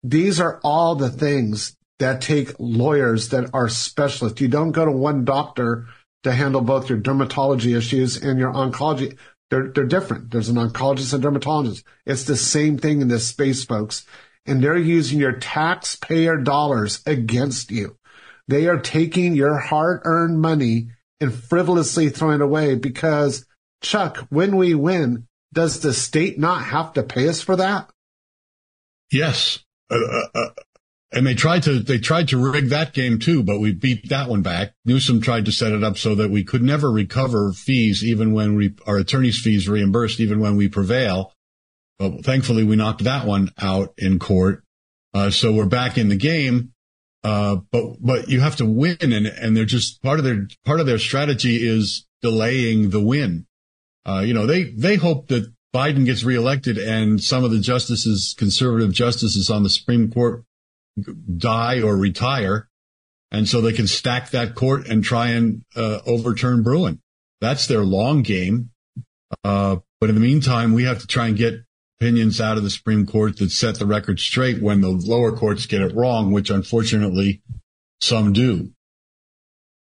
These 0.02 0.40
are 0.40 0.60
all 0.64 0.96
the 0.96 1.10
things 1.10 1.76
that 2.00 2.20
take 2.20 2.52
lawyers 2.58 3.28
that 3.28 3.50
are 3.54 3.68
specialists. 3.68 4.40
You 4.40 4.48
don't 4.48 4.72
go 4.72 4.84
to 4.84 4.90
one 4.90 5.24
doctor 5.24 5.86
to 6.28 6.34
handle 6.34 6.60
both 6.60 6.88
your 6.88 6.98
dermatology 6.98 7.76
issues 7.76 8.16
and 8.16 8.38
your 8.38 8.52
oncology. 8.52 9.18
They're, 9.50 9.68
they're 9.68 9.86
different. 9.86 10.30
There's 10.30 10.48
an 10.48 10.56
oncologist 10.56 11.14
and 11.14 11.22
dermatologist. 11.22 11.84
It's 12.06 12.24
the 12.24 12.36
same 12.36 12.78
thing 12.78 13.00
in 13.00 13.08
this 13.08 13.26
space, 13.26 13.64
folks. 13.64 14.06
And 14.46 14.62
they're 14.62 14.76
using 14.76 15.18
your 15.18 15.32
taxpayer 15.32 16.36
dollars 16.36 17.02
against 17.06 17.70
you. 17.70 17.96
They 18.46 18.66
are 18.66 18.78
taking 18.78 19.34
your 19.34 19.58
hard 19.58 20.02
earned 20.04 20.40
money 20.40 20.88
and 21.20 21.34
frivolously 21.34 22.08
throwing 22.08 22.36
it 22.36 22.42
away 22.42 22.74
because 22.74 23.46
Chuck, 23.82 24.18
when 24.30 24.56
we 24.56 24.74
win, 24.74 25.26
does 25.52 25.80
the 25.80 25.92
state 25.92 26.38
not 26.38 26.62
have 26.64 26.92
to 26.94 27.02
pay 27.02 27.28
us 27.28 27.40
for 27.40 27.56
that? 27.56 27.90
Yes. 29.10 29.60
Uh, 29.90 29.96
uh, 29.96 30.26
uh 30.34 30.48
and 31.10 31.26
they 31.26 31.34
tried 31.34 31.62
to, 31.62 31.80
they 31.80 31.98
tried 31.98 32.28
to 32.28 32.38
rig 32.38 32.68
that 32.68 32.92
game 32.92 33.18
too, 33.18 33.42
but 33.42 33.60
we 33.60 33.72
beat 33.72 34.10
that 34.10 34.28
one 34.28 34.42
back. 34.42 34.74
Newsom 34.84 35.20
tried 35.20 35.46
to 35.46 35.52
set 35.52 35.72
it 35.72 35.82
up 35.82 35.96
so 35.96 36.14
that 36.16 36.30
we 36.30 36.44
could 36.44 36.62
never 36.62 36.90
recover 36.90 37.52
fees, 37.52 38.04
even 38.04 38.34
when 38.34 38.56
we, 38.56 38.74
our 38.86 38.98
attorney's 38.98 39.38
fees 39.38 39.68
reimbursed, 39.68 40.20
even 40.20 40.38
when 40.38 40.56
we 40.56 40.68
prevail. 40.68 41.32
But 41.98 42.24
thankfully 42.24 42.62
we 42.62 42.76
knocked 42.76 43.04
that 43.04 43.26
one 43.26 43.50
out 43.60 43.94
in 43.96 44.18
court. 44.18 44.62
Uh, 45.14 45.30
so 45.30 45.52
we're 45.52 45.66
back 45.66 45.96
in 45.96 46.10
the 46.10 46.16
game. 46.16 46.72
Uh, 47.24 47.56
but, 47.72 47.96
but 48.00 48.28
you 48.28 48.40
have 48.40 48.56
to 48.56 48.66
win 48.66 48.96
and, 49.00 49.26
and 49.26 49.56
they're 49.56 49.64
just 49.64 50.02
part 50.02 50.18
of 50.18 50.24
their, 50.24 50.46
part 50.64 50.78
of 50.78 50.86
their 50.86 50.98
strategy 50.98 51.56
is 51.56 52.06
delaying 52.22 52.90
the 52.90 53.00
win. 53.00 53.46
Uh, 54.06 54.20
you 54.20 54.34
know, 54.34 54.46
they, 54.46 54.64
they 54.64 54.96
hope 54.96 55.28
that 55.28 55.52
Biden 55.74 56.04
gets 56.04 56.22
reelected 56.22 56.78
and 56.78 57.22
some 57.22 57.44
of 57.44 57.50
the 57.50 57.60
justices, 57.60 58.34
conservative 58.38 58.92
justices 58.92 59.50
on 59.50 59.62
the 59.62 59.70
Supreme 59.70 60.12
Court 60.12 60.44
die 61.36 61.82
or 61.82 61.96
retire. 61.96 62.68
And 63.30 63.48
so 63.48 63.60
they 63.60 63.72
can 63.72 63.86
stack 63.86 64.30
that 64.30 64.54
court 64.54 64.88
and 64.88 65.04
try 65.04 65.28
and 65.28 65.62
uh, 65.76 66.00
overturn 66.06 66.62
Bruen. 66.62 67.00
That's 67.40 67.66
their 67.66 67.84
long 67.84 68.22
game. 68.22 68.70
Uh, 69.44 69.76
but 70.00 70.08
in 70.08 70.14
the 70.14 70.20
meantime, 70.20 70.72
we 70.72 70.84
have 70.84 71.00
to 71.00 71.06
try 71.06 71.28
and 71.28 71.36
get 71.36 71.62
opinions 72.00 72.40
out 72.40 72.56
of 72.56 72.62
the 72.62 72.70
Supreme 72.70 73.06
Court 73.06 73.36
that 73.38 73.50
set 73.50 73.78
the 73.78 73.86
record 73.86 74.20
straight 74.20 74.62
when 74.62 74.80
the 74.80 74.88
lower 74.88 75.36
courts 75.36 75.66
get 75.66 75.82
it 75.82 75.94
wrong, 75.94 76.32
which 76.32 76.50
unfortunately 76.50 77.42
some 78.00 78.32
do. 78.32 78.70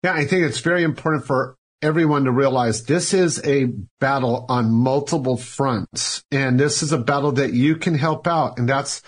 Yeah, 0.05 0.13
I 0.13 0.27
think 0.27 0.45
it's 0.45 0.61
very 0.61 0.83
important 0.83 1.25
for 1.25 1.57
everyone 1.81 2.25
to 2.25 2.33
realize 2.33 2.85
this 2.85 3.13
is 3.13 3.45
a 3.45 3.67
battle 3.99 4.47
on 4.49 4.71
multiple 4.71 5.37
fronts. 5.37 6.23
And 6.31 6.59
this 6.59 6.83
is 6.83 6.93
a 6.93 6.99
battle 6.99 7.33
that 7.33 7.53
you 7.53 7.77
can 7.77 7.95
help 7.95 8.27
out. 8.27 8.59
And 8.59 8.69
that's 8.69 9.03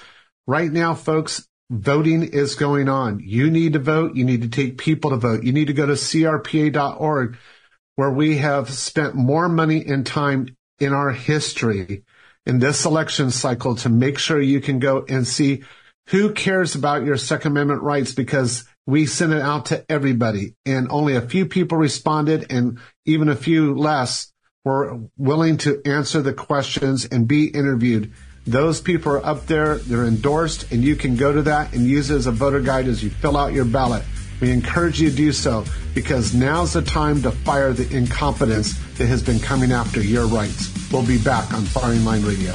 right 0.47 0.71
now, 0.71 0.95
folks, 0.95 1.47
voting 1.71 2.23
is 2.23 2.55
going 2.55 2.89
on. 2.89 3.21
You 3.21 3.51
need 3.51 3.73
to 3.75 3.79
vote. 3.79 4.17
You 4.17 4.25
need 4.25 4.43
to 4.43 4.49
take 4.49 4.79
people 4.79 5.11
to 5.11 5.17
vote. 5.17 5.45
You 5.45 5.53
need 5.53 5.67
to 5.67 5.73
go 5.73 5.87
to 5.87 5.93
crpa.org 5.93 7.37
where 7.97 8.11
we 8.11 8.39
have 8.39 8.71
spent 8.71 9.15
more 9.15 9.49
money 9.49 9.85
and 9.87 10.05
time 10.05 10.57
in 10.81 10.93
our 10.93 11.11
history 11.13 12.03
in 12.47 12.59
this 12.59 12.85
election 12.85 13.31
cycle 13.31 13.77
to 13.77 13.89
make 13.89 14.19
sure 14.19 14.41
you 14.41 14.61
can 14.61 14.79
go 14.79 15.05
and 15.09 15.27
see 15.27 15.63
who 16.09 16.33
cares 16.33 16.75
about 16.75 17.05
your 17.05 17.17
second 17.17 17.53
amendment 17.53 17.83
rights 17.83 18.13
because 18.13 18.65
we 18.87 19.07
sent 19.07 19.33
it 19.33 19.41
out 19.41 19.67
to 19.67 19.85
everybody 19.91 20.55
and 20.67 20.89
only 20.91 21.17
a 21.17 21.23
few 21.23 21.47
people 21.47 21.79
responded 21.79 22.47
and 22.51 22.79
even 23.07 23.29
a 23.29 23.37
few 23.37 23.75
less 23.75 24.31
were 24.65 24.99
willing 25.17 25.57
to 25.59 25.81
answer 25.87 26.21
the 26.21 26.33
questions 26.33 27.07
and 27.07 27.29
be 27.29 27.47
interviewed. 27.47 28.13
Those 28.47 28.81
people 28.81 29.13
are 29.13 29.25
up 29.25 29.47
there. 29.47 29.77
They're 29.79 30.05
endorsed 30.05 30.71
and 30.71 30.85
you 30.85 30.97
can 30.97 31.17
go 31.17 31.33
to 31.33 31.43
that 31.43 31.73
and 31.73 31.87
use 31.87 32.11
it 32.11 32.17
as 32.17 32.27
a 32.27 32.33
voter 32.33 32.61
guide 32.61 32.87
as 32.87 33.03
you 33.03 33.11
fill 33.11 33.37
out 33.37 33.53
your 33.53 33.65
ballot. 33.65 34.03
We 34.41 34.51
encourage 34.51 35.01
you 35.01 35.11
to 35.11 35.17
do 35.17 35.33
so 35.33 35.65
because 35.95 36.35
now's 36.35 36.75
the 36.75 36.83
time 36.83 37.23
to 37.23 37.31
fire 37.31 37.73
the 37.73 37.97
incompetence 37.97 38.75
that 38.99 39.07
has 39.07 39.23
been 39.23 39.39
coming 39.39 39.73
after 39.73 40.03
your 40.03 40.27
rights. 40.27 40.71
We'll 40.93 41.07
be 41.07 41.19
back 41.19 41.53
on 41.55 41.63
Firing 41.63 42.05
Line 42.05 42.23
Radio. 42.23 42.53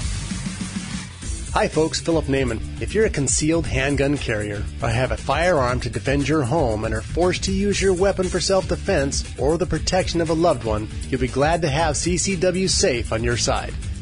Hi, 1.54 1.68
folks. 1.68 2.00
Philip 2.00 2.26
Naiman. 2.26 2.62
If 2.80 2.94
you're 2.94 3.08
a 3.08 3.10
concealed 3.10 3.66
handgun 3.66 4.18
carrier 4.18 4.64
or 4.84 4.90
have 4.90 5.12
a 5.12 5.18
firearm 5.18 5.80
to 5.80 5.90
defend 5.90 6.28
your 6.30 6.44
home 6.44 6.86
and 6.86 6.94
are 6.94 7.02
forced 7.02 7.46
to 7.46 7.52
use 7.52 7.82
your 7.82 7.94
weapon 7.94 8.28
for 8.30 8.40
self 8.40 8.68
defense 8.68 9.24
or 9.40 9.58
the 9.58 9.66
protection 9.66 10.22
of 10.22 10.30
a 10.30 10.34
loved 10.34 10.64
one, 10.64 10.88
you'll 11.10 11.20
be 11.20 11.28
glad 11.28 11.64
to 11.64 11.70
have 11.70 11.96
CCW 11.96 12.70
Safe 12.70 13.12
on 13.12 13.24
your 13.24 13.36
side. 13.36 13.74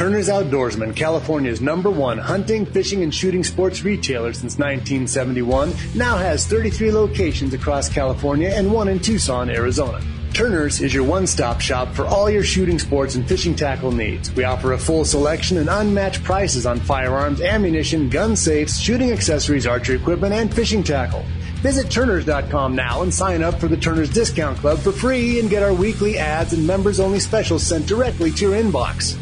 Turner's 0.00 0.30
Outdoorsman, 0.30 0.96
California's 0.96 1.60
number 1.60 1.90
one 1.90 2.16
hunting, 2.16 2.64
fishing, 2.64 3.02
and 3.02 3.14
shooting 3.14 3.44
sports 3.44 3.84
retailer 3.84 4.32
since 4.32 4.56
1971, 4.56 5.74
now 5.94 6.16
has 6.16 6.46
33 6.46 6.90
locations 6.90 7.52
across 7.52 7.90
California 7.90 8.48
and 8.48 8.72
one 8.72 8.88
in 8.88 8.98
Tucson, 8.98 9.50
Arizona. 9.50 10.00
Turner's 10.32 10.80
is 10.80 10.94
your 10.94 11.04
one 11.04 11.26
stop 11.26 11.60
shop 11.60 11.92
for 11.92 12.06
all 12.06 12.30
your 12.30 12.42
shooting 12.42 12.78
sports 12.78 13.14
and 13.14 13.28
fishing 13.28 13.54
tackle 13.54 13.92
needs. 13.92 14.34
We 14.34 14.44
offer 14.44 14.72
a 14.72 14.78
full 14.78 15.04
selection 15.04 15.58
and 15.58 15.68
unmatched 15.68 16.24
prices 16.24 16.64
on 16.64 16.80
firearms, 16.80 17.42
ammunition, 17.42 18.08
gun 18.08 18.36
safes, 18.36 18.80
shooting 18.80 19.12
accessories, 19.12 19.66
archery 19.66 19.96
equipment, 19.96 20.32
and 20.32 20.50
fishing 20.50 20.82
tackle. 20.82 21.26
Visit 21.56 21.90
Turners.com 21.90 22.74
now 22.74 23.02
and 23.02 23.12
sign 23.12 23.42
up 23.42 23.60
for 23.60 23.68
the 23.68 23.76
Turners 23.76 24.08
Discount 24.08 24.56
Club 24.56 24.78
for 24.78 24.92
free 24.92 25.40
and 25.40 25.50
get 25.50 25.62
our 25.62 25.74
weekly 25.74 26.16
ads 26.16 26.54
and 26.54 26.66
members 26.66 27.00
only 27.00 27.20
specials 27.20 27.62
sent 27.62 27.86
directly 27.86 28.30
to 28.30 28.48
your 28.48 28.54
inbox. 28.58 29.18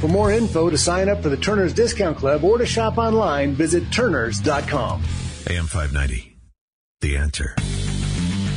For 0.00 0.08
more 0.08 0.30
info 0.30 0.68
to 0.68 0.76
sign 0.76 1.08
up 1.08 1.22
for 1.22 1.30
the 1.30 1.38
Turners 1.38 1.72
Discount 1.72 2.18
Club 2.18 2.44
or 2.44 2.58
to 2.58 2.66
shop 2.66 2.98
online, 2.98 3.52
visit 3.52 3.90
Turners.com. 3.90 5.02
AM 5.48 5.66
590. 5.66 6.36
The 7.00 7.16
answer. 7.16 7.54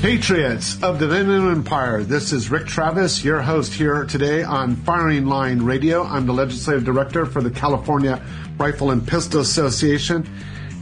Patriots 0.01 0.81
of 0.83 0.99
the 0.99 1.05
Inland 1.05 1.57
Empire, 1.57 2.03
this 2.03 2.33
is 2.33 2.49
Rick 2.49 2.67
Travis, 2.67 3.23
your 3.23 3.41
host 3.41 3.73
here 3.73 4.03
today 4.05 4.43
on 4.43 4.75
Firing 4.75 5.25
Line 5.25 5.61
Radio. 5.61 6.03
I'm 6.03 6.25
the 6.25 6.33
legislative 6.33 6.83
director 6.83 7.25
for 7.25 7.41
the 7.41 7.51
California 7.51 8.21
Rifle 8.57 8.91
and 8.91 9.07
Pistol 9.07 9.39
Association. 9.39 10.27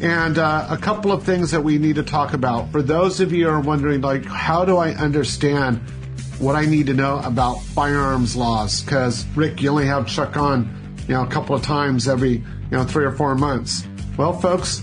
And 0.01 0.39
uh, 0.39 0.67
a 0.69 0.77
couple 0.77 1.11
of 1.11 1.23
things 1.23 1.51
that 1.51 1.63
we 1.63 1.77
need 1.77 1.95
to 1.95 2.03
talk 2.03 2.33
about. 2.33 2.71
For 2.71 2.81
those 2.81 3.19
of 3.19 3.31
you 3.31 3.45
who 3.45 3.51
are 3.51 3.59
wondering, 3.59 4.01
like, 4.01 4.25
how 4.25 4.65
do 4.65 4.77
I 4.77 4.91
understand 4.91 5.81
what 6.39 6.55
I 6.55 6.65
need 6.65 6.87
to 6.87 6.93
know 6.93 7.19
about 7.19 7.61
firearms 7.61 8.35
laws? 8.35 8.81
Because, 8.81 9.25
Rick, 9.35 9.61
you 9.61 9.69
only 9.69 9.85
have 9.87 10.07
Chuck 10.07 10.37
on, 10.37 10.95
you 11.07 11.13
know, 11.13 11.23
a 11.23 11.27
couple 11.27 11.55
of 11.55 11.61
times 11.61 12.07
every, 12.07 12.31
you 12.31 12.71
know, 12.71 12.83
three 12.83 13.05
or 13.05 13.11
four 13.11 13.35
months. 13.35 13.87
Well, 14.17 14.33
folks, 14.33 14.81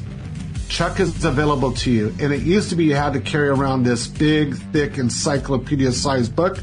Chuck 0.69 1.01
is 1.01 1.25
available 1.25 1.73
to 1.73 1.91
you. 1.91 2.15
And 2.21 2.33
it 2.33 2.43
used 2.43 2.71
to 2.71 2.77
be 2.77 2.85
you 2.85 2.95
had 2.95 3.15
to 3.15 3.21
carry 3.21 3.49
around 3.49 3.85
this 3.85 4.07
big, 4.07 4.57
thick 4.57 4.99
encyclopedia 4.99 5.93
sized 5.93 6.35
book. 6.35 6.59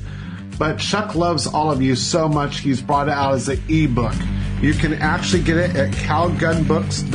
But 0.57 0.79
Chuck 0.79 1.15
loves 1.15 1.47
all 1.47 1.71
of 1.71 1.81
you 1.81 1.95
so 1.95 2.27
much, 2.29 2.59
he's 2.59 2.81
brought 2.81 3.07
it 3.07 3.13
out 3.13 3.33
as 3.33 3.49
an 3.49 3.61
ebook. 3.67 4.13
You 4.61 4.73
can 4.73 4.93
actually 4.93 5.43
get 5.43 5.57
it 5.57 5.75
at 5.75 5.91
calgunbooks. 5.91 7.11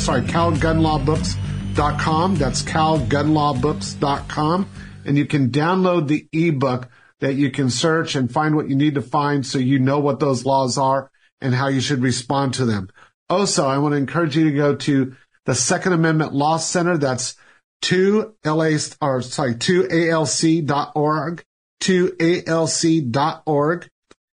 Sorry, 0.00 0.22
calgunlawbooks.com. 0.22 2.36
That's 2.36 2.62
calgunlawbooks.com. 2.62 4.68
And 5.06 5.16
you 5.16 5.26
can 5.26 5.50
download 5.50 6.08
the 6.08 6.26
ebook 6.32 6.88
that 7.24 7.36
you 7.36 7.50
can 7.50 7.70
search 7.70 8.16
and 8.16 8.30
find 8.30 8.54
what 8.54 8.68
you 8.68 8.76
need 8.76 8.96
to 8.96 9.00
find 9.00 9.46
so 9.46 9.58
you 9.58 9.78
know 9.78 9.98
what 9.98 10.20
those 10.20 10.44
laws 10.44 10.76
are 10.76 11.10
and 11.40 11.54
how 11.54 11.68
you 11.68 11.80
should 11.80 12.02
respond 12.02 12.52
to 12.52 12.66
them. 12.66 12.90
Also, 13.30 13.66
I 13.66 13.78
want 13.78 13.92
to 13.92 13.96
encourage 13.96 14.36
you 14.36 14.44
to 14.44 14.54
go 14.54 14.76
to 14.76 15.16
the 15.46 15.54
Second 15.54 15.94
Amendment 15.94 16.34
Law 16.34 16.58
Center. 16.58 16.98
That's 16.98 17.34
2LA, 17.82 18.96
or 19.00 19.22
sorry, 19.22 19.54
2ALC.org, 19.54 21.44
2ALC.org. 21.80 23.88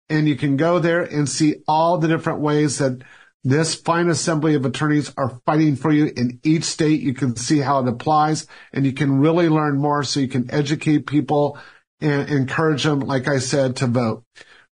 And 0.09 0.29
you 0.29 0.37
can 0.37 0.57
go 0.57 0.79
there 0.79 1.03
and 1.03 1.29
see 1.29 1.57
all 1.67 1.99
the 1.99 2.07
different 2.07 2.39
ways 2.39 2.79
that 2.79 3.03
this 3.43 3.75
fine 3.75 4.09
assembly 4.09 4.55
of 4.55 4.65
attorneys 4.65 5.13
are 5.17 5.41
fighting 5.45 5.75
for 5.75 5.91
you 5.91 6.13
in 6.17 6.39
each 6.45 6.63
state. 6.63 7.01
You 7.01 7.15
can 7.15 7.35
see 7.35 7.59
how 7.59 7.81
it 7.81 7.89
applies 7.89 8.47
and 8.73 8.87
you 8.87 8.93
can 8.93 9.19
really 9.19 9.49
learn 9.49 9.77
more 9.77 10.05
so 10.05 10.21
you 10.21 10.29
can 10.29 10.49
educate 10.53 11.09
people 11.09 11.59
and 12.01 12.29
encourage 12.29 12.85
them, 12.85 13.01
like 13.01 13.29
I 13.29 13.39
said, 13.39 13.77
to 13.77 13.87
vote. 13.87 14.25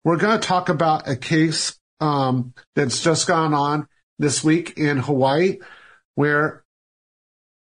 We're 0.03 0.17
going 0.17 0.39
to 0.39 0.47
talk 0.47 0.69
about 0.69 1.07
a 1.07 1.15
case 1.15 1.77
um, 1.99 2.53
that's 2.75 3.03
just 3.03 3.27
gone 3.27 3.53
on 3.53 3.87
this 4.17 4.43
week 4.43 4.77
in 4.77 4.97
Hawaii 4.97 5.59
where 6.15 6.63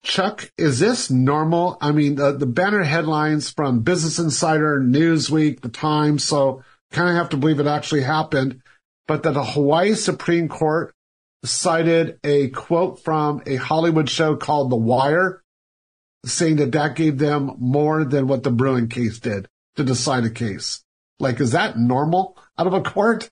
Chuck, 0.02 0.50
is 0.56 0.78
this 0.78 1.11
normal? 1.11 1.76
I 1.80 1.92
mean, 1.92 2.14
the, 2.14 2.32
the 2.32 2.46
banner 2.46 2.82
headlines 2.82 3.50
from 3.50 3.80
Business 3.80 4.18
Insider, 4.18 4.80
Newsweek, 4.80 5.61
The 5.61 5.68
Times, 5.68 6.24
so 6.24 6.62
kind 6.92 7.11
of 7.11 7.16
have 7.16 7.28
to 7.30 7.36
believe 7.36 7.61
it 7.61 7.66
actually 7.66 8.02
happened, 8.02 8.62
but 9.06 9.22
that 9.24 9.34
the 9.34 9.44
Hawaii 9.44 9.94
Supreme 9.94 10.48
Court 10.48 10.94
cited 11.44 12.18
a 12.24 12.48
quote 12.48 13.02
from 13.02 13.42
a 13.46 13.56
Hollywood 13.56 14.09
show 14.09 14.36
called 14.36 14.70
The 14.70 14.76
Wire, 14.76 15.42
saying 16.25 16.57
that 16.57 16.73
that 16.73 16.97
gave 16.97 17.19
them 17.19 17.53
more 17.59 18.05
than 18.05 18.27
what 18.27 18.43
the 18.43 18.51
Bruen 18.51 18.89
case 18.89 19.19
did 19.19 19.49
to 19.77 19.85
decide 19.85 20.25
a 20.25 20.31
case. 20.31 20.83
Like, 21.21 21.41
is 21.41 21.53
that 21.53 21.79
normal 21.79 22.37
out 22.59 22.66
of 22.66 22.75
a 22.75 22.83
court? 22.83 23.31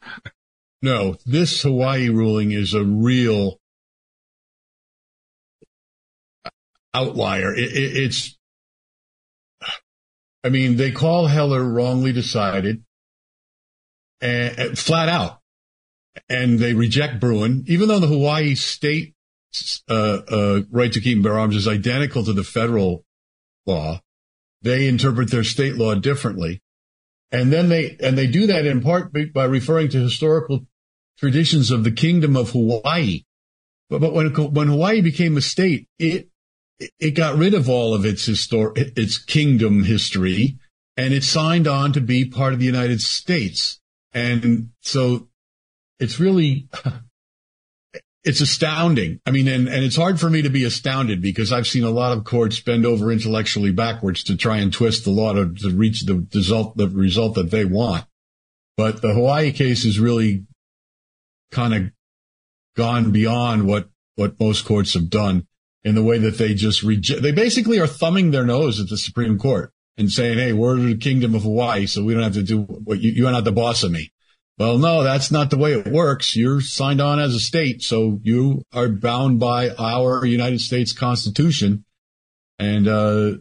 No, 0.82 1.16
this 1.24 1.62
Hawaii 1.62 2.08
ruling 2.08 2.52
is 2.52 2.74
a 2.74 2.84
real 2.84 3.58
outlier. 6.94 7.54
It, 7.54 7.72
it, 7.72 7.96
it's, 7.96 8.38
I 10.44 10.48
mean, 10.48 10.76
they 10.76 10.92
call 10.92 11.26
Heller 11.26 11.64
wrongly 11.64 12.12
decided 12.12 12.84
and, 14.20 14.58
and 14.58 14.78
flat 14.78 15.08
out, 15.08 15.40
and 16.28 16.58
they 16.58 16.72
reject 16.72 17.20
Bruen, 17.20 17.64
even 17.66 17.88
though 17.88 17.98
the 17.98 18.06
Hawaii 18.06 18.54
state 18.54 19.15
uh, 19.88 20.18
uh, 20.28 20.60
right 20.70 20.92
to 20.92 21.00
keep 21.00 21.16
and 21.16 21.24
bear 21.24 21.38
arms 21.38 21.56
is 21.56 21.68
identical 21.68 22.24
to 22.24 22.32
the 22.32 22.44
federal 22.44 23.04
law. 23.66 24.00
They 24.62 24.88
interpret 24.88 25.30
their 25.30 25.44
state 25.44 25.76
law 25.76 25.94
differently. 25.94 26.62
And 27.30 27.52
then 27.52 27.68
they, 27.68 27.96
and 28.00 28.16
they 28.16 28.26
do 28.26 28.46
that 28.46 28.66
in 28.66 28.82
part 28.82 29.12
by 29.32 29.44
referring 29.44 29.88
to 29.90 29.98
historical 29.98 30.66
traditions 31.18 31.70
of 31.70 31.84
the 31.84 31.90
kingdom 31.90 32.36
of 32.36 32.50
Hawaii. 32.50 33.22
But, 33.90 34.00
but 34.00 34.12
when, 34.12 34.32
when 34.34 34.68
Hawaii 34.68 35.00
became 35.00 35.36
a 35.36 35.40
state, 35.40 35.88
it, 35.98 36.28
it 36.98 37.12
got 37.12 37.36
rid 37.36 37.54
of 37.54 37.68
all 37.68 37.94
of 37.94 38.04
its 38.04 38.28
histor- 38.28 38.76
its 38.96 39.18
kingdom 39.18 39.84
history 39.84 40.58
and 40.96 41.12
it 41.12 41.24
signed 41.24 41.66
on 41.66 41.92
to 41.92 42.00
be 42.00 42.24
part 42.24 42.52
of 42.52 42.58
the 42.58 42.64
United 42.66 43.00
States. 43.00 43.80
And 44.12 44.70
so 44.80 45.28
it's 46.00 46.18
really, 46.18 46.68
it's 48.26 48.40
astounding. 48.40 49.20
I 49.24 49.30
mean, 49.30 49.46
and, 49.46 49.68
and 49.68 49.84
it's 49.84 49.96
hard 49.96 50.18
for 50.18 50.28
me 50.28 50.42
to 50.42 50.50
be 50.50 50.64
astounded 50.64 51.22
because 51.22 51.52
I've 51.52 51.66
seen 51.66 51.84
a 51.84 51.90
lot 51.90 52.16
of 52.16 52.24
courts 52.24 52.58
bend 52.58 52.84
over 52.84 53.12
intellectually 53.12 53.70
backwards 53.70 54.24
to 54.24 54.36
try 54.36 54.56
and 54.58 54.72
twist 54.72 55.04
the 55.04 55.12
law 55.12 55.32
to, 55.32 55.54
to 55.54 55.70
reach 55.70 56.02
the 56.02 56.26
result, 56.34 56.76
the 56.76 56.88
result 56.88 57.36
that 57.36 57.52
they 57.52 57.64
want. 57.64 58.04
But 58.76 59.00
the 59.00 59.14
Hawaii 59.14 59.52
case 59.52 59.84
is 59.84 60.00
really 60.00 60.44
kind 61.52 61.72
of 61.72 61.92
gone 62.76 63.12
beyond 63.12 63.68
what, 63.68 63.88
what 64.16 64.38
most 64.40 64.64
courts 64.64 64.94
have 64.94 65.08
done 65.08 65.46
in 65.84 65.94
the 65.94 66.02
way 66.02 66.18
that 66.18 66.36
they 66.36 66.52
just 66.52 66.82
reject, 66.82 67.22
they 67.22 67.30
basically 67.30 67.78
are 67.78 67.86
thumbing 67.86 68.32
their 68.32 68.44
nose 68.44 68.80
at 68.80 68.88
the 68.88 68.98
Supreme 68.98 69.38
Court 69.38 69.72
and 69.96 70.10
saying, 70.10 70.36
Hey, 70.36 70.52
we're 70.52 70.76
the 70.76 70.96
kingdom 70.96 71.36
of 71.36 71.44
Hawaii, 71.44 71.86
so 71.86 72.02
we 72.02 72.12
don't 72.12 72.24
have 72.24 72.34
to 72.34 72.42
do 72.42 72.62
what 72.62 73.00
you, 73.00 73.12
you're 73.12 73.30
not 73.30 73.44
the 73.44 73.52
boss 73.52 73.84
of 73.84 73.92
me. 73.92 74.10
Well, 74.58 74.78
no, 74.78 75.02
that's 75.02 75.30
not 75.30 75.50
the 75.50 75.58
way 75.58 75.74
it 75.74 75.86
works. 75.86 76.34
You're 76.34 76.62
signed 76.62 77.00
on 77.00 77.20
as 77.20 77.34
a 77.34 77.40
state, 77.40 77.82
so 77.82 78.18
you 78.22 78.62
are 78.72 78.88
bound 78.88 79.38
by 79.38 79.70
our 79.70 80.24
United 80.24 80.62
States 80.62 80.92
Constitution. 80.94 81.84
And, 82.58 82.88
uh, 82.88 83.32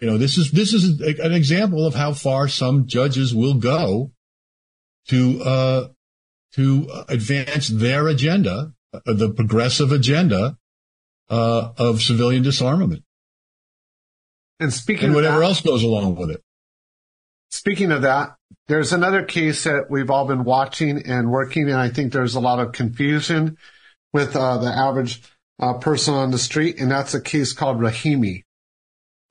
you 0.00 0.08
know, 0.08 0.18
this 0.18 0.36
is, 0.36 0.50
this 0.50 0.74
is 0.74 1.00
an 1.00 1.32
example 1.32 1.86
of 1.86 1.94
how 1.94 2.14
far 2.14 2.48
some 2.48 2.88
judges 2.88 3.32
will 3.32 3.54
go 3.54 4.10
to, 5.06 5.40
uh, 5.42 5.88
to 6.54 6.88
advance 7.08 7.68
their 7.68 8.08
agenda, 8.08 8.72
uh, 8.92 9.12
the 9.12 9.30
progressive 9.30 9.92
agenda, 9.92 10.58
uh, 11.30 11.70
of 11.76 12.02
civilian 12.02 12.42
disarmament. 12.42 13.04
And 14.58 14.72
speaking 14.72 15.06
and 15.06 15.14
whatever 15.14 15.38
that, 15.38 15.44
else 15.44 15.60
goes 15.60 15.84
along 15.84 16.16
with 16.16 16.30
it. 16.32 16.42
Speaking 17.50 17.92
of 17.92 18.02
that, 18.02 18.37
there's 18.68 18.92
another 18.92 19.22
case 19.22 19.64
that 19.64 19.90
we've 19.90 20.10
all 20.10 20.26
been 20.26 20.44
watching 20.44 21.06
and 21.06 21.30
working, 21.30 21.64
and 21.64 21.78
I 21.78 21.88
think 21.88 22.12
there's 22.12 22.34
a 22.34 22.40
lot 22.40 22.60
of 22.60 22.72
confusion 22.72 23.56
with 24.12 24.36
uh, 24.36 24.58
the 24.58 24.68
average 24.68 25.22
uh, 25.58 25.74
person 25.74 26.14
on 26.14 26.30
the 26.30 26.38
street, 26.38 26.78
and 26.78 26.90
that's 26.90 27.14
a 27.14 27.20
case 27.20 27.52
called 27.52 27.78
Rahimi. 27.78 28.42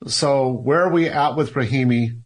So 0.06 0.48
where 0.48 0.84
are 0.84 0.92
we 0.92 1.08
at 1.08 1.36
with 1.36 1.54
Rahimi? 1.54 2.22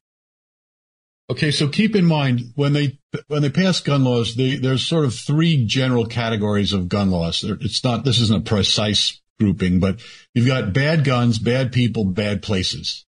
Okay, 1.30 1.50
so 1.50 1.68
keep 1.68 1.96
in 1.96 2.04
mind 2.04 2.52
when 2.56 2.72
they 2.72 2.98
when 3.28 3.42
they 3.42 3.50
pass 3.50 3.80
gun 3.80 4.04
laws, 4.04 4.34
they, 4.34 4.56
there's 4.56 4.84
sort 4.84 5.04
of 5.04 5.14
three 5.14 5.64
general 5.64 6.06
categories 6.06 6.72
of 6.72 6.88
gun 6.88 7.10
laws. 7.10 7.44
It's 7.44 7.84
not 7.84 8.04
this 8.04 8.20
isn't 8.20 8.46
a 8.46 8.48
precise 8.48 9.20
grouping, 9.38 9.80
but 9.80 10.00
you've 10.34 10.46
got 10.46 10.72
bad 10.72 11.04
guns, 11.04 11.38
bad 11.38 11.72
people, 11.72 12.04
bad 12.04 12.42
places. 12.42 13.06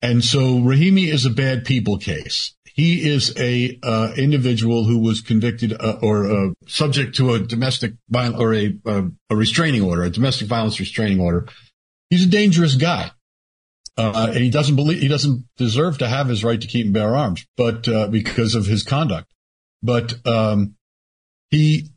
And 0.00 0.24
so 0.24 0.56
Rahimi 0.56 1.12
is 1.12 1.24
a 1.24 1.30
bad 1.30 1.64
people 1.64 1.98
case. 1.98 2.54
He 2.74 3.08
is 3.08 3.34
a 3.38 3.78
uh, 3.82 4.12
individual 4.16 4.84
who 4.84 4.98
was 4.98 5.20
convicted 5.20 5.74
uh, 5.78 5.98
or 6.00 6.30
uh, 6.30 6.48
subject 6.66 7.16
to 7.16 7.34
a 7.34 7.38
domestic 7.38 7.92
violence 8.08 8.40
or 8.40 8.54
a, 8.54 8.74
uh, 8.86 9.02
a 9.28 9.36
restraining 9.36 9.82
order, 9.82 10.04
a 10.04 10.10
domestic 10.10 10.48
violence 10.48 10.80
restraining 10.80 11.20
order. 11.20 11.48
He's 12.08 12.24
a 12.24 12.30
dangerous 12.30 12.76
guy. 12.76 13.10
Uh, 13.98 14.28
and 14.28 14.42
he 14.42 14.48
doesn't 14.48 14.76
believe 14.76 15.02
he 15.02 15.08
doesn't 15.08 15.44
deserve 15.58 15.98
to 15.98 16.08
have 16.08 16.26
his 16.26 16.42
right 16.42 16.62
to 16.62 16.66
keep 16.66 16.86
and 16.86 16.94
bear 16.94 17.14
arms, 17.14 17.44
but 17.58 17.86
uh, 17.86 18.08
because 18.08 18.54
of 18.54 18.64
his 18.64 18.82
conduct. 18.82 19.30
But 19.82 20.14
um, 20.26 20.76
he 21.50 21.90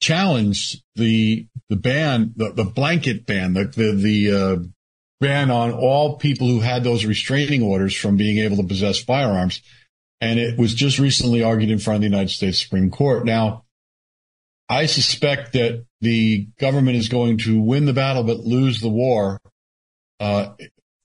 challenged 0.00 0.82
the 0.96 1.46
the 1.68 1.76
ban, 1.76 2.32
the, 2.34 2.50
the 2.52 2.64
blanket 2.64 3.24
ban, 3.24 3.54
the 3.54 3.66
the, 3.66 3.92
the 3.92 4.72
ban 5.20 5.50
on 5.50 5.72
all 5.72 6.16
people 6.16 6.48
who 6.48 6.60
had 6.60 6.84
those 6.84 7.04
restraining 7.04 7.62
orders 7.62 7.96
from 7.96 8.16
being 8.16 8.38
able 8.38 8.56
to 8.56 8.64
possess 8.64 9.02
firearms. 9.02 9.62
And 10.20 10.38
it 10.38 10.58
was 10.58 10.74
just 10.74 10.98
recently 10.98 11.42
argued 11.42 11.70
in 11.70 11.78
front 11.78 11.96
of 11.96 12.00
the 12.02 12.08
United 12.08 12.30
States 12.30 12.58
Supreme 12.58 12.90
Court. 12.90 13.24
Now, 13.24 13.64
I 14.68 14.86
suspect 14.86 15.52
that 15.52 15.84
the 16.00 16.48
government 16.58 16.96
is 16.96 17.08
going 17.08 17.38
to 17.38 17.60
win 17.60 17.84
the 17.84 17.92
battle 17.92 18.22
but 18.22 18.40
lose 18.40 18.80
the 18.80 18.88
war 18.88 19.38
uh, 20.20 20.54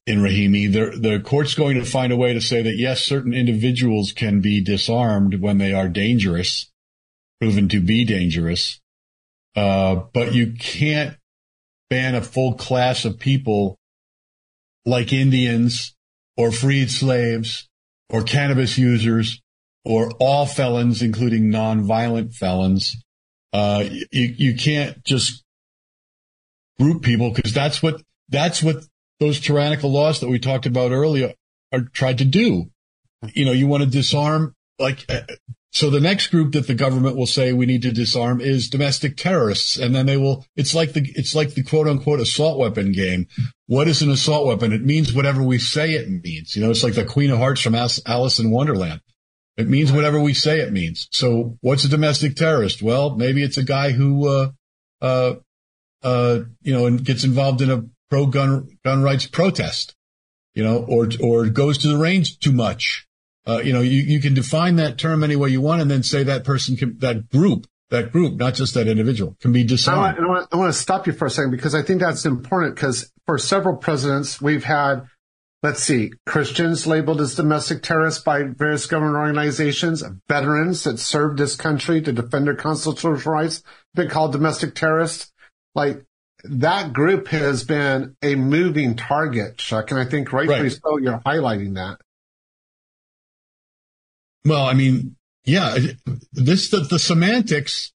in 0.06 0.20
Rahimi. 0.20 0.72
The, 0.72 0.98
the 0.98 1.20
court's 1.20 1.56
going 1.56 1.78
to 1.78 1.86
find 1.86 2.12
a 2.12 2.18
way 2.18 2.34
to 2.34 2.42
say 2.42 2.62
that 2.62 2.78
yes, 2.78 3.04
certain 3.04 3.34
individuals 3.34 4.12
can 4.12 4.42
be 4.42 4.64
disarmed 4.64 5.42
when 5.42 5.58
they 5.58 5.74
are 5.74 5.90
dangerous, 5.90 6.72
proven 7.40 7.68
to 7.70 7.82
be 7.82 8.06
dangerous, 8.06 8.80
uh, 9.56 9.96
but 10.14 10.34
you 10.34 10.54
can't 10.54 11.18
ban 11.90 12.16
a 12.16 12.22
full 12.22 12.54
class 12.54 13.04
of 13.04 13.20
people 13.20 13.79
like 14.90 15.14
Indians 15.14 15.96
or 16.36 16.52
freed 16.52 16.92
slaves 16.92 17.68
or 18.10 18.24
cannabis 18.24 18.78
users 18.78 19.42
or 19.86 20.12
all 20.20 20.46
felons, 20.46 21.02
including 21.02 21.52
nonviolent 21.52 22.34
felons. 22.34 22.98
Uh, 23.54 23.86
you, 24.12 24.36
you 24.38 24.56
can't 24.56 25.04
just 25.04 25.44
group 26.80 27.02
people 27.02 27.32
because 27.32 27.54
that's 27.54 27.82
what, 27.82 28.02
that's 28.30 28.62
what 28.62 28.84
those 29.20 29.40
tyrannical 29.40 29.92
laws 29.92 30.20
that 30.20 30.30
we 30.30 30.40
talked 30.40 30.66
about 30.66 30.92
earlier 30.92 31.34
are 31.72 31.82
tried 31.82 32.18
to 32.20 32.26
do. 32.26 32.70
You 33.34 33.46
know, 33.46 33.52
you 33.52 33.68
want 33.68 33.84
to 33.84 33.90
disarm 33.90 34.56
like 34.78 35.06
uh, 35.10 35.22
so 35.72 35.90
the 35.90 36.00
next 36.00 36.28
group 36.28 36.54
that 36.54 36.66
the 36.66 36.74
government 36.74 37.16
will 37.16 37.28
say 37.28 37.54
we 37.54 37.68
need 37.68 37.84
to 37.84 37.92
disarm 37.92 38.42
is 38.42 38.70
domestic 38.70 39.18
terrorists. 39.18 39.78
And 39.78 39.94
then 39.94 40.08
they 40.08 40.18
will, 40.18 40.46
it's 40.56 40.74
like 40.74 40.94
the, 40.94 41.08
it's 41.16 41.36
like 41.36 41.54
the 41.54 41.64
quote 41.64 41.88
unquote 41.88 42.20
assault 42.20 42.58
weapon 42.58 42.92
game. 42.92 43.28
What 43.68 43.88
is 43.88 44.02
an 44.02 44.10
assault 44.10 44.48
weapon? 44.48 44.74
It 44.74 44.84
means 44.84 45.14
whatever 45.14 45.44
we 45.44 45.60
say 45.60 45.94
it 45.94 46.10
means. 46.10 46.56
You 46.56 46.64
know, 46.64 46.72
it's 46.72 46.84
like 46.84 46.96
the 46.96 47.06
Queen 47.06 47.30
of 47.30 47.38
Hearts 47.38 47.62
from 47.62 47.76
Alice 47.76 48.40
in 48.40 48.50
Wonderland. 48.50 49.02
It 49.58 49.70
means 49.70 49.92
whatever 49.92 50.20
we 50.20 50.34
say 50.34 50.60
it 50.60 50.72
means. 50.72 51.08
So 51.12 51.58
what's 51.62 51.84
a 51.84 51.90
domestic 51.90 52.36
terrorist? 52.36 52.82
Well, 52.82 53.16
maybe 53.16 53.44
it's 53.44 53.58
a 53.58 53.64
guy 53.64 53.92
who, 53.92 54.28
uh, 54.28 54.50
uh, 55.02 55.36
uh, 56.02 56.40
you 56.62 56.74
know, 56.74 56.88
and 56.88 57.04
gets 57.04 57.24
involved 57.24 57.62
in 57.62 57.70
a 57.70 57.84
pro 58.10 58.26
gun, 58.26 58.70
gun 58.84 59.04
rights 59.04 59.28
protest, 59.28 59.96
you 60.56 60.64
know, 60.64 60.84
or, 60.88 61.10
or 61.22 61.46
goes 61.48 61.78
to 61.80 61.90
the 61.90 61.98
range 61.98 62.40
too 62.40 62.54
much 62.54 63.06
uh, 63.48 63.62
you 63.64 63.74
know, 63.74 63.82
you, 63.82 64.02
you 64.02 64.20
can 64.20 64.34
define 64.34 64.76
that 64.76 64.98
term 64.98 65.24
any 65.24 65.36
way 65.36 65.50
you 65.50 65.62
want 65.62 65.82
and 65.82 65.90
then 65.90 66.04
say 66.04 66.24
that 66.24 66.44
person 66.44 66.76
can, 66.76 66.98
that 67.00 67.30
group, 67.30 67.66
that 67.90 68.12
group, 68.12 68.38
not 68.38 68.54
just 68.54 68.74
that 68.76 68.88
individual 68.88 69.36
can 69.42 69.52
be 69.52 69.64
disarmed. 69.64 70.20
I 70.20 70.28
want, 70.28 70.48
I 70.52 70.58
want 70.58 70.74
to 70.74 70.80
stop 70.80 71.08
you 71.08 71.14
for 71.14 71.26
a 71.26 71.30
second 71.30 71.52
because 71.52 71.74
I 71.74 71.82
think 71.82 72.02
that's 72.02 72.26
important 72.26 72.76
because 72.76 73.12
for 73.26 73.38
several 73.38 73.78
presidents, 73.78 74.42
we've 74.42 74.64
had, 74.64 75.08
let's 75.64 75.84
see, 75.84 76.12
Christians 76.26 76.86
labeled 76.86 77.22
as 77.22 77.36
domestic 77.36 77.82
terrorists 77.82 78.24
by 78.24 78.44
various 78.44 78.86
government 78.86 79.18
organizations, 79.18 80.04
veterans 80.28 80.84
that 80.84 81.00
served 81.00 81.40
this 81.40 81.56
country 81.56 82.02
to 82.02 82.12
defend 82.12 82.46
their 82.46 82.56
constitutional 82.56 83.16
rights, 83.16 83.64
been 83.96 84.10
called 84.10 84.32
domestic 84.34 84.76
terrorists. 84.76 85.32
Like 85.74 86.04
that 86.44 86.94
group 86.94 87.30
has 87.30 87.64
been 87.64 88.16
a 88.22 88.36
moving 88.36 88.96
target, 88.96 89.58
Chuck. 89.58 89.92
And 89.92 90.00
I 90.00 90.06
think 90.06 90.32
rightfully 90.32 90.62
right. 90.62 90.72
so, 90.72 90.98
you're 90.98 91.20
highlighting 91.20 91.76
that. 91.76 92.00
Well, 94.46 94.66
I 94.66 94.74
mean, 94.74 95.16
yeah, 95.46 95.78
this, 96.32 96.70
the, 96.70 96.80
the 96.80 97.00
semantics 97.00 97.92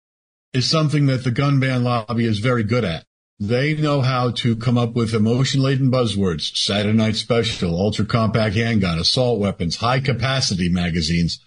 is 0.53 0.69
something 0.69 1.07
that 1.07 1.25
the 1.25 1.31
gun 1.31 1.61
ban 1.61 1.85
lobby 1.85 2.25
is 2.25 2.39
very 2.39 2.65
good 2.65 2.85
at. 2.85 3.05
They 3.39 3.75
know 3.75 4.03
how 4.03 4.31
to 4.31 4.55
come 4.55 4.79
up 4.79 4.95
with 4.95 5.15
emotion 5.15 5.63
laden 5.63 5.91
buzzwords, 5.91 6.57
Saturday 6.57 6.97
night 6.97 7.17
special, 7.17 7.75
ultra 7.75 8.05
compact 8.05 8.55
handgun, 8.55 8.99
assault 8.99 9.41
weapons, 9.41 9.77
high 9.77 10.01
capacity 10.01 10.69
magazines. 10.69 11.41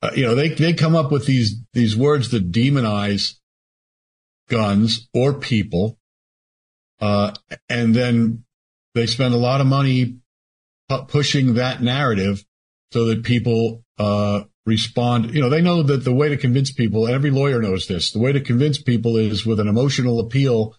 Uh, 0.00 0.10
you 0.14 0.24
know, 0.24 0.34
they, 0.34 0.48
they 0.48 0.72
come 0.72 0.94
up 0.94 1.10
with 1.10 1.26
these, 1.26 1.56
these 1.72 1.96
words 1.96 2.30
that 2.30 2.50
demonize 2.50 3.34
guns 4.48 5.08
or 5.12 5.34
people. 5.34 5.98
Uh, 7.00 7.32
and 7.68 7.94
then 7.94 8.44
they 8.94 9.06
spend 9.06 9.34
a 9.34 9.38
lot 9.38 9.60
of 9.60 9.66
money 9.66 10.16
pushing 11.08 11.54
that 11.54 11.82
narrative 11.82 12.44
so 12.92 13.06
that 13.06 13.24
people 13.24 13.84
uh, 13.98 14.42
respond. 14.64 15.34
You 15.34 15.40
know, 15.40 15.48
they 15.48 15.62
know 15.62 15.82
that 15.82 16.04
the 16.04 16.12
way 16.12 16.28
to 16.28 16.36
convince 16.36 16.72
people, 16.72 17.08
every 17.08 17.30
lawyer 17.30 17.60
knows 17.60 17.86
this, 17.86 18.12
the 18.12 18.18
way 18.18 18.32
to 18.32 18.40
convince 18.40 18.78
people 18.78 19.16
is 19.16 19.46
with 19.46 19.60
an 19.60 19.68
emotional 19.68 20.18
appeal. 20.20 20.74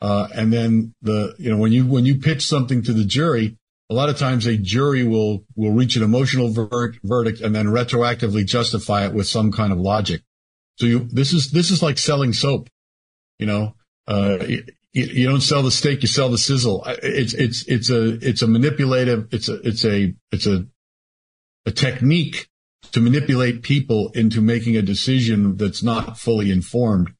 Uh, 0.00 0.28
and 0.34 0.52
then 0.52 0.94
the, 1.02 1.34
you 1.38 1.50
know, 1.50 1.58
when 1.58 1.72
you, 1.72 1.86
when 1.86 2.04
you 2.04 2.18
pitch 2.18 2.44
something 2.46 2.82
to 2.82 2.92
the 2.92 3.04
jury, 3.04 3.56
a 3.88 3.94
lot 3.94 4.08
of 4.08 4.18
times 4.18 4.46
a 4.46 4.56
jury 4.56 5.04
will, 5.04 5.44
will 5.54 5.70
reach 5.70 5.96
an 5.96 6.02
emotional 6.02 6.48
ver- 6.48 6.94
verdict 7.04 7.40
and 7.40 7.54
then 7.54 7.66
retroactively 7.66 8.44
justify 8.44 9.04
it 9.06 9.12
with 9.12 9.26
some 9.26 9.52
kind 9.52 9.72
of 9.72 9.78
logic. 9.78 10.22
So 10.78 10.86
you, 10.86 11.00
this 11.10 11.32
is, 11.32 11.50
this 11.50 11.70
is 11.70 11.82
like 11.82 11.98
selling 11.98 12.32
soap, 12.32 12.68
you 13.38 13.46
know, 13.46 13.74
uh, 14.08 14.38
you, 14.48 14.64
you 14.92 15.28
don't 15.28 15.40
sell 15.40 15.62
the 15.62 15.70
steak, 15.70 16.02
you 16.02 16.08
sell 16.08 16.30
the 16.30 16.38
sizzle. 16.38 16.84
It's, 16.86 17.34
it's, 17.34 17.64
it's 17.68 17.90
a, 17.90 18.18
it's 18.26 18.42
a 18.42 18.46
manipulative, 18.46 19.28
it's 19.32 19.48
a, 19.48 19.60
it's 19.66 19.84
a, 19.84 20.14
it's 20.32 20.46
a 20.46 20.66
a 21.64 21.70
technique 21.70 22.48
to 22.92 23.00
manipulate 23.00 23.62
people 23.62 24.10
into 24.14 24.40
making 24.40 24.76
a 24.76 24.82
decision 24.82 25.56
that's 25.56 25.82
not 25.82 26.18
fully 26.18 26.50
informed 26.50 27.12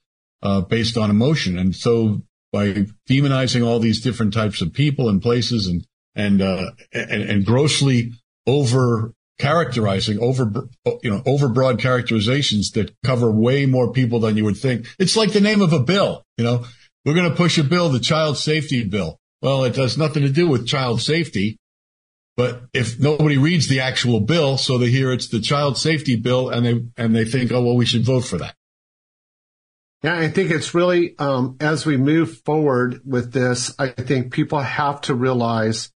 uh, 0.42 0.60
based 0.60 0.96
on 0.96 1.10
emotion. 1.10 1.58
And 1.58 1.74
so 1.74 2.22
by 2.52 2.86
demonizing 3.08 3.66
all 3.66 3.78
these 3.78 4.00
different 4.00 4.34
types 4.34 4.60
of 4.60 4.72
people 4.72 5.08
and 5.08 5.22
places 5.22 5.66
and 5.66 5.86
and 6.14 6.42
uh, 6.42 6.70
and, 6.92 7.22
and 7.22 7.46
grossly 7.46 8.12
over 8.46 9.12
characterizing 9.38 10.18
over 10.20 10.68
you 11.02 11.10
know 11.10 11.20
overbroad 11.22 11.78
characterizations 11.78 12.70
that 12.72 12.94
cover 13.04 13.30
way 13.30 13.66
more 13.66 13.92
people 13.92 14.20
than 14.20 14.36
you 14.36 14.44
would 14.44 14.58
think. 14.58 14.86
It's 14.98 15.16
like 15.16 15.32
the 15.32 15.40
name 15.40 15.62
of 15.62 15.72
a 15.72 15.80
bill. 15.80 16.22
You 16.36 16.44
know, 16.44 16.64
we're 17.04 17.14
going 17.14 17.30
to 17.30 17.36
push 17.36 17.58
a 17.58 17.64
bill, 17.64 17.88
the 17.88 17.98
child 17.98 18.36
safety 18.36 18.84
bill. 18.84 19.18
Well, 19.40 19.64
it 19.64 19.76
has 19.76 19.98
nothing 19.98 20.22
to 20.22 20.30
do 20.30 20.46
with 20.46 20.68
child 20.68 21.00
safety. 21.00 21.56
But 22.36 22.62
if 22.72 22.98
nobody 22.98 23.36
reads 23.36 23.68
the 23.68 23.80
actual 23.80 24.20
bill, 24.20 24.56
so 24.56 24.78
they 24.78 24.90
hear 24.90 25.12
it's 25.12 25.28
the 25.28 25.40
child 25.40 25.76
safety 25.76 26.16
bill 26.16 26.48
and 26.48 26.64
they, 26.64 26.80
and 26.96 27.14
they 27.14 27.26
think, 27.26 27.52
oh, 27.52 27.62
well, 27.62 27.76
we 27.76 27.84
should 27.84 28.04
vote 28.04 28.24
for 28.24 28.38
that. 28.38 28.54
Yeah, 30.02 30.18
I 30.18 30.28
think 30.28 30.50
it's 30.50 30.74
really, 30.74 31.16
um, 31.18 31.56
as 31.60 31.86
we 31.86 31.96
move 31.96 32.38
forward 32.38 33.02
with 33.04 33.32
this, 33.32 33.72
I 33.78 33.88
think 33.88 34.32
people 34.32 34.58
have 34.58 35.02
to 35.02 35.14
realize, 35.14 35.92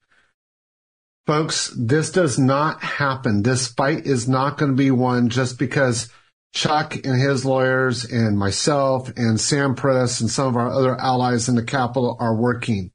folks, 1.26 1.72
this 1.78 2.10
does 2.10 2.38
not 2.38 2.82
happen. 2.82 3.42
This 3.42 3.68
fight 3.68 4.04
is 4.04 4.28
not 4.28 4.58
going 4.58 4.72
to 4.72 4.76
be 4.76 4.90
won 4.90 5.30
just 5.30 5.58
because 5.58 6.10
Chuck 6.52 6.96
and 6.96 7.18
his 7.18 7.46
lawyers 7.46 8.04
and 8.04 8.38
myself 8.38 9.10
and 9.16 9.40
Sam 9.40 9.74
Paredes 9.74 10.20
and 10.20 10.30
some 10.30 10.48
of 10.48 10.56
our 10.56 10.70
other 10.70 11.00
allies 11.00 11.48
in 11.48 11.54
the 11.54 11.64
Capitol 11.64 12.16
are 12.20 12.36
working. 12.36 12.90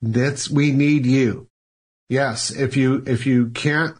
That's, 0.00 0.48
we 0.48 0.70
need 0.70 1.04
you. 1.04 1.47
Yes. 2.08 2.50
If 2.50 2.76
you, 2.76 3.02
if 3.06 3.26
you 3.26 3.50
can't, 3.50 3.96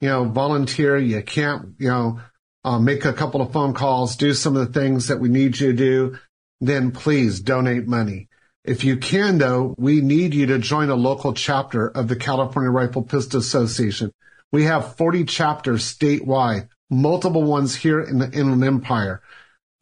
you 0.00 0.08
know, 0.08 0.24
volunteer, 0.24 0.96
you 0.96 1.22
can't, 1.22 1.74
you 1.78 1.88
know, 1.88 2.20
uh, 2.64 2.78
make 2.78 3.04
a 3.04 3.12
couple 3.12 3.40
of 3.40 3.52
phone 3.52 3.74
calls, 3.74 4.16
do 4.16 4.34
some 4.34 4.56
of 4.56 4.66
the 4.66 4.80
things 4.80 5.08
that 5.08 5.20
we 5.20 5.28
need 5.28 5.58
you 5.58 5.68
to 5.68 5.76
do, 5.76 6.18
then 6.60 6.90
please 6.90 7.40
donate 7.40 7.86
money. 7.86 8.28
If 8.64 8.84
you 8.84 8.98
can, 8.98 9.38
though, 9.38 9.74
we 9.78 10.02
need 10.02 10.34
you 10.34 10.46
to 10.46 10.58
join 10.58 10.90
a 10.90 10.94
local 10.94 11.32
chapter 11.32 11.88
of 11.88 12.08
the 12.08 12.16
California 12.16 12.70
Rifle 12.70 13.02
Pistol 13.02 13.40
Association. 13.40 14.12
We 14.52 14.64
have 14.64 14.96
40 14.96 15.24
chapters 15.24 15.84
statewide, 15.84 16.68
multiple 16.90 17.42
ones 17.42 17.74
here 17.74 18.00
in 18.00 18.18
the 18.18 18.30
Inland 18.30 18.64
Empire. 18.64 19.22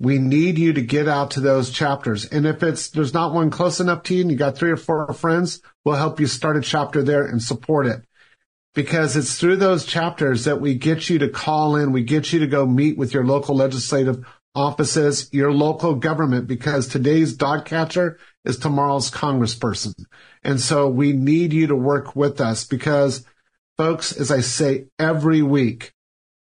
We 0.00 0.18
need 0.18 0.58
you 0.58 0.72
to 0.74 0.80
get 0.80 1.08
out 1.08 1.32
to 1.32 1.40
those 1.40 1.70
chapters. 1.70 2.24
And 2.24 2.46
if 2.46 2.62
it's, 2.62 2.90
there's 2.90 3.14
not 3.14 3.34
one 3.34 3.50
close 3.50 3.80
enough 3.80 4.04
to 4.04 4.14
you 4.14 4.22
and 4.22 4.30
you 4.30 4.36
got 4.36 4.56
three 4.56 4.70
or 4.70 4.76
four 4.76 5.12
friends, 5.12 5.60
we'll 5.84 5.96
help 5.96 6.20
you 6.20 6.26
start 6.26 6.56
a 6.56 6.60
chapter 6.60 7.02
there 7.02 7.24
and 7.24 7.42
support 7.42 7.86
it 7.86 8.04
because 8.74 9.16
it's 9.16 9.38
through 9.38 9.56
those 9.56 9.84
chapters 9.84 10.44
that 10.44 10.60
we 10.60 10.74
get 10.74 11.10
you 11.10 11.18
to 11.18 11.28
call 11.28 11.74
in. 11.74 11.90
We 11.90 12.04
get 12.04 12.32
you 12.32 12.38
to 12.40 12.46
go 12.46 12.64
meet 12.64 12.96
with 12.96 13.12
your 13.12 13.26
local 13.26 13.56
legislative 13.56 14.24
offices, 14.54 15.28
your 15.32 15.52
local 15.52 15.96
government, 15.96 16.46
because 16.46 16.86
today's 16.86 17.36
dog 17.36 17.64
catcher 17.64 18.18
is 18.44 18.56
tomorrow's 18.56 19.10
congressperson. 19.10 19.94
And 20.44 20.60
so 20.60 20.88
we 20.88 21.12
need 21.12 21.52
you 21.52 21.66
to 21.68 21.76
work 21.76 22.14
with 22.14 22.40
us 22.40 22.64
because 22.64 23.24
folks, 23.76 24.12
as 24.12 24.30
I 24.30 24.40
say 24.40 24.86
every 24.98 25.42
week, 25.42 25.92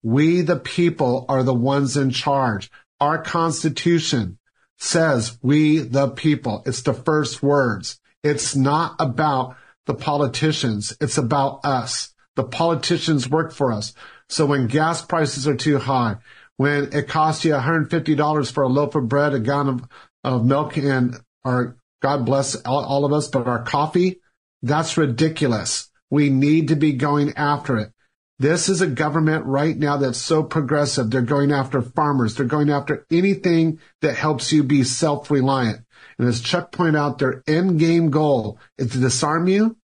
we, 0.03 0.41
the 0.41 0.57
people, 0.57 1.25
are 1.29 1.43
the 1.43 1.53
ones 1.53 1.97
in 1.97 2.11
charge. 2.11 2.69
Our 2.99 3.21
constitution 3.21 4.37
says 4.77 5.37
we, 5.41 5.79
the 5.79 6.09
people. 6.09 6.63
It's 6.65 6.81
the 6.81 6.93
first 6.93 7.43
words. 7.43 7.99
It's 8.23 8.55
not 8.55 8.95
about 8.99 9.55
the 9.85 9.93
politicians. 9.93 10.95
It's 10.99 11.17
about 11.17 11.63
us. 11.63 12.13
The 12.35 12.43
politicians 12.43 13.29
work 13.29 13.53
for 13.53 13.71
us. 13.71 13.93
So 14.29 14.45
when 14.45 14.67
gas 14.67 15.03
prices 15.03 15.47
are 15.47 15.55
too 15.55 15.77
high, 15.77 16.17
when 16.57 16.89
it 16.93 17.07
costs 17.07 17.45
you 17.45 17.53
$150 17.53 18.51
for 18.51 18.63
a 18.63 18.67
loaf 18.67 18.95
of 18.95 19.07
bread, 19.07 19.33
a 19.33 19.39
gallon 19.39 19.67
of, 19.67 19.87
of 20.23 20.45
milk, 20.45 20.77
and 20.77 21.15
our 21.43 21.77
God 22.01 22.25
bless 22.25 22.55
all, 22.61 22.83
all 22.83 23.05
of 23.05 23.13
us, 23.13 23.27
but 23.27 23.47
our 23.47 23.63
coffee, 23.63 24.19
that's 24.61 24.97
ridiculous. 24.97 25.89
We 26.09 26.29
need 26.29 26.69
to 26.69 26.75
be 26.75 26.93
going 26.93 27.33
after 27.35 27.77
it. 27.77 27.91
This 28.37 28.67
is 28.67 28.81
a 28.81 28.87
government 28.87 29.45
right 29.45 29.77
now 29.77 29.97
that's 29.97 30.17
so 30.17 30.43
progressive. 30.43 31.09
They're 31.09 31.21
going 31.21 31.53
after 31.53 31.81
farmers. 31.81 32.35
They're 32.35 32.45
going 32.45 32.69
after 32.69 33.05
anything 33.09 33.79
that 34.01 34.17
helps 34.17 34.51
you 34.51 34.63
be 34.63 34.83
self-reliant. 34.83 35.85
And 36.17 36.27
as 36.27 36.41
Chuck 36.41 36.71
pointed 36.71 36.97
out, 36.97 37.19
their 37.19 37.43
end 37.47 37.79
game 37.79 38.09
goal 38.09 38.59
is 38.77 38.91
to 38.91 38.99
disarm 38.99 39.47
you 39.47 39.77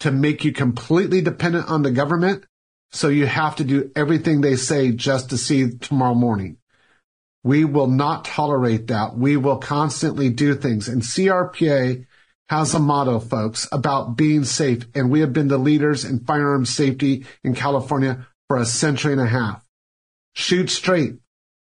to 0.00 0.10
make 0.10 0.44
you 0.44 0.52
completely 0.52 1.20
dependent 1.20 1.68
on 1.68 1.82
the 1.82 1.90
government. 1.90 2.44
So 2.90 3.08
you 3.08 3.26
have 3.26 3.56
to 3.56 3.64
do 3.64 3.90
everything 3.94 4.40
they 4.40 4.56
say 4.56 4.92
just 4.92 5.30
to 5.30 5.38
see 5.38 5.70
tomorrow 5.70 6.14
morning. 6.14 6.56
We 7.44 7.64
will 7.64 7.86
not 7.86 8.24
tolerate 8.24 8.86
that. 8.86 9.16
We 9.16 9.36
will 9.36 9.58
constantly 9.58 10.30
do 10.30 10.54
things. 10.54 10.88
And 10.88 11.02
CRPA 11.02 12.06
has 12.48 12.74
a 12.74 12.78
motto, 12.78 13.20
folks, 13.20 13.68
about 13.72 14.16
being 14.16 14.44
safe. 14.44 14.86
And 14.94 15.10
we 15.10 15.20
have 15.20 15.32
been 15.32 15.48
the 15.48 15.58
leaders 15.58 16.04
in 16.04 16.20
firearms 16.20 16.70
safety 16.70 17.26
in 17.44 17.54
California 17.54 18.26
for 18.48 18.56
a 18.56 18.64
century 18.64 19.12
and 19.12 19.20
a 19.20 19.26
half. 19.26 19.64
Shoot 20.34 20.70
straight. 20.70 21.14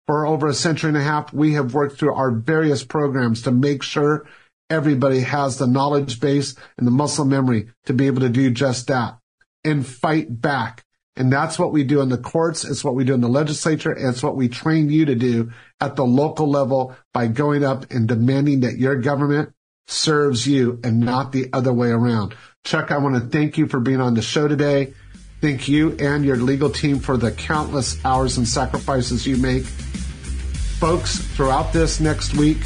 For 0.06 0.26
over 0.26 0.48
a 0.48 0.54
century 0.54 0.90
and 0.90 0.98
a 0.98 1.04
half, 1.04 1.34
we 1.34 1.54
have 1.54 1.74
worked 1.74 1.98
through 1.98 2.14
our 2.14 2.32
various 2.32 2.84
programs 2.84 3.42
to 3.42 3.52
make 3.52 3.84
sure 3.84 4.26
everybody 4.70 5.22
has 5.22 5.58
the 5.58 5.68
knowledge 5.68 6.20
base 6.20 6.56
and 6.78 6.88
the 6.88 6.92
muscle 6.92 7.26
memory 7.26 7.68
to 7.86 7.94
be 7.94 8.08
able 8.08 8.22
to 8.22 8.30
do 8.30 8.52
just 8.52 8.88
that 8.88 9.18
and 9.66 9.86
fight 9.86 10.42
back. 10.42 10.86
And 11.18 11.34
that's 11.34 11.58
what 11.58 11.74
we 11.74 11.84
do 11.84 12.02
in 12.02 12.10
the 12.10 12.18
courts. 12.18 12.64
It's 12.64 12.84
what 12.84 12.94
we 12.94 13.04
do 13.04 13.16
in 13.16 13.22
the 13.22 13.28
legislature. 13.28 13.92
And 13.92 14.10
it's 14.10 14.24
what 14.24 14.36
we 14.36 14.48
train 14.48 14.90
you 14.90 15.06
to 15.06 15.16
do 15.16 15.52
at 15.82 15.96
the 15.96 16.06
local 16.06 16.50
level 16.50 16.96
by 17.14 17.28
going 17.28 17.66
up 17.66 17.92
and 17.92 18.08
demanding 18.08 18.62
that 18.62 18.78
your 18.78 18.96
government 18.96 19.54
serves 19.88 20.46
you 20.46 20.80
and 20.84 21.00
not 21.00 21.32
the 21.32 21.50
other 21.54 21.74
way 21.74 21.90
around. 21.90 22.36
Chuck, 22.64 22.92
I 22.92 22.98
want 22.98 23.16
to 23.16 23.22
thank 23.22 23.58
you 23.58 23.68
for 23.68 23.80
being 23.80 24.02
on 24.02 24.14
the 24.14 24.22
show 24.22 24.48
today. 24.48 24.94
Thank 25.40 25.68
you 25.68 25.96
and 26.00 26.26
your 26.26 26.38
legal 26.38 26.70
team 26.70 27.00
for 27.00 27.16
the 27.16 27.32
countless 27.32 28.04
hours 28.04 28.38
and 28.38 28.48
sacrifices 28.48 29.26
you 29.26 29.38
make. 29.38 29.64
Folks, 29.64 31.20
throughout 31.20 31.74
this 31.74 32.00
next 32.00 32.36
week, 32.36 32.58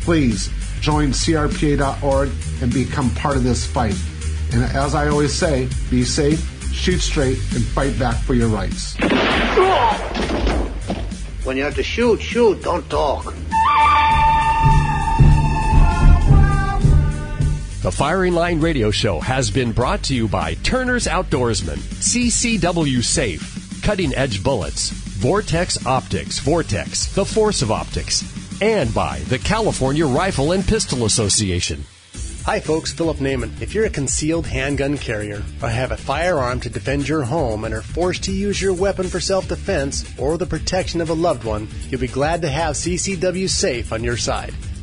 please 0.00 0.50
join 0.80 1.10
CRPA.org 1.10 2.30
and 2.62 2.72
become 2.72 3.10
part 3.10 3.36
of 3.36 3.44
this 3.44 3.66
fight. 3.66 3.96
And 4.52 4.62
as 4.62 4.94
I 4.94 5.08
always 5.08 5.32
say, 5.32 5.68
be 5.90 6.04
safe, 6.04 6.40
shoot 6.72 7.00
straight, 7.00 7.38
and 7.54 7.64
fight 7.64 7.98
back 7.98 8.16
for 8.16 8.34
your 8.34 8.48
rights. 8.48 8.96
When 11.44 11.56
you 11.56 11.64
have 11.64 11.74
to 11.74 11.82
shoot, 11.82 12.22
shoot, 12.22 12.62
don't 12.62 12.88
talk. 12.88 13.34
The 17.84 17.92
Firing 17.92 18.32
Line 18.32 18.62
Radio 18.62 18.90
Show 18.90 19.20
has 19.20 19.50
been 19.50 19.70
brought 19.70 20.04
to 20.04 20.14
you 20.14 20.26
by 20.26 20.54
Turner's 20.54 21.06
Outdoorsman, 21.06 21.76
CCW 21.76 23.04
Safe, 23.04 23.82
Cutting 23.82 24.14
Edge 24.14 24.42
Bullets, 24.42 24.88
Vortex 24.88 25.84
Optics, 25.84 26.38
Vortex, 26.38 27.12
the 27.12 27.26
Force 27.26 27.60
of 27.60 27.70
Optics, 27.70 28.24
and 28.62 28.94
by 28.94 29.18
the 29.28 29.38
California 29.38 30.06
Rifle 30.06 30.52
and 30.52 30.66
Pistol 30.66 31.04
Association. 31.04 31.84
Hi, 32.46 32.58
folks. 32.58 32.90
Philip 32.90 33.18
Naiman. 33.18 33.60
If 33.60 33.74
you're 33.74 33.84
a 33.84 33.90
concealed 33.90 34.46
handgun 34.46 34.96
carrier 34.96 35.42
or 35.60 35.68
have 35.68 35.92
a 35.92 35.98
firearm 35.98 36.60
to 36.60 36.70
defend 36.70 37.06
your 37.06 37.24
home 37.24 37.64
and 37.64 37.74
are 37.74 37.82
forced 37.82 38.24
to 38.24 38.32
use 38.32 38.62
your 38.62 38.72
weapon 38.72 39.08
for 39.08 39.20
self 39.20 39.46
defense 39.46 40.10
or 40.18 40.38
the 40.38 40.46
protection 40.46 41.02
of 41.02 41.10
a 41.10 41.14
loved 41.14 41.44
one, 41.44 41.68
you'll 41.90 42.00
be 42.00 42.08
glad 42.08 42.40
to 42.40 42.48
have 42.48 42.76
CCW 42.76 43.46
Safe 43.46 43.92
on 43.92 44.02
your 44.02 44.16
side. 44.16 44.54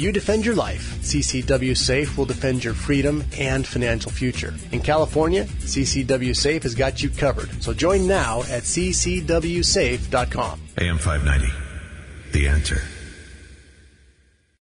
You 0.00 0.12
defend 0.12 0.46
your 0.46 0.54
life. 0.54 0.96
CCW 1.02 1.76
Safe 1.76 2.16
will 2.16 2.24
defend 2.24 2.64
your 2.64 2.72
freedom 2.72 3.22
and 3.38 3.66
financial 3.66 4.10
future. 4.10 4.54
In 4.72 4.80
California, 4.80 5.44
CCW 5.44 6.34
Safe 6.34 6.62
has 6.62 6.74
got 6.74 7.02
you 7.02 7.10
covered. 7.10 7.62
So 7.62 7.74
join 7.74 8.06
now 8.06 8.40
at 8.44 8.62
ccwsafe.com. 8.62 9.30
AM 10.78 10.96
590. 10.96 11.52
The 12.32 12.48
answer. 12.48 12.80